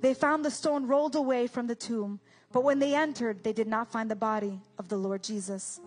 They 0.00 0.14
found 0.14 0.44
the 0.44 0.50
stone 0.50 0.86
rolled 0.86 1.16
away 1.16 1.46
from 1.46 1.66
the 1.66 1.74
tomb, 1.74 2.20
but 2.52 2.64
when 2.64 2.78
they 2.78 2.94
entered, 2.94 3.42
they 3.42 3.52
did 3.52 3.66
not 3.66 3.90
find 3.90 4.10
the 4.10 4.16
body 4.16 4.60
of 4.78 4.88
the 4.88 4.96
Lord 4.96 5.22
Jesus. 5.22 5.80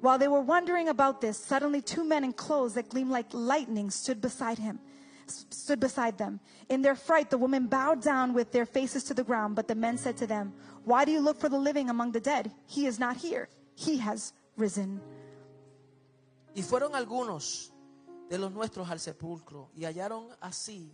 While 0.00 0.18
they 0.18 0.28
were 0.28 0.40
wondering 0.40 0.88
about 0.88 1.20
this, 1.20 1.36
suddenly 1.36 1.82
two 1.82 2.04
men 2.04 2.24
in 2.24 2.32
clothes 2.32 2.74
that 2.74 2.88
gleamed 2.88 3.10
like 3.10 3.32
lightning 3.32 3.90
stood 3.90 4.20
beside 4.20 4.58
him. 4.58 4.80
Stood 5.26 5.78
beside 5.78 6.18
them. 6.18 6.40
In 6.68 6.82
their 6.82 6.96
fright, 6.96 7.30
the 7.30 7.38
women 7.38 7.66
bowed 7.66 8.02
down 8.02 8.32
with 8.32 8.50
their 8.50 8.66
faces 8.66 9.04
to 9.04 9.14
the 9.14 9.22
ground, 9.22 9.54
but 9.54 9.68
the 9.68 9.74
men 9.76 9.96
said 9.98 10.16
to 10.16 10.26
them, 10.26 10.52
Why 10.84 11.04
do 11.04 11.12
you 11.12 11.20
look 11.20 11.38
for 11.38 11.48
the 11.48 11.58
living 11.58 11.88
among 11.90 12.12
the 12.12 12.20
dead? 12.20 12.50
He 12.66 12.86
is 12.86 12.98
not 12.98 13.16
here. 13.16 13.48
He 13.76 13.98
has 13.98 14.32
risen. 14.56 15.00
Y 16.54 16.62
fueron 16.62 16.96
algunos 16.96 17.70
de 18.28 18.38
los 18.38 18.50
nuestros 18.52 18.90
al 18.90 18.98
sepulcro 18.98 19.70
y 19.76 19.84
hallaron 19.84 20.28
así 20.40 20.92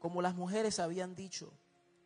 como 0.00 0.20
las 0.22 0.34
mujeres 0.34 0.80
habían 0.80 1.14
dicho, 1.14 1.52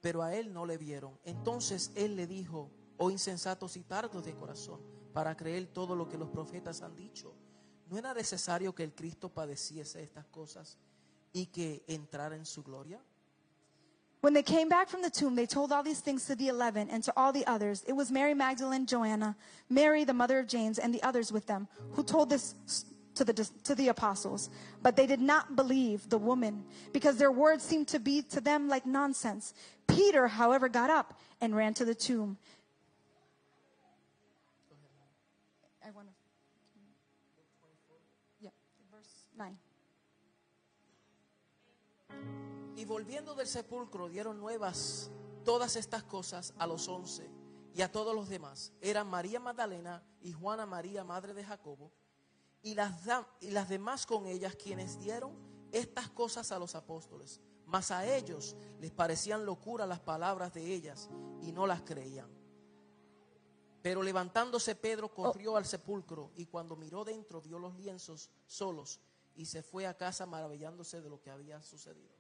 pero 0.07 0.23
a 0.23 0.33
él 0.37 0.53
no 0.53 0.65
le 0.67 0.79
vieron. 0.79 1.19
Entonces 1.25 1.91
él 1.97 2.15
le 2.15 2.29
dijo, 2.29 2.71
oh 2.97 3.11
insensatos 3.11 3.77
y 3.77 3.83
tardos 3.83 4.25
de 4.25 4.37
corazón, 4.37 4.81
para 5.13 5.37
creer 5.37 5.67
todo 5.67 5.97
lo 5.97 6.09
que 6.09 6.17
los 6.17 6.29
profetas 6.29 6.81
han 6.83 6.95
dicho. 6.95 7.35
¿No 7.91 7.99
era 7.99 8.15
necesario 8.15 8.73
que 8.73 8.85
el 8.85 8.95
Cristo 8.95 9.29
padeciese 9.29 10.05
estas 10.05 10.25
cosas 10.27 10.79
y 11.33 11.47
que 11.47 11.83
entrara 11.89 12.37
en 12.37 12.47
su 12.47 12.63
gloria? 12.63 13.03
When 14.21 14.33
they 14.33 14.45
came 14.45 14.69
back 14.69 14.89
from 14.89 15.03
the 15.03 15.11
tomb, 15.11 15.35
they 15.35 15.49
told 15.49 15.73
all 15.73 15.83
these 15.83 16.01
things 16.01 16.25
to 16.27 16.37
the 16.37 16.51
eleven 16.51 16.89
and 16.89 17.03
to 17.03 17.13
all 17.17 17.33
the 17.33 17.45
others. 17.49 17.83
It 17.89 17.97
was 17.97 18.13
Mary 18.13 18.33
Magdalene, 18.33 18.87
Joanna, 18.87 19.37
Mary, 19.69 20.05
the 20.05 20.15
mother 20.15 20.39
of 20.39 20.47
James, 20.47 20.79
and 20.79 20.95
the 20.95 21.03
others 21.03 21.33
with 21.33 21.47
them, 21.47 21.67
who 21.95 22.05
told 22.05 22.31
this 22.31 22.55
to 23.17 23.25
the, 23.25 23.33
to 23.65 23.75
the 23.75 23.89
apostles. 23.89 24.49
But 24.83 24.97
they 24.97 25.07
did 25.07 25.21
not 25.21 25.57
believe 25.57 26.09
the 26.09 26.19
woman, 26.19 26.65
because 26.93 27.17
their 27.17 27.33
words 27.33 27.65
seemed 27.65 27.89
to 27.89 27.99
be 27.99 28.23
to 28.23 28.41
them 28.41 28.69
like 28.69 28.87
nonsense. 28.87 29.53
Peter, 29.87 30.29
however, 30.29 30.69
got 30.69 30.91
up 30.91 31.19
and 31.41 31.55
ran 31.55 31.75
to 31.75 31.85
the 31.85 31.95
tomb. 31.95 32.39
I 35.85 35.91
want 35.91 36.09
to. 36.09 36.15
Yeah, 38.41 38.51
verse 38.91 39.29
9. 39.37 39.57
Y 42.77 42.85
volviendo 42.85 43.35
del 43.35 43.47
sepulcro 43.47 44.09
dieron 44.09 44.39
nuevas 44.39 45.11
todas 45.45 45.77
estas 45.77 46.03
cosas 46.03 46.53
a 46.59 46.67
los 46.67 46.89
once 46.89 47.31
y 47.73 47.83
a 47.83 47.93
todos 47.93 48.15
los 48.15 48.29
demás. 48.29 48.73
Eran 48.81 49.07
María 49.09 49.39
Magdalena 49.39 50.03
y 50.21 50.33
Juana 50.33 50.67
María, 50.67 51.05
madre 51.05 51.35
de 51.35 51.45
Jacobo, 51.45 51.93
y 52.63 52.75
las, 52.75 53.05
da- 53.05 53.29
y 53.41 53.51
las 53.51 53.69
demás 53.69 54.07
con 54.07 54.27
ellas 54.27 54.57
quienes 54.57 54.99
dieron 54.99 55.33
estas 55.73 56.09
cosas 56.11 56.53
a 56.53 56.59
los 56.59 56.75
apóstoles. 56.75 57.41
Mas 57.67 57.91
a 57.91 58.07
ellos 58.07 58.57
les 58.81 58.93
parecían 58.93 59.45
locura 59.45 59.87
las 59.87 60.01
palabras 60.01 60.55
de 60.55 60.73
ellas 60.73 61.09
y 61.43 61.53
no 61.53 61.67
las 61.67 61.83
creían. 61.83 62.29
Pero 63.83 64.03
levantándose 64.03 64.75
Pedro 64.75 65.13
corrió 65.13 65.57
al 65.57 65.65
sepulcro 65.67 66.33
y 66.37 66.47
cuando 66.47 66.77
miró 66.77 67.05
dentro 67.05 67.41
vio 67.41 67.59
los 67.59 67.75
lienzos 67.77 68.31
solos 68.47 69.01
y 69.37 69.47
se 69.47 69.63
fue 69.63 69.87
a 69.87 69.97
casa 69.97 70.27
maravillándose 70.27 71.01
de 71.01 71.09
lo 71.11 71.21
que 71.21 71.31
había 71.31 71.63
sucedido. 71.63 72.16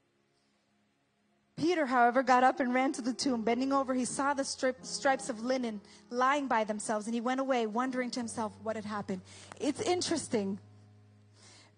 Peter, 1.57 1.87
however, 1.87 2.23
got 2.23 2.45
up 2.45 2.61
and 2.61 2.75
ran 2.75 2.93
to 2.93 3.01
the 3.01 3.15
tomb. 3.15 3.43
Bending 3.43 3.73
over, 3.73 3.95
he 3.95 4.05
saw 4.05 4.35
the 4.35 4.45
strip, 4.45 4.77
stripes 4.83 5.31
of 5.31 5.43
linen 5.43 5.81
lying 6.11 6.47
by 6.47 6.65
themselves, 6.65 7.07
and 7.07 7.15
he 7.15 7.21
went 7.21 7.41
away, 7.41 7.67
wondering 7.67 8.11
to 8.11 8.21
himself 8.21 8.53
what 8.63 8.77
had 8.77 8.85
happened. 8.85 9.23
It's 9.59 9.81
interesting 9.81 10.59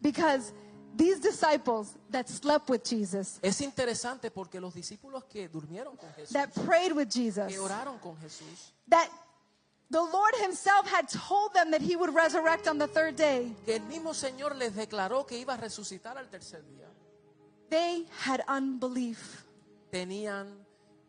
because 0.03 0.53
these 0.97 1.21
disciples 1.21 1.97
that 2.11 2.29
slept 2.29 2.69
with 2.69 2.83
Jesus, 2.85 3.39
Es 3.41 3.61
interesante 3.61 4.33
porque 4.33 4.61
los 4.61 4.75
discípulos 4.75 5.23
que 5.29 5.49
durmieron 5.49 5.97
con 5.97 6.09
Jesús, 6.19 6.33
that 6.33 6.53
prayed 6.67 6.93
with 6.93 7.09
Jesus, 7.09 7.53
que 7.53 7.61
oraron 7.61 8.01
con 8.01 8.17
Jesús, 8.17 8.73
that 8.89 9.09
the 9.91 10.03
Lord 10.03 10.35
Himself 10.41 10.91
had 10.91 11.09
told 11.09 11.55
them 11.55 11.71
that 11.71 11.81
He 11.83 11.95
would 11.95 12.13
resurrect 12.13 12.67
on 12.67 12.79
the 12.79 12.89
third 12.89 13.15
day, 13.15 13.55
que 13.65 13.75
el 13.75 13.81
mismo 13.83 14.13
Señor 14.13 14.57
les 14.57 14.73
declaró 14.73 15.25
que 15.25 15.39
iba 15.39 15.55
a 15.55 15.57
resucitar 15.57 16.19
al 16.19 16.27
tercer 16.27 16.65
día, 16.65 16.89
they 17.71 18.07
had 18.25 18.43
unbelief. 18.49 19.45
Tenían, 19.91 20.47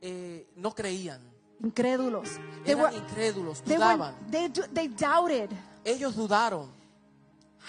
eh, 0.02 0.48
no 0.56 0.74
creían, 0.74 1.20
Incrédulos. 1.62 2.30
They 2.64 2.74
were, 2.74 2.88
eran 2.88 3.04
incrédulos, 3.06 3.62
they, 3.64 3.78
were, 3.78 3.86
dudaban. 3.86 4.14
they, 4.32 4.48
do- 4.48 4.68
they 4.74 4.88
doubted. 4.88 5.50
Ellos 5.84 6.16
dudaron. 6.16 6.70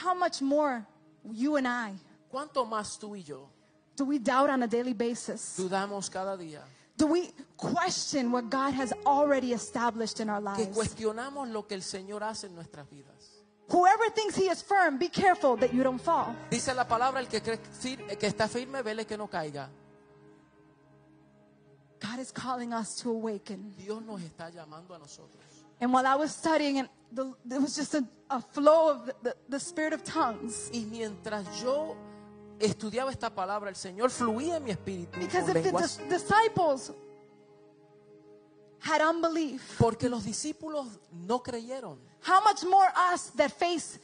How 0.05 0.15
much 0.15 0.41
more 0.41 0.87
you 1.33 1.57
and 1.57 1.67
I 1.67 1.95
¿Cuánto 2.31 2.65
más 2.65 2.97
tú 2.99 3.17
y 3.17 3.23
yo 3.25 3.49
do 3.97 4.05
we 4.05 4.19
doubt 4.19 4.49
on 4.49 4.63
a 4.63 4.69
daily 4.69 4.95
basis? 4.95 5.57
dudamos 5.59 6.09
cada 6.09 6.37
día? 6.37 6.63
Do 6.97 7.07
we 7.07 7.33
question 7.57 8.31
what 8.31 8.49
God 8.51 8.73
has 8.75 8.93
already 9.05 9.53
established 9.53 10.21
in 10.21 10.31
our 10.31 10.41
Que 10.55 10.65
lives? 10.67 10.77
cuestionamos 10.77 11.49
lo 11.49 11.67
que 11.67 11.75
el 11.75 11.83
Señor 11.83 12.23
hace 12.23 12.47
en 12.47 12.55
nuestras 12.55 12.89
vidas. 12.89 13.43
Whoever 13.69 14.11
thinks 14.15 14.37
he 14.37 14.49
is 14.49 14.63
firm, 14.63 14.99
be 14.99 15.09
careful 15.09 15.57
that 15.57 15.73
you 15.73 15.83
don't 15.83 16.01
fall. 16.01 16.35
Dice 16.51 16.75
la 16.75 16.87
palabra, 16.87 17.21
el 17.21 17.27
que, 17.29 17.41
cree 17.41 17.59
que 18.19 18.27
está 18.27 18.49
firme, 18.49 18.83
vele 18.83 19.07
que 19.07 19.17
no 19.17 19.29
caiga. 19.29 19.69
God 22.01 22.19
is 22.19 22.31
calling 22.33 22.73
us 22.73 22.97
to 23.03 23.11
awaken. 23.11 23.75
Dios 23.79 24.03
nos 24.03 24.21
está 24.23 24.51
llamando 24.51 24.95
a 24.95 24.99
nosotros. 24.99 25.43
And 25.81 25.93
while 25.93 26.07
I 26.07 26.15
was 26.17 26.35
studying, 26.35 26.79
and 26.79 26.89
the, 27.13 27.35
there 27.45 27.61
was 27.61 27.75
just 27.77 27.95
a, 27.95 28.05
a 28.31 28.41
flow 28.41 28.91
of 28.91 29.07
the, 29.07 29.15
the, 29.23 29.35
the 29.51 29.61
spirit 29.61 29.93
of 29.93 30.03
tongues. 30.05 30.71
Y 30.73 30.85
mientras 30.91 31.47
yo 31.63 31.97
estudiaba 32.59 33.11
esta 33.11 33.31
palabra, 33.31 33.69
el 33.69 33.77
Señor 33.77 34.11
fluía 34.11 34.57
en 34.57 34.65
mi 34.65 34.71
espíritu 34.73 35.19
Because 35.19 35.49
if 35.49 35.63
the 35.63 35.73
dis- 35.73 35.97
disciples 36.09 36.91
had 38.81 39.01
unbelief, 39.03 39.77
Porque 39.79 40.09
los 40.09 40.25
discípulos 40.25 40.87
no 41.27 41.41
creyeron. 41.43 41.99
how 42.23 42.43
much 42.43 42.65
more 42.65 42.89
us 43.13 43.31
that 43.37 43.51
face 43.53 43.99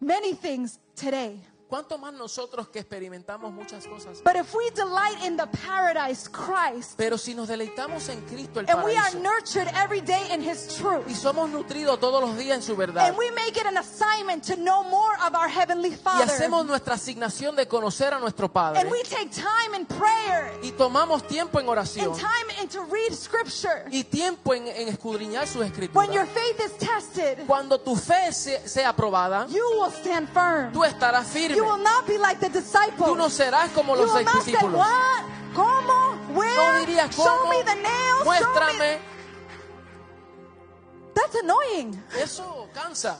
many 0.00 0.34
things 0.34 0.78
today? 0.94 1.38
¿Cuánto 1.72 1.96
más 1.96 2.12
nosotros 2.12 2.68
que 2.68 2.80
experimentamos 2.80 3.50
muchas 3.50 3.86
cosas? 3.86 4.20
But 4.22 4.36
if 4.36 4.54
we 4.54 4.68
delight 4.72 5.24
in 5.24 5.38
the 5.38 5.46
paradise 5.46 6.28
Christ, 6.28 6.98
Pero 6.98 7.16
si 7.16 7.34
nos 7.34 7.48
deleitamos 7.48 8.10
en 8.10 8.20
Cristo 8.26 8.60
el 8.60 8.68
and 8.68 8.84
we 8.84 8.94
are 8.94 9.10
paraíso 9.10 9.22
nurtured 9.22 9.68
every 9.82 10.02
day 10.02 10.34
in 10.34 10.42
his 10.42 10.68
truth, 10.76 11.08
y 11.08 11.14
somos 11.14 11.48
nutridos 11.48 11.98
todos 11.98 12.20
los 12.20 12.36
días 12.36 12.56
en 12.56 12.62
su 12.62 12.76
verdad 12.76 13.08
and 13.08 13.16
we 13.16 13.30
make 13.30 13.58
it 13.58 13.64
an 13.64 13.78
assignment 13.78 14.44
to 14.44 14.54
know 14.56 14.84
more 14.84 15.16
of 15.26 15.34
our 15.34 15.48
heavenly 15.48 15.94
y 15.94 15.96
Father, 15.96 16.26
hacemos 16.26 16.66
nuestra 16.66 16.96
asignación 16.96 17.56
de 17.56 17.66
conocer 17.66 18.12
a 18.12 18.18
nuestro 18.18 18.52
Padre 18.52 18.78
and 18.78 18.90
we 18.90 19.02
take 19.04 19.30
time 19.30 19.74
in 19.74 19.86
prayer 19.86 20.52
y 20.62 20.72
tomamos 20.72 21.26
tiempo 21.26 21.58
en 21.58 21.70
oración 21.70 22.12
and 22.12 22.20
time 22.20 22.68
to 22.68 22.84
read 22.84 23.14
scripture, 23.14 23.86
y 23.90 24.04
tiempo 24.04 24.52
en, 24.52 24.68
en 24.68 24.88
escudriñar 24.88 25.46
sus 25.46 25.62
when 25.94 26.12
your 26.12 26.26
escrituras, 26.26 26.28
faith 26.34 26.60
is 26.60 26.72
tested, 26.76 27.46
cuando 27.46 27.78
tu 27.80 27.96
fe 27.96 28.30
se- 28.30 28.68
sea 28.68 28.90
aprobada, 28.90 29.46
you 29.48 29.64
will 29.80 29.90
stand 29.90 30.28
firm. 30.34 30.70
tú 30.70 30.84
estarás 30.84 31.26
firme. 31.28 31.61
You 31.62 31.70
will 31.70 31.82
not 31.82 32.06
be 32.06 32.18
like 32.18 32.40
the 32.40 32.48
disciples. 32.48 33.08
Tú 33.08 33.16
no 33.16 33.28
serás 33.28 33.70
como 33.74 33.94
You 33.96 34.02
los 34.02 34.14
will 34.14 34.24
not 34.24 34.42
say, 34.42 34.52
discípulos. 34.52 34.76
what? 34.78 35.24
¿Cómo? 35.54 36.34
Where? 36.34 36.56
No 36.56 36.86
dirías 36.86 37.14
Show 37.14 37.48
me 37.48 37.62
the 37.62 37.74
nails. 37.74 38.24
Show 38.24 38.24
me. 38.24 38.30
muéstrame. 38.30 38.98
That's 41.14 41.34
annoying. 41.36 42.02
Eso 42.18 42.68
cansa. 42.74 43.16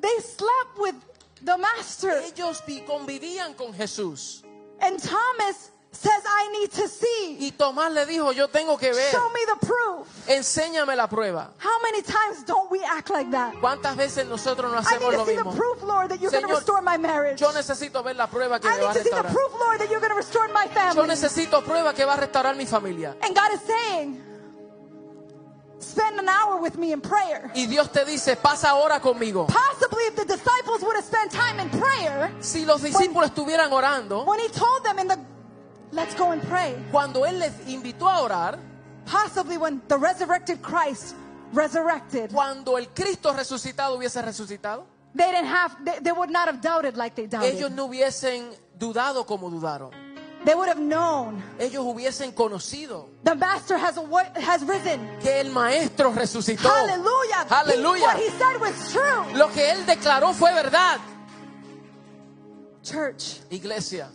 They 0.00 0.18
slept 0.20 0.78
with 0.78 0.94
the 1.42 1.56
master. 1.58 2.10
Ellos 2.22 2.62
vi- 2.66 2.84
convivían 2.86 3.56
con 3.56 3.72
Jesús. 3.74 4.42
And 4.80 4.98
Thomas 5.02 5.71
says, 5.94 6.22
I 6.26 6.48
need 6.58 6.70
to 6.72 6.88
see. 6.88 7.36
Y 7.40 7.52
Tomás 7.52 7.92
le 7.92 8.06
dijo, 8.06 8.32
yo 8.32 8.48
tengo 8.48 8.76
que 8.78 8.92
ver. 8.92 9.10
Show 9.12 9.28
me 9.30 9.40
the 9.46 9.66
proof. 9.66 10.08
Enséñame 10.26 10.96
la 10.96 11.06
prueba. 11.06 11.50
How 11.58 11.80
many 11.82 12.02
times 12.02 12.44
don't 12.44 12.70
we 12.70 12.82
act 12.82 13.10
like 13.10 13.30
that? 13.30 13.54
¿Cuántas 13.60 13.94
veces 13.96 14.26
nosotros 14.26 14.72
no 14.72 14.78
I 14.78 14.80
need 14.80 14.86
hacemos 14.88 15.10
to 15.12 15.18
lo 15.18 15.24
see 15.26 15.36
the 15.36 15.44
mismo? 15.44 15.54
proof, 15.56 15.82
Lord, 15.82 16.08
that 16.10 16.20
you're 16.20 16.30
Señor, 16.32 16.48
restore 16.48 16.80
my 16.82 16.96
marriage. 16.96 17.40
Yo 17.40 17.52
necesito 17.52 18.02
ver 18.02 18.16
la 18.16 18.26
prueba 18.26 18.58
que 18.58 18.68
I 18.68 18.76
me 18.78 18.84
va 18.84 18.90
a 18.90 18.94
to 18.94 19.02
see 19.02 19.10
the 19.10 19.16
restaurar. 19.16 19.32
proof, 19.32 19.52
Lord, 19.60 19.78
that 19.80 19.90
you're 19.90 20.00
going 20.00 20.10
to 20.12 20.16
restore 20.16 20.48
my 20.48 20.64
Yo 20.64 20.70
family. 20.72 21.08
necesito 21.08 21.62
prueba 21.62 21.94
que 21.94 22.04
va 22.06 22.14
a 22.14 22.16
restaurar 22.16 22.56
mi 22.56 22.64
familia. 22.66 23.14
And 23.22 23.34
God 23.36 23.52
is 23.52 23.60
saying, 23.60 24.20
spend 25.78 26.18
an 26.18 26.28
hour 26.28 26.56
with 26.60 26.78
me 26.78 26.92
in 26.92 27.00
prayer. 27.00 27.50
Y 27.54 27.66
Dios 27.66 27.90
te 27.92 28.04
dice, 28.04 28.36
pasa 28.36 28.70
ahora 28.70 28.98
conmigo. 29.00 29.46
Possibly 29.46 30.04
if 30.04 30.16
the 30.16 30.24
disciples 30.24 30.80
would 30.82 30.96
have 30.96 31.04
spent 31.04 31.30
time 31.32 31.60
in 31.60 31.68
prayer, 31.70 32.32
Si 32.40 32.64
los 32.64 32.80
discípulos 32.80 33.30
estuvieran 33.30 33.70
orando, 33.72 34.24
when 34.24 34.40
he 34.40 34.48
told 34.48 34.82
them 34.84 34.98
in 34.98 35.08
the, 35.08 35.18
let's 35.92 36.14
go 36.14 36.32
and 36.32 36.42
pray, 36.42 36.74
cuando 36.90 37.24
Él 37.24 37.38
les 37.38 37.52
invitó 37.68 38.08
a 38.08 38.20
orar, 38.20 38.58
possibly 39.04 39.56
when 39.56 39.80
the 39.88 39.96
resurrected 39.96 40.60
Christ 40.62 41.14
resurrected, 41.52 42.32
cuando 42.32 42.78
el 42.78 42.88
Cristo 42.88 43.32
resucitado 43.32 43.96
hubiese 43.96 44.22
resucitado, 44.22 44.86
they 45.14 45.30
didn't 45.30 45.46
have, 45.46 45.76
they, 45.84 45.98
they 46.00 46.12
would 46.12 46.30
not 46.30 46.48
have 46.48 46.60
doubted 46.60 46.96
like 46.96 47.14
they 47.14 47.26
doubted. 47.26 47.54
ellos 47.54 47.70
no 47.70 47.88
hubiesen 47.88 48.50
dudado 48.78 49.26
como 49.26 49.50
dudaron. 49.50 49.90
They 50.44 50.56
would 50.56 50.68
have 50.68 50.80
known 50.80 51.40
Ellos 51.56 51.84
hubiesen 51.84 52.32
conocido 52.32 53.06
the 53.22 53.36
master 53.36 53.78
has, 53.78 53.96
has 54.42 54.64
risen. 54.64 55.08
que 55.20 55.40
el 55.40 55.50
Maestro 55.50 56.12
resucitó. 56.12 56.68
Hallelujah. 56.68 58.06
What 58.06 58.18
he 58.18 58.28
said 58.30 58.60
was 58.60 58.92
true. 58.92 59.38
Lo 59.38 59.48
que 59.52 59.70
Él 59.70 59.86
declaró 59.86 60.34
fue 60.34 60.52
verdad. 60.52 60.98
Church, 62.82 63.40
Iglesia, 63.50 64.08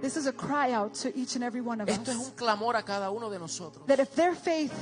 this 0.00 0.16
is 0.16 0.26
a 0.26 0.32
cry 0.32 0.72
out 0.72 0.94
to 0.94 1.08
each 1.16 1.34
and 1.36 1.44
every 1.44 1.60
one 1.60 1.80
of 1.80 1.88
esto 1.88 2.10
es 2.10 2.16
us 2.18 2.28
un 2.28 2.34
clamor 2.36 2.74
a 2.76 2.82
cada 2.82 3.10
uno 3.10 3.28
de 3.30 3.38
nosotros. 3.38 3.86
that 3.86 4.00
if 4.00 4.14
their 4.14 4.34
faith 4.34 4.72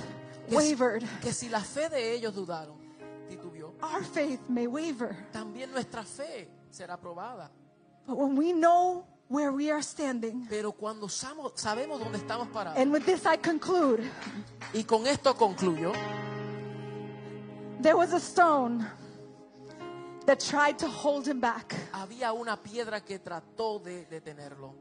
Que 0.48 0.60
si, 0.60 0.74
wavered, 0.74 1.04
que 1.20 1.32
si 1.32 1.48
la 1.48 1.60
fe 1.60 1.88
de 1.90 2.14
ellos 2.14 2.34
dudaron, 2.34 2.76
titubeó, 3.28 3.72
our 3.82 4.02
faith 4.04 4.40
may 4.48 4.66
waver. 4.66 5.14
también 5.32 5.70
nuestra 5.72 6.02
fe 6.04 6.48
será 6.70 6.96
probada. 6.98 7.50
But 8.06 8.16
when 8.16 8.36
we 8.36 8.52
know 8.52 9.04
where 9.28 9.52
we 9.52 9.70
are 9.70 9.82
standing, 9.82 10.46
Pero 10.48 10.72
cuando 10.72 11.06
samo- 11.08 11.52
sabemos 11.54 12.00
dónde 12.00 12.16
estamos 12.16 12.48
parados, 12.48 12.78
and 12.78 12.90
with 12.90 13.04
this 13.04 13.26
I 13.26 13.36
conclude, 13.36 14.02
y 14.72 14.84
con 14.84 15.06
esto 15.06 15.34
concluyo, 15.34 15.92
there 17.82 17.94
was 17.96 18.12
a 18.14 18.20
stone 18.20 18.86
that 20.26 20.40
tried 20.40 20.78
to 20.78 20.88
hold 20.88 21.26
him 21.26 21.40
back. 21.40 21.74
había 21.92 22.32
una 22.32 22.56
piedra 22.56 23.00
que 23.04 23.18
trató 23.18 23.78
de 23.80 24.06
detenerlo, 24.06 24.74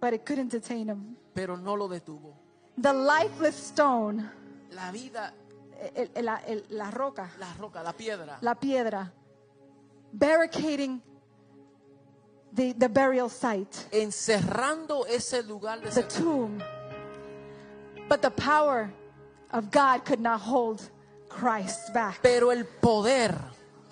but 0.00 0.12
it 0.12 0.24
couldn't 0.24 0.50
detain 0.50 0.88
him. 0.88 1.16
pero 1.34 1.56
no 1.56 1.74
lo 1.76 1.88
detuvo. 1.88 2.34
The 2.78 2.92
lifeless 2.92 3.56
stone, 3.56 4.28
La 4.72 4.90
vida, 4.92 5.32
el- 5.94 6.10
el- 6.14 6.24
la, 6.24 6.36
el- 6.46 6.64
la 6.70 6.90
roca, 6.90 7.30
la 7.38 7.52
roca, 7.58 7.82
la 7.82 7.92
piedra, 7.92 8.38
la 8.42 8.54
piedra, 8.54 9.12
barricading 10.12 11.00
the, 12.52 12.72
the 12.74 12.88
burial 12.88 13.28
site, 13.30 13.88
encerrando 13.92 15.06
ese 15.06 15.42
lugar 15.46 15.80
de 15.80 15.90
the 15.90 16.02
tomb. 16.02 16.62
But 18.08 18.22
the 18.22 18.30
power 18.30 18.90
of 19.52 19.70
God 19.70 20.04
could 20.04 20.20
not 20.20 20.40
hold 20.40 20.80
Christ 21.28 21.92
back. 21.92 22.20
Pero 22.22 22.50
el 22.50 22.64
poder, 22.64 23.34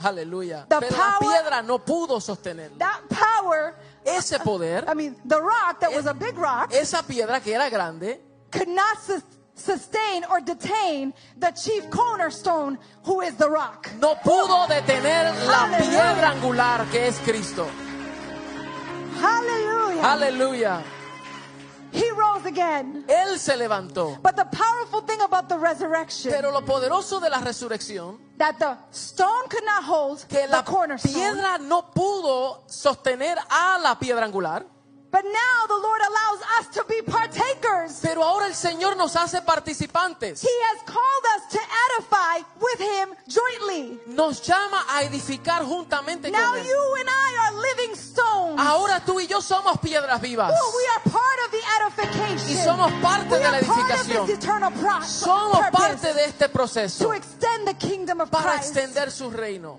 aleluya, 0.00 0.66
The 0.68 0.80
pero 0.80 0.96
la 0.96 1.18
power- 1.18 1.20
piedra 1.20 1.62
no 1.62 1.78
pudo 1.78 2.20
sostenerlo. 2.20 2.78
That 2.78 3.00
power, 3.08 3.74
Ese 4.04 4.38
poder, 4.38 4.84
I 4.86 4.94
mean, 4.94 5.16
the 5.24 5.40
rock 5.40 5.80
that 5.80 5.92
was 5.92 6.06
a 6.06 6.14
big 6.14 6.36
rock, 6.36 6.72
esa 6.74 7.02
piedra 7.02 7.40
que 7.40 7.54
era 7.54 7.70
grande, 7.70 8.20
could 8.50 8.68
not 8.68 8.98
sus- 9.02 9.22
sustain 9.54 10.24
or 10.30 10.40
detain 10.40 11.14
the 11.38 11.50
chief 11.52 11.88
cornerstone 11.90 12.78
who 13.04 13.20
is 13.22 13.34
the 13.36 13.48
rock. 13.48 13.88
no 14.00 14.14
pudo 14.16 14.66
detener 14.66 15.32
la 15.46 15.64
Aleluya. 15.64 15.78
piedra 15.78 16.30
angular 16.32 16.86
que 16.90 17.06
es 17.06 17.18
Cristo. 17.20 17.66
Hallelujah. 19.20 20.02
Aleluya. 20.02 20.82
He 21.92 22.10
rose 22.10 22.34
rose 22.34 22.46
again. 22.46 23.04
Él 23.08 23.38
se 23.38 23.56
levantó. 23.56 24.20
But 24.20 24.36
the 24.36 24.44
powerful 24.46 25.02
thing 25.02 25.20
about 25.20 25.48
the 25.48 25.56
resurrection 25.56 26.32
Pero 26.32 26.50
lo 26.50 26.62
poderoso 26.62 27.20
de 27.20 27.30
la 27.30 27.38
resurrección, 27.40 28.18
that 28.36 28.58
the 28.58 28.76
stone 28.90 29.48
could 29.48 29.64
not 29.64 29.84
hold 29.84 30.24
que 30.28 30.46
the 30.46 30.48
la 30.48 30.62
cornerstone. 30.64 31.12
piedra 31.12 31.58
no 31.58 31.82
pudo 31.94 32.64
sostener 32.68 33.36
a 33.50 33.78
la 33.80 33.94
piedra 33.98 34.24
angular, 34.24 34.64
But 35.10 35.22
now 35.24 35.66
the 35.68 35.74
Lord 35.80 36.00
allows 36.00 36.42
us 36.58 36.63
Señor 38.64 38.96
nos 38.96 39.14
hace 39.14 39.42
participantes. 39.42 40.40
He 40.40 40.48
has 40.48 40.82
called 40.86 41.24
us 41.36 41.48
to 41.52 41.58
edify 41.58 42.38
with 42.58 42.80
him 42.80 43.10
jointly. 43.28 44.00
Nos 44.06 44.40
llama 44.40 44.82
a 44.88 45.02
edificar 45.02 45.62
juntamente 45.64 46.30
Now 46.30 46.52
con 46.52 46.58
Él. 46.60 46.66
you 46.66 46.94
and 47.00 47.08
I 47.10 47.36
are 47.44 47.54
living 47.60 47.94
stones. 47.94 48.58
Ahora 48.58 49.00
tú 49.04 49.20
y 49.20 49.26
yo 49.26 49.42
somos 49.42 49.78
piedras 49.80 50.18
vivas. 50.22 50.50
Oh, 50.50 50.72
we 50.74 50.86
are 50.94 51.10
part 51.10 51.38
of 51.44 51.50
the 51.50 51.60
edification. 51.76 52.56
Y 52.56 52.64
somos 52.64 52.90
parte 53.02 53.32
we 53.32 53.38
de 53.38 53.50
la 53.50 53.58
edificación. 53.58 54.26
Somos 55.04 55.58
purpose 55.58 55.70
parte 55.70 56.14
de 56.14 56.24
este 56.24 56.48
proceso 56.48 57.04
to 57.04 57.12
extend 57.12 57.68
the 57.68 57.74
kingdom 57.74 58.22
of 58.22 58.30
para 58.30 58.52
Christ. 58.54 58.74
extender 58.76 59.10
su 59.10 59.30
reino. 59.30 59.78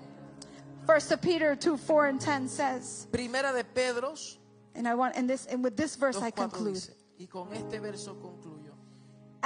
First 0.86 1.12
Peter 1.20 1.56
2, 1.56 1.76
4 1.76 2.06
and 2.06 2.20
10 2.20 2.48
says, 2.48 3.08
Primera 3.10 3.52
de 3.52 3.64
Pedros 3.64 4.36
and 4.76 4.86
I 4.86 4.94
want 4.94 5.16
and 5.16 5.28
this 5.28 5.44
and 5.46 5.64
with 5.64 5.76
this 5.76 5.96
verse 5.96 6.22
I 6.22 6.30
2.4 6.30 6.36
conclude. 6.36 6.74
dice, 6.74 6.92
y 7.18 7.26
con 7.26 7.52
este 7.52 7.80
verso 7.80 8.14
concluyo. 8.20 8.55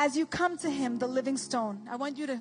As 0.01 0.17
you 0.17 0.25
come 0.25 0.57
to 0.57 0.71
him, 0.71 0.99
the 0.99 1.07
living 1.07 1.37
stone, 1.37 1.87
I 1.91 1.97
want 1.97 2.17
you 2.17 2.27
to 2.27 2.41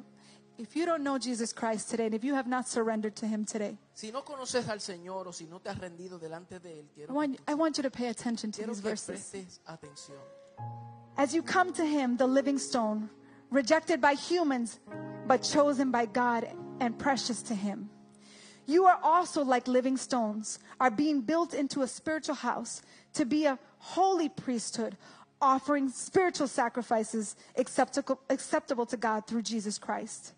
if 0.58 0.78
you 0.78 0.86
don't 0.86 1.04
know 1.04 1.18
Jesus 1.18 1.52
Christ 1.52 1.90
today, 1.90 2.06
and 2.06 2.16
if 2.16 2.24
you 2.24 2.34
have 2.34 2.48
not 2.48 2.70
surrendered 2.70 3.18
to 3.18 3.28
him 3.28 3.44
today, 3.44 3.78
Si 3.94 4.12
no 4.12 4.22
conoces 4.22 4.70
al 4.70 4.78
Señor 4.78 5.28
o 5.28 5.32
si 5.32 5.46
no 5.46 5.60
te 5.60 5.70
has 5.70 5.78
rendido 5.78 6.18
delante 6.18 6.58
de 6.62 6.70
Él, 6.70 6.86
I 6.86 6.96
quiero, 6.96 7.14
want, 7.14 7.38
I 7.50 7.54
want 7.56 7.76
you 7.78 7.84
to 7.84 7.90
pay 7.92 8.08
attention 8.08 8.54
to 8.54 8.60
quiero 8.60 8.74
these 8.74 8.82
que 8.82 8.90
verses. 8.90 9.30
prestes 9.30 9.60
atención. 9.68 10.20
As 11.18 11.34
you 11.34 11.44
come 11.44 11.74
to 11.74 11.86
him, 11.86 12.16
the 12.16 12.28
living 12.28 12.58
stone, 12.58 13.10
rejected 13.52 14.00
by 14.00 14.14
humans, 14.14 14.80
but 15.28 15.44
chosen 15.44 15.92
by 15.92 16.06
God 16.06 16.48
and 16.80 16.98
precious 16.98 17.42
to 17.44 17.56
him. 17.56 17.90
You 18.68 18.86
are 18.86 19.00
also 19.04 19.44
like 19.44 19.68
living 19.68 19.98
stones, 19.98 20.60
are 20.80 20.92
being 20.92 21.20
built 21.22 21.54
into 21.54 21.82
a 21.82 21.88
spiritual 21.88 22.36
house 22.36 22.82
to 23.16 23.26
be 23.26 23.46
a 23.46 23.60
holy 23.80 24.30
priesthood, 24.30 24.96
offering 25.42 25.90
spiritual 25.90 26.48
sacrifices 26.48 27.36
acceptable, 27.58 28.86
to 28.86 28.98
God 28.98 29.26
through 29.26 29.44
Jesus 29.44 29.80
Christ. 29.80 30.34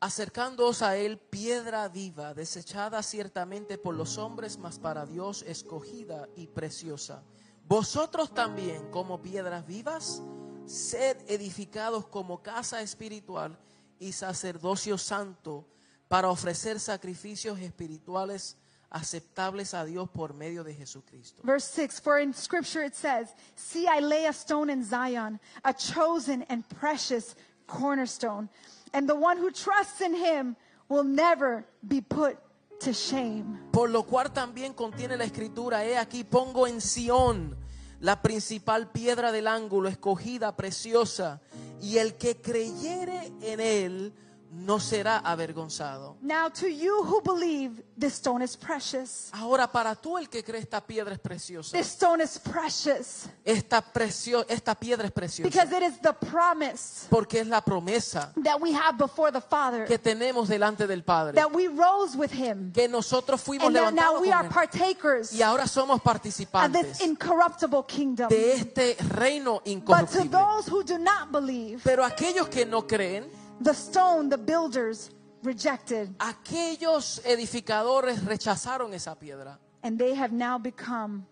Acercándoos 0.00 0.82
a 0.82 0.96
Él, 0.96 1.18
piedra 1.18 1.88
viva, 1.88 2.34
desechada 2.34 3.02
ciertamente 3.02 3.78
por 3.78 3.94
los 3.94 4.18
hombres, 4.18 4.58
mas 4.58 4.78
para 4.78 5.06
Dios 5.06 5.42
escogida 5.42 6.28
y 6.36 6.46
preciosa. 6.46 7.22
Vosotros 7.66 8.34
también, 8.34 8.90
como 8.90 9.22
piedras 9.22 9.66
vivas, 9.66 10.22
sed 10.66 11.16
edificados 11.28 12.06
como 12.06 12.42
casa 12.42 12.82
espiritual 12.82 13.58
y 13.98 14.12
sacerdocio 14.12 14.98
santo 14.98 15.66
para 16.08 16.28
ofrecer 16.28 16.78
sacrificios 16.80 17.58
espirituales 17.60 18.58
aceptables 18.90 19.74
a 19.74 19.84
Dios 19.84 20.08
por 20.10 20.34
medio 20.34 20.62
de 20.62 20.74
Jesucristo. 20.74 21.42
Verse 21.42 21.64
6 21.64 22.00
For 22.00 22.18
in 22.18 22.32
scripture 22.32 22.82
it 22.84 22.94
says, 22.94 23.34
See, 23.56 23.86
I 23.86 24.00
lay 24.00 24.26
a 24.26 24.32
stone 24.32 24.70
in 24.70 24.84
Zion, 24.84 25.40
a 25.64 25.72
chosen 25.72 26.44
and 26.48 26.64
precious 26.80 27.34
cornerstone, 27.66 28.48
and 28.92 29.08
the 29.08 29.16
one 29.16 29.38
who 29.38 29.50
trusts 29.50 30.00
in 30.00 30.14
him 30.14 30.56
will 30.88 31.04
never 31.04 31.64
be 31.86 32.00
put 32.00 32.36
to 32.80 32.92
shame. 32.92 33.58
Por 33.72 33.88
lo 33.90 34.04
cual 34.04 34.32
también 34.32 34.74
contiene 34.74 35.16
la 35.16 35.24
escritura, 35.24 35.84
he 35.84 35.96
aquí 35.96 36.24
pongo 36.24 36.66
en 36.66 36.80
Sión 36.80 37.56
la 38.00 38.20
principal 38.20 38.90
piedra 38.90 39.32
del 39.32 39.46
ángulo, 39.46 39.88
escogida, 39.88 40.56
preciosa, 40.56 41.40
y 41.80 41.98
el 41.98 42.16
que 42.16 42.36
creyere 42.36 43.32
en 43.40 43.60
él 43.60 44.12
no 44.54 44.78
será 44.78 45.18
avergonzado. 45.18 46.16
Now, 46.22 46.48
to 46.48 46.68
you 46.68 47.02
who 47.02 47.20
believe, 47.20 47.82
this 47.98 48.14
stone 48.14 48.42
is 48.42 48.56
precious. 48.56 49.30
Ahora 49.32 49.66
para 49.70 49.94
tú 49.96 50.16
el 50.16 50.28
que 50.28 50.42
cree 50.44 50.60
esta 50.60 50.80
piedra 50.80 51.12
es 51.14 51.18
preciosa. 51.20 51.76
This 51.76 51.88
stone 51.88 52.22
is 52.22 52.38
precious 52.38 53.26
Esta, 53.44 53.82
precio- 53.82 54.44
esta 54.48 54.74
piedra 54.74 55.06
es 55.06 55.12
preciosa 55.12 55.48
because 55.48 55.72
it 55.76 55.82
is 55.82 55.98
the 56.00 56.12
promise 56.12 57.06
porque 57.10 57.40
es 57.40 57.46
la 57.48 57.60
promesa 57.60 58.32
that 58.42 58.60
we 58.60 58.72
have 58.72 58.96
before 58.96 59.30
the 59.32 59.40
Father, 59.40 59.84
que 59.86 59.98
tenemos 59.98 60.48
delante 60.48 60.86
del 60.86 61.02
Padre, 61.02 61.34
that 61.34 61.52
we 61.52 61.66
rose 61.68 62.16
with 62.16 62.32
him, 62.32 62.72
que 62.72 62.86
nosotros 62.88 63.40
fuimos 63.42 63.66
and 63.66 63.76
that 63.76 63.92
now 63.92 64.12
levantados 64.14 64.20
we 64.20 64.32
are 64.32 64.48
partakers 64.48 65.32
y 65.32 65.42
ahora 65.42 65.66
somos 65.66 65.96
of 65.96 66.02
participantes 66.02 66.98
this 66.98 67.00
incorruptible 67.00 67.84
kingdom. 67.86 68.28
de 68.28 68.52
este 68.54 68.96
reino 69.10 69.54
But 69.54 69.64
to 69.64 69.70
incorruptible. 69.70 70.30
those 70.30 70.68
who 70.68 70.82
do 70.84 70.98
not 70.98 71.30
believe, 71.32 71.80
Pero 71.82 72.04
aquellos 72.04 72.48
que 72.48 72.64
no 72.64 72.86
creen, 72.86 73.24
the 73.62 73.74
stone 73.74 74.28
the 74.28 74.38
builders 74.38 75.10
rejected, 75.42 76.14
aquellos 76.18 77.20
edificadores 77.24 78.24
rechazaron 78.24 78.94
esa 78.94 79.14
piedra 79.14 79.58
and 79.82 79.98
they 79.98 80.14
have 80.14 80.32
now 80.32 80.58
become 80.58 81.26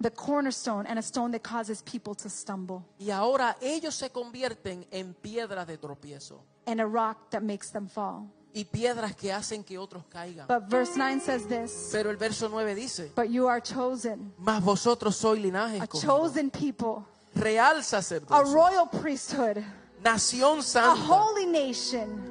the 0.00 0.10
cornerstone 0.10 0.86
and 0.86 0.98
a 0.98 1.02
stone 1.02 1.30
that 1.30 1.42
causes 1.42 1.82
people 1.82 2.14
to 2.14 2.28
stumble, 2.28 2.84
y 2.98 3.10
ahora 3.10 3.56
ellos 3.60 3.94
se 3.94 4.10
convierten 4.10 4.86
en 4.90 5.14
piedras 5.14 5.66
de 5.66 5.78
tropiezo 5.78 6.40
and 6.66 6.80
a 6.80 6.86
rock 6.86 7.30
that 7.30 7.42
makes 7.42 7.70
them 7.70 7.88
fall. 7.88 8.28
y 8.52 8.64
piedras 8.64 9.14
que 9.14 9.30
hacen 9.32 9.62
que 9.62 9.78
otros 9.78 10.04
caigan. 10.08 10.46
But 10.48 10.70
verse 10.70 10.96
9 10.96 11.20
says 11.20 11.46
this 11.46 11.90
Pero 11.92 12.10
el 12.10 12.16
verso 12.16 12.48
9 12.48 12.74
dice, 12.74 13.12
But 13.14 13.28
you 13.28 13.48
are 13.48 13.60
chosen, 13.60 14.32
mas 14.38 14.62
vosotros 14.62 15.16
sois 15.16 15.40
linaje 15.40 15.78
a 15.78 15.84
escogido, 15.84 16.18
chosen 16.18 16.50
people, 16.50 17.04
real 17.34 17.82
a 18.30 18.42
royal 18.44 18.86
priesthood, 18.86 19.62
nación 20.06 20.58
a 20.58 20.62
santa. 20.62 20.94
holy 20.96 21.46
nation. 21.46 22.22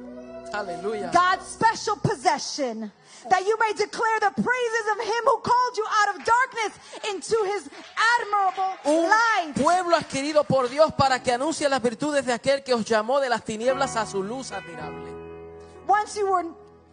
God's 1.12 1.46
special 1.46 1.96
possession, 1.96 2.90
that 3.28 3.44
you 3.46 3.56
may 3.58 3.72
declare 3.74 4.20
the 4.20 4.30
praises 4.40 4.86
of 4.92 4.98
him 5.04 5.24
who 5.26 5.38
called 5.40 5.76
you 5.76 5.84
out 5.84 6.16
of 6.16 6.24
darkness 6.24 6.72
into 7.10 7.36
his 7.52 7.68
admirable 8.20 8.78
Un 8.86 9.08
light. 9.10 9.54
pueblo 9.62 9.96
adquirido 9.96 10.44
por 10.44 10.68
Dios 10.68 10.92
para 10.96 11.22
que 11.22 11.32
anuncie 11.32 11.68
las 11.68 11.82
virtudes 11.82 12.24
de 12.24 12.32
aquel 12.32 12.62
que 12.64 12.72
os 12.72 12.84
llamó 12.86 13.20
de 13.20 13.28
las 13.28 13.44
tinieblas 13.44 13.96
a 13.96 14.06
su 14.06 14.22
luz 14.22 14.50
admirable. 14.52 15.12
Once 15.86 16.16
you 16.16 16.26
were 16.30 16.46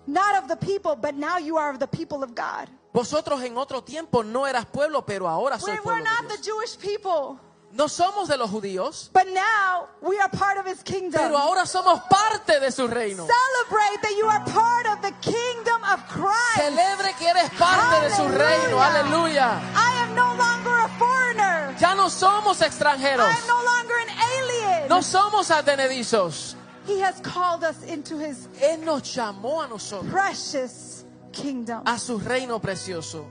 not 0.07 0.35
of 0.43 0.47
the 0.49 0.57
people, 0.57 0.95
but 0.95 1.15
now 1.15 1.37
you 1.37 1.55
are 1.57 1.69
of 1.71 1.79
the 1.79 1.87
people 1.87 2.21
of 2.23 2.33
God. 2.35 2.67
Vosotros 2.91 3.41
en 3.43 3.57
otro 3.57 3.81
tiempo 3.81 4.23
no 4.23 4.45
eras 4.45 4.65
pueblo, 4.65 5.05
pero 5.05 5.27
ahora 5.29 5.57
sois 5.57 5.79
We're, 5.79 5.85
we're 5.85 6.03
pueblo 6.03 6.03
de 6.03 6.27
not 6.27 6.37
the. 6.37 6.43
Jewish 6.43 6.77
people, 6.77 7.39
No 7.75 7.87
somos 7.87 8.27
de 8.27 8.37
los 8.37 8.51
judíos, 8.51 9.09
but 9.13 9.25
now 9.33 9.87
we 10.01 10.19
are 10.19 10.29
part 10.29 10.59
of 10.59 10.65
his 10.67 10.83
kingdom. 10.83 11.19
pero 11.19 11.35
ahora 11.37 11.65
somos 11.65 12.01
parte 12.07 12.59
de 12.59 12.71
su 12.71 12.87
reino. 12.87 13.25
Celebrate 13.25 14.01
that 14.03 14.15
you 14.15 14.27
are 14.27 14.43
part 14.45 14.85
of 14.85 15.01
the 15.01 15.11
kingdom 15.21 15.81
of 15.91 15.99
Christ. 16.07 16.57
Celebre 16.57 17.15
que 17.17 17.27
eres 17.27 17.49
parte 17.57 17.99
de 18.07 18.15
su 18.15 18.23
reino. 18.27 18.79
Aleluya. 18.79 19.59
I 19.75 20.03
am 20.03 20.13
no 20.15 20.35
longer 20.35 20.77
a 20.77 20.87
foreigner. 20.99 21.75
Ya 21.79 21.95
no 21.95 22.09
somos 22.09 22.61
extranjeros. 22.61 23.25
I 23.25 23.31
am 23.31 23.47
no 23.47 23.63
longer 23.63 23.95
an 23.97 24.09
alien. 24.37 24.89
No 24.89 25.01
somos 25.01 25.49
advenedizos. 25.49 26.53
He 26.85 26.99
has 26.99 27.19
called 27.21 27.63
us 27.63 27.81
into 27.87 28.19
his 28.19 28.47
Él 28.61 28.83
nos 28.85 29.01
llamó 29.15 29.63
a 29.63 29.67
nosotros, 29.67 30.11
precious 30.11 31.05
kingdom. 31.31 31.81
a 31.87 31.97
su 31.97 32.19
reino 32.19 32.59
precioso. 32.59 33.25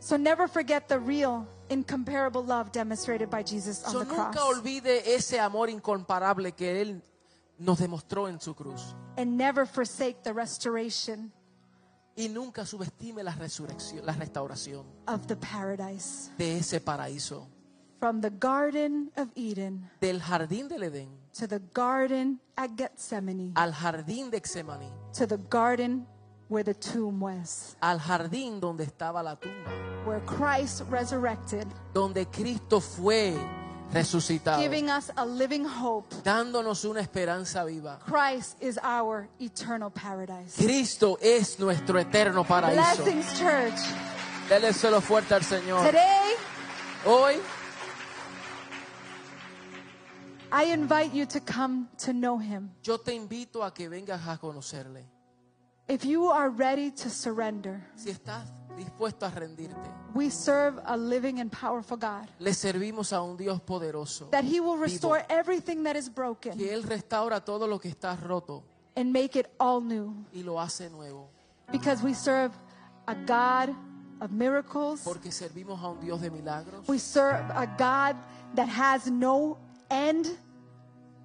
So 0.00 0.16
never 0.16 0.48
forget 0.48 0.88
the 0.88 0.98
real, 0.98 1.46
incomparable 1.72 2.44
love 2.44 2.70
demonstrated 2.72 3.28
by 3.30 3.42
Jesus 3.42 3.82
on 3.84 3.92
So, 3.92 3.98
the 4.00 4.06
cross. 4.06 4.34
nunca 4.34 4.44
olvide 4.44 5.14
ese 5.14 5.40
amor 5.40 5.68
incomparable 5.70 6.52
que 6.52 6.80
Él 6.82 7.02
nos 7.58 7.78
demostró 7.78 8.28
en 8.28 8.40
su 8.40 8.54
cruz. 8.54 8.94
And 9.16 9.36
never 9.36 9.66
forsake 9.66 10.22
the 10.22 10.32
restoration 10.32 11.32
Y 12.16 12.28
nunca 12.28 12.66
subestime 12.66 13.22
la 13.22 13.32
resurrección, 13.34 14.04
la 14.04 14.12
restauración 14.12 14.84
of 15.06 15.26
the 15.26 15.36
paradise. 15.36 16.30
de 16.38 16.58
ese 16.58 16.80
paraíso. 16.80 17.48
From 17.98 18.20
the 18.20 18.30
Garden 18.30 19.10
of 19.16 19.28
Eden 19.36 19.88
Del 20.00 20.20
jardín 20.20 20.68
del 20.68 20.82
Edén 20.82 21.08
to 21.38 21.46
the 21.46 21.60
garden 21.72 22.40
at 22.56 22.70
Gethsemane 22.76 23.52
al 23.54 23.72
jardín 23.72 24.28
de 24.30 24.36
Exemaní, 24.38 24.90
to 25.16 25.26
the 25.26 25.38
garden 25.48 26.06
where 26.52 26.62
the 26.62 26.74
tomb 26.74 27.18
was, 27.18 27.76
al 27.80 27.98
jardín 27.98 28.60
donde 28.60 28.84
estaba 28.84 29.22
la 29.22 29.36
tumba, 29.36 29.70
where 30.04 30.20
Christ 30.26 30.82
resurrected, 30.90 31.66
donde 31.94 32.26
Cristo 32.26 32.78
fue 32.78 33.34
resucitado, 33.90 34.60
giving 34.60 34.90
us 34.90 35.10
a 35.16 35.24
living 35.24 35.64
hope. 35.64 36.14
dándonos 36.22 36.84
una 36.84 37.00
esperanza 37.00 37.64
viva. 37.64 37.98
Christ 38.04 38.62
is 38.62 38.78
our 38.82 39.28
eternal 39.40 39.90
paradise. 39.90 40.54
Cristo 40.62 41.16
es 41.22 41.58
nuestro 41.58 41.98
eterno 41.98 42.44
paraíso. 42.44 43.02
Blessings, 43.02 43.38
church. 43.38 43.80
Fuerte 45.00 45.32
al 45.34 45.42
Señor. 45.42 45.86
Today, 45.86 46.34
Hoy 47.06 47.40
I 50.52 50.64
invite 50.74 51.14
you 51.14 51.24
to 51.24 51.40
come 51.40 51.88
to 52.04 52.12
know 52.12 52.38
Him. 52.38 52.70
yo 52.82 52.98
te 52.98 53.14
invito 53.14 53.64
a 53.64 53.72
que 53.72 53.88
vengas 53.88 54.28
a 54.28 54.36
conocerle. 54.36 55.21
If 55.88 56.04
you 56.04 56.26
are 56.28 56.48
ready 56.50 56.90
to 56.90 57.10
surrender, 57.10 57.82
Si 57.96 58.10
estás 58.10 58.50
dispuesto 58.76 59.26
a 59.26 59.30
rendirte. 59.30 59.90
We 60.14 60.30
serve 60.30 60.80
a 60.86 60.96
living 60.96 61.40
and 61.40 61.50
powerful 61.50 61.96
God. 61.96 62.28
Le 62.38 62.52
servimos 62.54 63.12
a 63.12 63.22
un 63.22 63.36
Dios 63.36 63.60
poderoso, 63.60 64.30
That 64.30 64.44
He 64.44 64.60
will 64.60 64.74
vivo, 64.76 64.84
restore 64.84 65.24
everything 65.28 65.82
that 65.84 65.96
is 65.96 66.08
broken 66.08 66.56
que 66.56 66.72
Él 66.72 66.82
restaura 66.84 67.44
todo 67.44 67.66
lo 67.66 67.78
que 67.78 67.90
está 67.90 68.16
roto 68.16 68.62
and 68.96 69.12
make 69.12 69.36
it 69.38 69.46
all 69.58 69.80
new. 69.80 70.14
y 70.34 70.42
lo 70.42 70.58
hace 70.60 70.88
nuevo. 70.90 71.28
Because 71.70 72.02
we 72.02 72.14
serve 72.14 72.52
a 73.08 73.14
God 73.14 73.74
of 74.20 74.30
miracles. 74.30 75.02
Porque 75.02 75.32
servimos 75.32 75.82
a 75.82 75.88
un 75.88 76.00
Dios 76.00 76.20
de 76.20 76.30
milagros, 76.30 76.86
We 76.88 76.98
serve 76.98 77.44
a 77.50 77.66
God 77.66 78.16
that 78.54 78.68
has 78.68 79.10
no 79.10 79.58
end 79.90 80.26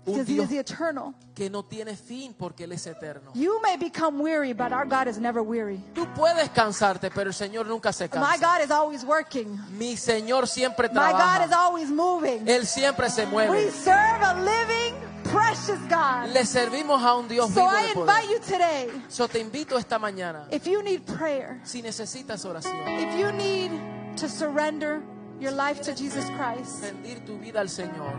un 0.07 0.13
because 0.13 0.27
He 0.31 0.33
Dios 0.35 0.51
is 0.51 0.59
eternal. 0.59 1.13
que 1.35 1.49
no 1.49 1.63
tiene 1.63 1.95
fin 1.95 2.33
porque 2.33 2.63
Él 2.63 2.71
es 2.71 2.87
eterno. 2.87 3.31
You 3.35 3.59
may 3.61 3.77
become 3.77 4.19
weary, 4.19 4.53
but 4.53 4.71
our 4.71 4.85
God 4.85 5.07
is 5.07 5.19
never 5.19 5.41
weary. 5.43 5.83
Tú 5.93 6.07
puedes 6.15 6.49
cansarte, 6.49 7.11
pero 7.11 7.29
el 7.29 7.33
Señor 7.35 7.67
nunca 7.67 7.91
se 7.93 8.05
My 8.05 8.09
cansa. 8.37 8.39
God 8.39 8.61
is 8.65 8.71
always 8.71 9.03
working. 9.03 9.59
Mi 9.77 9.95
Señor 9.97 10.47
siempre 10.47 10.87
My 10.89 10.95
God 11.11 11.41
is 11.43 11.49
trabaja. 11.49 11.53
always 11.57 11.89
moving. 11.91 12.47
Él 12.47 12.65
siempre 12.65 13.09
se 13.09 13.25
We 13.25 13.31
mueve. 13.31 13.71
serve 13.71 14.23
a 14.23 14.33
living, 14.33 14.95
precious 15.25 15.79
God. 15.89 16.29
Le 16.33 16.45
servimos 16.45 17.03
a 17.03 17.15
un 17.15 17.27
Dios 17.27 17.51
So 17.53 17.61
vivo 17.61 17.69
I 17.77 17.81
de 17.81 17.87
invite 17.99 18.27
poder. 18.27 18.31
you 18.31 18.39
today, 18.39 18.89
So 19.09 19.27
te 19.27 19.39
invito 19.39 19.77
esta 19.77 19.99
mañana, 19.99 20.47
if 20.51 20.65
you 20.65 20.81
need 20.81 21.01
prayer, 21.05 21.59
si 21.63 21.81
necesitas 21.81 22.45
oración, 22.45 22.73
if 22.99 23.19
you 23.19 23.31
need 23.33 23.71
to 24.15 24.27
surrender 24.29 25.01
your 25.39 25.51
life 25.51 25.81
to 25.81 25.93
Jesus 25.93 26.25
Christ, 26.31 26.81
rendir 26.81 27.23
tu 27.25 27.37
vida 27.37 27.59
al 27.59 27.67
Señor. 27.69 28.13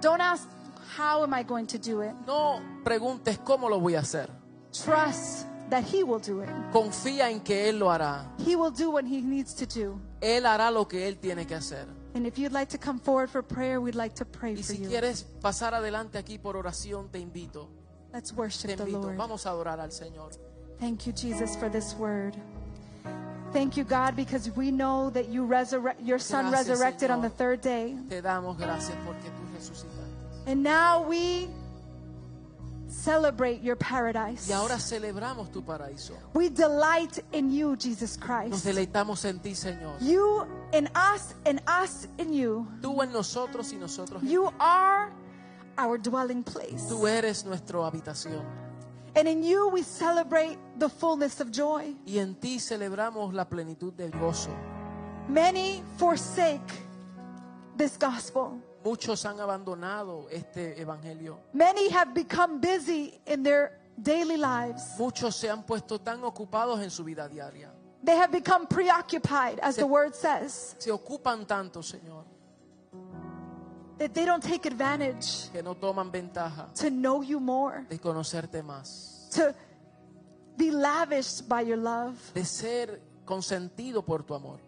don't 0.00 0.20
ask, 0.22 0.48
how 0.96 1.22
am 1.22 1.32
I 1.34 1.42
going 1.42 1.66
to 1.66 1.78
do 1.78 2.00
it? 2.02 2.12
No 2.26 2.60
preguntes 2.84 3.38
cómo 3.38 3.68
lo 3.68 3.78
voy 3.80 3.94
a 3.94 4.00
hacer. 4.00 4.28
Trust 4.72 5.46
that 5.70 5.84
He 5.84 6.02
will 6.04 6.20
do 6.20 6.40
it. 6.42 6.48
Confía 6.72 7.30
en 7.30 7.40
que 7.40 7.68
Él 7.68 7.78
lo 7.78 7.86
hará. 7.90 8.26
He 8.44 8.56
will 8.56 8.70
do 8.70 8.90
what 8.90 9.04
He 9.04 9.20
needs 9.20 9.54
to 9.54 9.66
do. 9.66 10.00
Él 10.20 10.44
hará 10.46 10.70
lo 10.72 10.86
que 10.86 11.06
Él 11.08 11.18
tiene 11.18 11.46
que 11.46 11.54
hacer. 11.56 11.86
And 12.14 12.26
if 12.26 12.38
you'd 12.38 12.52
like 12.52 12.68
to 12.70 12.78
come 12.78 12.98
forward 12.98 13.30
for 13.30 13.40
prayer, 13.42 13.80
we'd 13.80 13.94
like 13.94 14.14
to 14.16 14.24
pray 14.24 14.52
Y 14.54 14.56
for 14.56 14.62
si 14.74 14.78
you. 14.82 14.88
quieres 14.88 15.24
pasar 15.40 15.74
adelante 15.74 16.18
aquí 16.18 16.38
por 16.38 16.56
oración, 16.56 17.08
te 17.10 17.18
invito. 17.20 17.68
Let's 18.12 18.30
Te 18.30 18.36
worship 18.36 18.76
the 18.76 18.82
invito. 18.84 19.02
Lord. 19.02 19.16
Vamos 19.16 19.46
a 19.46 19.50
adorar 19.50 19.78
al 19.80 19.90
Señor. 19.92 20.32
Thank 20.80 21.06
you, 21.06 21.12
Jesus, 21.12 21.56
for 21.56 21.68
this 21.70 21.94
word. 21.94 22.34
Thank 23.52 23.76
you, 23.76 23.84
God, 23.84 24.14
because 24.16 24.50
we 24.56 24.70
know 24.70 25.10
that 25.10 25.28
you 25.28 25.44
your 26.02 26.18
Son 26.18 26.50
Gracias, 26.50 26.68
resurrected 26.68 27.10
on 27.10 27.20
Señor. 27.20 27.22
the 27.22 27.30
third 27.30 27.60
day. 27.60 27.96
Te 28.08 28.20
damos 28.22 28.56
gracias 28.56 28.96
porque 29.04 29.28
tú 29.30 29.42
resucitaste. 29.54 29.99
And 30.46 30.62
now 30.62 31.02
we 31.02 31.48
celebrate 32.90 33.62
your 33.62 33.76
paradise. 33.76 34.48
Y 34.48 34.52
ahora 34.52 34.78
celebramos 34.78 35.50
tu 35.52 35.62
paraíso. 35.62 36.12
We 36.34 36.48
delight 36.48 37.20
in 37.32 37.50
you, 37.50 37.76
Jesus 37.76 38.16
Christ. 38.16 38.50
Nos 38.50 38.64
deleitamos 38.64 39.24
en 39.24 39.38
ti, 39.40 39.50
Señor. 39.50 40.00
You 40.00 40.46
in 40.72 40.88
us 40.94 41.34
and 41.46 41.60
us 41.66 42.08
in 42.18 42.32
you. 42.32 42.66
Tú 42.80 43.02
en 43.02 43.12
nosotros 43.12 43.72
y 43.72 43.76
nosotros 43.76 44.22
en 44.22 44.28
ti. 44.28 44.32
You 44.32 44.50
are 44.58 45.12
our 45.78 45.98
dwelling 45.98 46.42
place. 46.42 46.88
Tú 46.88 47.06
eres 47.06 47.44
nuestra 47.44 47.78
habitación. 47.78 48.44
And 49.16 49.26
in 49.28 49.42
you 49.42 49.68
we 49.68 49.82
celebrate 49.82 50.56
the 50.78 50.88
fullness 50.88 51.40
of 51.40 51.50
joy. 51.50 51.94
Y 52.06 52.18
en 52.18 52.34
ti 52.34 52.58
celebramos 52.58 53.32
la 53.32 53.44
plenitud 53.44 53.92
del 53.92 54.10
gozo. 54.10 54.50
Many 55.28 55.82
forsake 55.96 56.72
this 57.76 57.96
gospel. 57.96 58.60
Muchos 58.84 59.24
han 59.26 59.38
abandonado 59.40 60.28
este 60.30 60.80
evangelio. 60.80 61.38
Many 61.52 61.90
have 61.90 62.14
become 62.14 62.60
busy 62.60 63.20
in 63.26 63.42
their 63.42 63.78
daily 64.00 64.36
lives. 64.36 64.98
Muchos 64.98 65.36
se 65.36 65.48
han 65.48 65.62
puesto 65.64 65.98
tan 66.00 66.22
ocupados 66.24 66.80
en 66.82 66.90
su 66.90 67.04
vida 67.04 67.28
diaria. 67.28 67.70
They 68.02 68.16
have 68.16 68.32
become 68.32 68.66
preoccupied, 68.66 69.58
as 69.60 69.76
the 69.76 69.86
word 69.86 70.14
says, 70.14 70.74
Se 70.78 70.90
ocupan 70.90 71.46
tanto, 71.46 71.80
Señor, 71.82 72.24
that 73.98 74.14
they 74.14 74.24
don't 74.24 74.42
take 74.42 74.64
advantage 74.64 75.50
que 75.52 75.62
no 75.62 75.74
toman 75.74 76.10
ventaja 76.10 76.72
to 76.76 76.88
know 76.90 77.20
you 77.22 77.38
more, 77.38 77.84
de 77.90 77.98
conocerte 77.98 78.62
más, 78.62 79.28
to 79.32 79.54
be 80.56 80.70
lavished 80.70 81.46
by 81.46 81.60
your 81.60 81.76
love. 81.76 82.16
de 82.32 82.44
ser 82.44 83.00
consentido 83.26 84.02
por 84.02 84.22
tu 84.22 84.34
amor. 84.34 84.58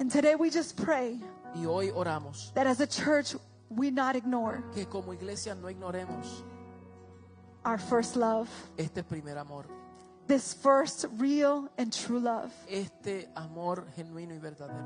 And 0.00 0.10
today 0.10 0.34
we 0.34 0.50
just 0.50 0.76
pray 0.76 1.20
Y 1.54 1.64
hoy 1.66 1.90
oramos 1.94 2.52
that 2.54 2.66
as 2.66 2.80
a 2.80 2.86
church 2.86 3.36
we 3.76 3.90
not 3.90 4.16
ignore 4.16 4.62
que 4.74 4.84
como 4.86 5.12
iglesia 5.12 5.54
no 5.54 5.68
ignoremos 5.68 6.42
our 7.64 7.78
first 7.78 8.16
love, 8.16 8.48
este 8.76 9.02
primer 9.04 9.38
amor, 9.38 9.64
this 10.26 10.52
first 10.54 11.06
real 11.18 11.68
and 11.78 11.92
true 11.92 12.18
love. 12.20 12.52
este 12.68 13.28
amor 13.36 13.84
genuino 13.96 14.34
y 14.34 14.38
verdadero. 14.38 14.84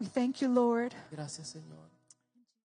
We 0.00 0.06
thank 0.06 0.40
you, 0.40 0.48
Lord, 0.48 0.94
Gracias, 1.10 1.48
Señor. 1.54 1.83